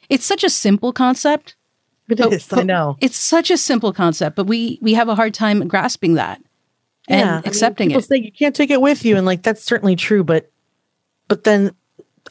It's 0.08 0.24
such 0.24 0.44
a 0.44 0.50
simple 0.50 0.92
concept. 0.92 1.56
it 2.08 2.18
But- 2.18 2.32
is 2.32 2.52
i 2.52 2.62
know 2.62 2.96
It's 3.00 3.16
such 3.16 3.50
a 3.50 3.56
simple 3.56 3.92
concept, 3.92 4.36
but 4.36 4.46
we 4.46 4.78
we 4.82 4.94
have 4.94 5.08
a 5.08 5.14
hard 5.14 5.32
time 5.34 5.66
grasping 5.68 6.14
that 6.14 6.40
and 7.08 7.28
I 7.30 7.34
mean, 7.36 7.42
accepting 7.46 7.88
people 7.88 8.00
it. 8.02 8.06
say 8.06 8.16
you 8.16 8.32
can't 8.32 8.54
take 8.54 8.70
it 8.70 8.80
with 8.80 9.04
you 9.04 9.16
and 9.16 9.24
like 9.26 9.42
that's 9.42 9.62
certainly 9.62 9.96
true 9.96 10.22
but 10.24 10.50
but 11.28 11.44
then 11.44 11.70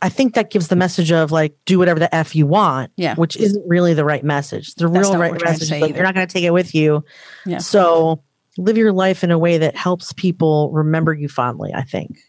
i 0.02 0.10
think 0.10 0.36
that 0.36 0.52
gives 0.52 0.68
the 0.68 0.76
message 0.76 1.12
of 1.12 1.32
like 1.32 1.58
do 1.66 1.80
whatever 1.80 2.00
the 2.00 2.14
f 2.14 2.36
you 2.36 2.46
want 2.46 2.92
Yeah. 2.98 3.16
which 3.16 3.36
isn't 3.38 3.66
really 3.68 3.94
the 3.94 4.06
right 4.06 4.24
message 4.24 4.76
the 4.76 4.88
That's 4.90 5.10
real 5.10 5.18
right 5.20 5.34
message 5.44 5.64
is 5.64 5.72
like 5.82 5.96
you're 5.96 6.04
not 6.04 6.14
going 6.16 6.28
to 6.28 6.32
take 6.34 6.44
it 6.44 6.54
with 6.54 6.76
you 6.76 7.04
Yeah. 7.46 7.58
so 7.60 8.22
live 8.58 8.78
your 8.78 8.92
life 8.94 9.24
in 9.24 9.32
a 9.32 9.38
way 9.40 9.58
that 9.58 9.76
helps 9.76 10.14
people 10.14 10.72
remember 10.72 11.14
you 11.14 11.28
fondly 11.30 11.72
i 11.74 11.82
think 11.84 12.20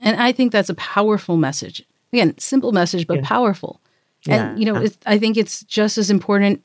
And 0.00 0.20
I 0.20 0.30
think 0.32 0.52
that's 0.52 0.68
a 0.70 0.74
powerful 0.74 1.36
message. 1.36 1.82
Again, 2.12 2.36
simple 2.38 2.72
message, 2.72 3.06
but 3.06 3.18
Yeah. 3.18 3.24
powerful. 3.26 3.80
Yeah. 4.26 4.50
And, 4.50 4.58
you 4.58 4.64
know, 4.66 4.76
it's, 4.76 4.98
I 5.06 5.18
think 5.18 5.36
it's 5.36 5.62
just 5.64 5.98
as 5.98 6.10
important 6.10 6.62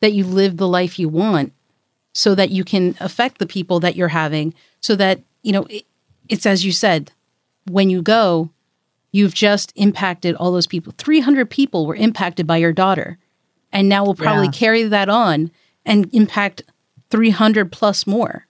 that 0.00 0.12
you 0.12 0.24
live 0.24 0.56
the 0.56 0.68
life 0.68 0.98
you 0.98 1.08
want 1.08 1.52
so 2.12 2.34
that 2.34 2.50
you 2.50 2.64
can 2.64 2.94
affect 3.00 3.38
the 3.38 3.46
people 3.46 3.80
that 3.80 3.96
you're 3.96 4.08
having, 4.08 4.54
so 4.80 4.94
that, 4.96 5.20
you 5.42 5.52
know, 5.52 5.64
it, 5.68 5.84
it's 6.28 6.46
as 6.46 6.64
you 6.64 6.72
said, 6.72 7.10
when 7.70 7.90
you 7.90 8.02
go, 8.02 8.50
you've 9.12 9.34
just 9.34 9.72
impacted 9.76 10.34
all 10.36 10.52
those 10.52 10.66
people. 10.66 10.92
300 10.98 11.48
people 11.50 11.86
were 11.86 11.94
impacted 11.96 12.46
by 12.46 12.56
your 12.56 12.72
daughter. 12.72 13.18
And 13.72 13.88
now 13.88 14.04
we'll 14.04 14.14
probably 14.14 14.46
Yeah. 14.46 14.52
carry 14.52 14.82
that 14.84 15.08
on 15.08 15.50
and 15.84 16.08
impact 16.14 16.62
300 17.10 17.70
plus 17.72 18.06
more. 18.06 18.46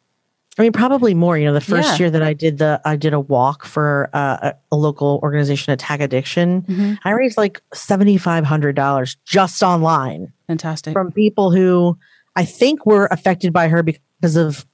I 0.57 0.63
mean, 0.63 0.73
probably 0.73 1.15
more. 1.15 1.37
You 1.37 1.47
know, 1.47 1.53
the 1.53 1.61
first 1.61 1.89
Yeah. 1.93 1.97
year 1.99 2.11
that 2.11 2.23
I 2.23 2.33
did 2.33 2.59
the, 2.59 2.81
I 2.85 2.95
did 2.97 3.13
a 3.13 3.21
walk 3.21 3.65
for 3.65 4.09
uh, 4.13 4.39
a, 4.53 4.55
a 4.73 4.77
local 4.77 5.19
organization, 5.23 5.73
Attack 5.73 6.01
Addiction. 6.01 6.63
Mhm. 6.63 6.99
I 7.05 7.11
raised 7.11 7.37
like 7.37 7.61
seventy 7.73 8.17
five 8.19 8.45
hundred 8.45 8.77
dollars 8.77 9.17
just 9.25 9.63
online 9.63 10.33
Fantastic. 10.47 10.93
from 10.93 11.11
people 11.11 11.51
who 11.51 11.99
I 12.37 12.45
think 12.45 12.87
were 12.87 13.07
affected 13.11 13.53
by 13.53 13.69
her 13.69 13.83
because 13.83 14.37
of, 14.37 14.65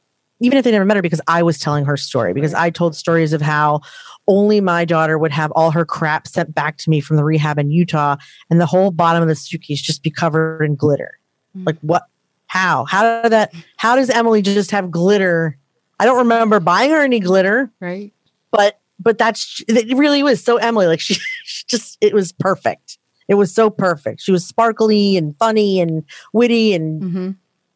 even 0.40 0.58
if 0.58 0.64
they 0.64 0.70
never 0.70 0.84
met 0.84 0.96
her, 0.96 1.02
because 1.02 1.20
I 1.26 1.42
was 1.42 1.58
telling 1.58 1.84
her 1.86 1.96
story. 1.96 2.34
Because 2.34 2.52
I 2.54 2.68
told 2.70 2.94
stories 2.94 3.32
of 3.32 3.40
how 3.40 3.80
only 4.28 4.60
my 4.60 4.84
daughter 4.84 5.18
would 5.18 5.32
have 5.32 5.50
all 5.52 5.70
her 5.70 5.84
crap 5.86 6.26
sent 6.28 6.54
back 6.54 6.76
to 6.78 6.90
me 6.90 7.00
from 7.00 7.16
the 7.16 7.24
rehab 7.24 7.58
in 7.58 7.70
Utah, 7.70 8.16
and 8.50 8.60
the 8.60 8.66
whole 8.66 8.90
bottom 8.90 9.22
of 9.22 9.28
the 9.28 9.34
suitcase 9.34 9.80
just 9.80 10.02
be 10.02 10.10
covered 10.10 10.62
in 10.62 10.74
glitter. 10.76 11.18
Mm. 11.56 11.66
Like 11.66 11.78
what? 11.80 12.02
How? 12.46 12.84
How 12.84 13.22
did 13.22 13.32
that? 13.32 13.52
How 13.76 13.96
does 13.96 14.10
Emily 14.10 14.42
just 14.42 14.72
have 14.72 14.90
glitter? 14.90 15.56
I 16.00 16.06
don't 16.06 16.16
remember 16.16 16.60
buying 16.60 16.90
her 16.90 17.02
any 17.02 17.20
glitter, 17.20 17.70
right? 17.78 18.10
but 18.50 18.80
but 18.98 19.18
that's 19.18 19.62
it. 19.68 19.94
Really 19.94 20.22
was 20.22 20.42
so 20.42 20.56
Emily. 20.56 20.86
Like 20.86 20.98
she, 20.98 21.14
she 21.44 21.64
just 21.68 21.98
it 22.00 22.14
was 22.14 22.32
perfect. 22.32 22.98
It 23.28 23.34
was 23.34 23.54
so 23.54 23.68
perfect. 23.68 24.22
She 24.22 24.32
was 24.32 24.46
sparkly 24.46 25.18
and 25.18 25.36
funny 25.38 25.78
and 25.78 26.02
witty 26.32 26.74
and 26.74 27.02
hmm 27.02 27.30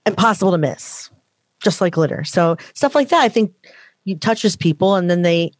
impossible 0.07 0.53
to 0.53 0.59
miss, 0.59 1.11
just 1.62 1.81
like 1.81 1.95
glitter. 1.95 2.25
So 2.25 2.57
stuff 2.75 2.95
like 2.95 3.09
that, 3.09 3.22
I 3.22 3.29
think, 3.29 3.55
you 4.05 4.16
touches 4.16 4.55
people, 4.55 4.97
and 4.97 5.11
then 5.11 5.22
they, 5.22 5.53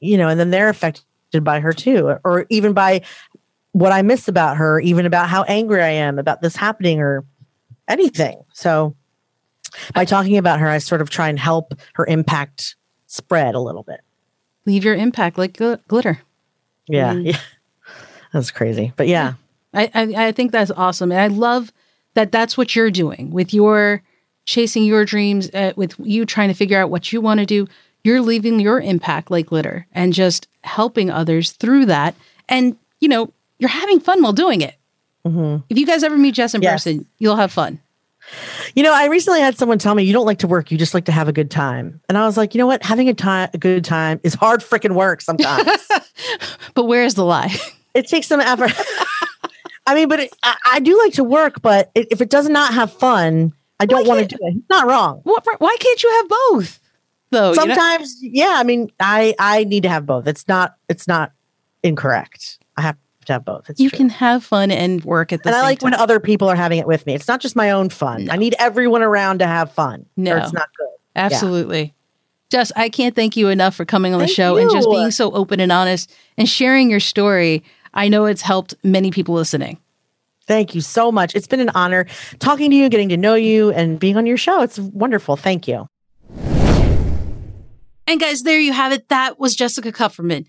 you 0.00 0.16
know, 0.16 0.28
and 0.28 0.38
then 0.38 0.50
they're 0.50 0.68
affected 0.68 1.02
by 1.42 1.58
her 1.60 1.72
too, 1.72 2.16
or 2.24 2.46
even 2.48 2.74
by 2.74 3.02
what 3.72 3.90
I 3.92 4.02
miss 4.02 4.28
about 4.28 4.56
her, 4.56 4.80
even 4.80 5.06
about 5.06 5.28
how 5.28 5.42
angry 5.44 5.82
I 5.82 5.88
am 5.88 6.18
about 6.18 6.42
this 6.42 6.54
happening 6.54 7.00
or 7.00 7.24
anything. 7.88 8.44
So 8.52 8.94
by 9.94 10.04
talking 10.04 10.38
about 10.38 10.60
her, 10.60 10.68
I 10.68 10.78
sort 10.78 11.00
of 11.00 11.10
try 11.10 11.28
and 11.28 11.38
help 11.38 11.74
her 11.94 12.06
impact 12.06 12.76
spread 13.06 13.54
a 13.54 13.60
little 13.60 13.82
bit. 13.82 14.00
Leave 14.64 14.84
your 14.84 14.94
impact 14.94 15.38
like 15.38 15.54
gl- 15.54 15.80
glitter. 15.88 16.20
Yeah. 16.86 17.14
Mm. 17.14 17.26
Yeah. 17.26 17.38
That's 18.32 18.50
crazy. 18.50 18.92
But 18.96 19.08
yeah. 19.08 19.34
I, 19.74 19.90
I, 19.94 20.26
I 20.28 20.32
think 20.32 20.52
that's 20.52 20.70
awesome. 20.70 21.12
And 21.12 21.20
I 21.20 21.28
love 21.28 21.72
that 22.14 22.30
that's 22.30 22.58
what 22.58 22.76
you're 22.76 22.90
doing 22.90 23.30
with 23.30 23.54
your 23.54 24.02
chasing 24.44 24.84
your 24.84 25.04
dreams, 25.04 25.50
uh, 25.54 25.72
with 25.76 25.94
you 25.98 26.26
trying 26.26 26.48
to 26.48 26.54
figure 26.54 26.78
out 26.78 26.90
what 26.90 27.12
you 27.12 27.20
want 27.20 27.40
to 27.40 27.46
do. 27.46 27.66
You're 28.04 28.20
leaving 28.20 28.60
your 28.60 28.80
impact 28.80 29.30
like 29.30 29.46
glitter 29.46 29.86
and 29.92 30.12
just 30.12 30.48
helping 30.64 31.10
others 31.10 31.52
through 31.52 31.86
that. 31.86 32.14
And, 32.48 32.76
you 33.00 33.08
know, 33.08 33.32
you're 33.58 33.70
having 33.70 34.00
fun 34.00 34.22
while 34.22 34.32
doing 34.32 34.60
it. 34.60 34.74
Mm-hmm. 35.26 35.62
If 35.68 35.78
you 35.78 35.86
guys 35.86 36.02
ever 36.02 36.16
meet 36.16 36.34
Jess 36.34 36.54
in 36.54 36.62
yes. 36.62 36.72
person, 36.72 37.06
you'll 37.18 37.36
have 37.36 37.52
fun. 37.52 37.80
You 38.74 38.82
know, 38.82 38.94
I 38.94 39.06
recently 39.06 39.40
had 39.40 39.58
someone 39.58 39.78
tell 39.78 39.94
me 39.94 40.04
you 40.04 40.12
don't 40.12 40.26
like 40.26 40.38
to 40.38 40.46
work, 40.46 40.70
you 40.70 40.78
just 40.78 40.94
like 40.94 41.04
to 41.06 41.12
have 41.12 41.28
a 41.28 41.32
good 41.32 41.50
time. 41.50 42.00
And 42.08 42.16
I 42.16 42.24
was 42.24 42.36
like, 42.36 42.54
you 42.54 42.58
know 42.58 42.66
what? 42.66 42.82
Having 42.82 43.08
a 43.08 43.14
time 43.14 43.50
a 43.52 43.58
good 43.58 43.84
time 43.84 44.20
is 44.22 44.34
hard 44.34 44.60
freaking 44.60 44.94
work 44.94 45.20
sometimes. 45.20 45.70
but 46.74 46.84
where's 46.84 47.14
the 47.14 47.24
lie? 47.24 47.54
It 47.94 48.08
takes 48.08 48.26
some 48.26 48.40
effort. 48.40 48.72
I 49.86 49.94
mean, 49.94 50.08
but 50.08 50.20
it, 50.20 50.34
I, 50.42 50.56
I, 50.74 50.80
do 50.80 50.96
like 50.98 51.12
to 51.14 51.24
work, 51.24 51.60
but 51.60 51.90
it, 51.94 52.08
if 52.10 52.20
it 52.20 52.30
does 52.30 52.48
not 52.48 52.72
have 52.72 52.92
fun, 52.92 53.52
I 53.80 53.86
don't 53.86 54.06
want 54.06 54.20
to 54.20 54.36
do 54.36 54.38
it. 54.40 54.54
It's 54.56 54.70
not 54.70 54.86
wrong. 54.86 55.20
What, 55.24 55.44
why 55.58 55.76
can't 55.80 56.02
you 56.02 56.10
have 56.10 56.28
both? 56.28 56.78
Though 57.30 57.54
sometimes, 57.54 58.22
you 58.22 58.30
know? 58.30 58.48
yeah. 58.48 58.54
I 58.58 58.62
mean, 58.62 58.92
I 59.00 59.34
I 59.38 59.64
need 59.64 59.84
to 59.84 59.88
have 59.88 60.04
both. 60.04 60.26
It's 60.28 60.46
not 60.46 60.76
it's 60.90 61.08
not 61.08 61.32
incorrect. 61.82 62.58
I 62.76 62.82
have 62.82 62.96
to 63.26 63.34
have 63.34 63.44
both. 63.44 63.70
It's 63.70 63.80
you 63.80 63.90
true. 63.90 63.96
can 63.96 64.08
have 64.08 64.44
fun 64.44 64.70
and 64.70 65.04
work 65.04 65.32
at 65.32 65.42
the 65.42 65.48
and 65.48 65.56
I 65.56 65.62
like 65.62 65.80
time. 65.80 65.92
when 65.92 66.00
other 66.00 66.20
people 66.20 66.48
are 66.48 66.56
having 66.56 66.78
it 66.78 66.86
with 66.86 67.06
me. 67.06 67.14
It's 67.14 67.28
not 67.28 67.40
just 67.40 67.56
my 67.56 67.70
own 67.70 67.88
fun. 67.88 68.26
No. 68.26 68.32
I 68.32 68.36
need 68.36 68.54
everyone 68.58 69.02
around 69.02 69.38
to 69.38 69.46
have 69.46 69.72
fun. 69.72 70.06
No, 70.16 70.36
it's 70.36 70.52
not 70.52 70.68
good. 70.76 70.88
Absolutely. 71.14 71.82
Yeah. 71.82 71.90
Jess, 72.50 72.72
I 72.76 72.90
can't 72.90 73.14
thank 73.14 73.36
you 73.36 73.48
enough 73.48 73.74
for 73.74 73.84
coming 73.84 74.12
on 74.12 74.20
thank 74.20 74.30
the 74.30 74.34
show 74.34 74.56
you. 74.56 74.62
and 74.62 74.70
just 74.70 74.90
being 74.90 75.10
so 75.10 75.32
open 75.32 75.58
and 75.58 75.72
honest 75.72 76.12
and 76.36 76.48
sharing 76.48 76.90
your 76.90 77.00
story. 77.00 77.62
I 77.94 78.08
know 78.08 78.26
it's 78.26 78.42
helped 78.42 78.74
many 78.82 79.10
people 79.10 79.34
listening. 79.34 79.78
Thank 80.46 80.74
you 80.74 80.80
so 80.80 81.12
much. 81.12 81.34
It's 81.34 81.46
been 81.46 81.60
an 81.60 81.70
honor 81.70 82.06
talking 82.40 82.70
to 82.70 82.76
you, 82.76 82.88
getting 82.88 83.08
to 83.10 83.16
know 83.16 83.34
you, 83.34 83.70
and 83.70 83.98
being 83.98 84.16
on 84.16 84.26
your 84.26 84.36
show. 84.36 84.62
It's 84.62 84.78
wonderful. 84.78 85.36
Thank 85.36 85.68
you. 85.68 85.86
And 88.06 88.20
guys, 88.20 88.42
there 88.42 88.60
you 88.60 88.72
have 88.72 88.92
it. 88.92 89.08
That 89.08 89.38
was 89.38 89.54
Jessica 89.54 89.92
Kupferman. 89.92 90.46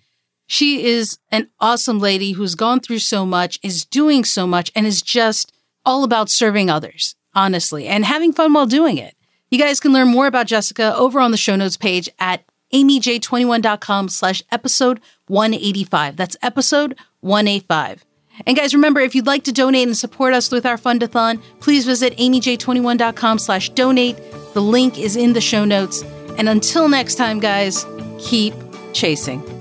She 0.48 0.86
is 0.86 1.18
an 1.32 1.50
awesome 1.60 2.00
lady 2.00 2.34
who's 2.34 2.56
gone 2.56 2.80
through 2.80 3.00
so 3.00 3.26
much, 3.26 3.60
is 3.64 3.86
doing 3.86 4.24
so 4.24 4.46
much, 4.46 4.72
and 4.76 4.86
is 4.86 5.02
just 5.02 5.54
all 5.86 6.04
about 6.04 6.30
serving 6.30 6.70
others, 6.70 7.16
honestly, 7.34 7.88
and 7.88 8.06
having 8.06 8.34
fun 8.34 8.54
while 8.54 8.66
doing 8.66 8.98
it. 8.98 9.16
You 9.50 9.60
guys 9.60 9.80
can 9.80 9.94
learn 9.94 10.08
more 10.08 10.28
about 10.28 10.48
Jessica 10.48 10.96
over 10.96 11.20
on 11.20 11.32
the 11.32 11.38
show 11.38 11.56
notes 11.56 11.78
page 11.78 12.10
at 12.20 12.44
aimeej21.com 12.74 14.10
slash 14.10 14.42
episode 14.52 15.00
185. 15.28 16.16
That's 16.16 16.36
episode 16.42 16.98
185. 17.22 18.04
And 18.48 18.58
guys, 18.58 18.74
remember, 18.74 19.00
if 19.00 19.14
you'd 19.14 19.28
like 19.28 19.44
to 19.44 19.52
donate 19.52 19.88
and 19.88 19.96
support 19.98 20.34
us 20.34 20.52
with 20.52 20.66
our 20.66 20.78
fundathon, 20.78 21.42
please 21.60 21.86
visit 21.86 22.18
aimeej21.com 22.18 23.38
slash 23.40 23.70
donate. 23.70 24.18
The 24.54 24.62
link 24.62 25.00
is 25.00 25.16
in 25.16 25.34
the 25.34 25.42
show 25.42 25.66
notes. 25.66 26.02
And 26.38 26.50
until 26.50 26.90
next 26.90 27.16
time, 27.16 27.40
guys, 27.40 27.86
keep 28.18 28.56
chasing. 28.92 29.53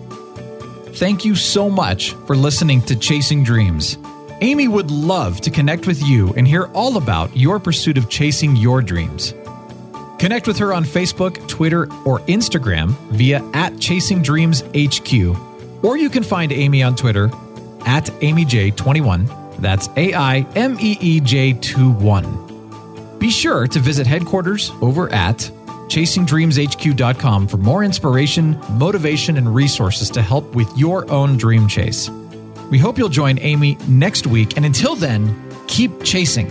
Thank 0.95 1.24
you 1.24 1.34
so 1.34 1.70
much 1.70 2.12
for 2.26 2.36
listening 2.36 2.82
to 2.82 2.95
Chasing 2.95 3.43
Dreams. 3.43 3.97
Aimee 4.43 4.68
would 4.68 4.90
love 4.90 5.40
to 5.40 5.51
connect 5.51 5.86
with 5.86 6.03
you 6.03 6.34
and 6.34 6.47
hear 6.47 6.64
all 6.74 6.99
about 6.99 7.34
your 7.34 7.59
pursuit 7.59 7.97
of 7.97 8.11
chasing 8.11 8.57
your 8.57 8.82
dreams. 8.82 9.34
Connect 10.18 10.47
with 10.47 10.59
her 10.59 10.74
on 10.74 10.84
Facebook, 10.84 11.49
Twitter, 11.49 11.90
or 12.05 12.20
Instagram 12.20 12.90
via 13.09 13.43
at 13.55 13.78
Chasing 13.80 14.20
Dreams 14.20 14.62
HQ, 14.76 15.12
or 15.82 15.97
you 15.97 16.11
can 16.11 16.22
find 16.22 16.53
Aimee 16.53 16.82
on 16.82 16.95
Twitter 16.95 17.26
at 17.86 18.05
AimeeJ21. 18.20 19.61
That's 19.61 19.88
A 19.97 20.12
I 20.12 20.47
M 20.55 20.76
E 20.78 20.99
E 21.01 21.20
J 21.20 21.55
2 21.55 21.90
1. 21.90 23.18
Be 23.18 23.30
sure 23.30 23.66
to 23.66 23.78
visit 23.78 24.07
headquarters 24.07 24.70
over 24.82 25.11
at 25.11 25.51
chasingdreamshq.com 25.93 27.49
for 27.49 27.57
more 27.59 27.84
inspiration, 27.84 28.59
motivation, 28.70 29.36
and 29.36 29.55
resources 29.55 30.09
to 30.11 30.22
help 30.22 30.55
with 30.55 30.68
your 30.76 31.11
own 31.11 31.36
dream 31.36 31.68
chase. 31.68 32.09
We 32.70 32.78
hope 32.78 32.97
you'll 32.97 33.11
join 33.11 33.38
Aimee 33.38 33.76
next 33.86 34.26
week, 34.26 34.57
and 34.57 34.64
until 34.64 34.95
then, 34.97 35.36
keep 35.66 36.03
chasing. 36.03 36.51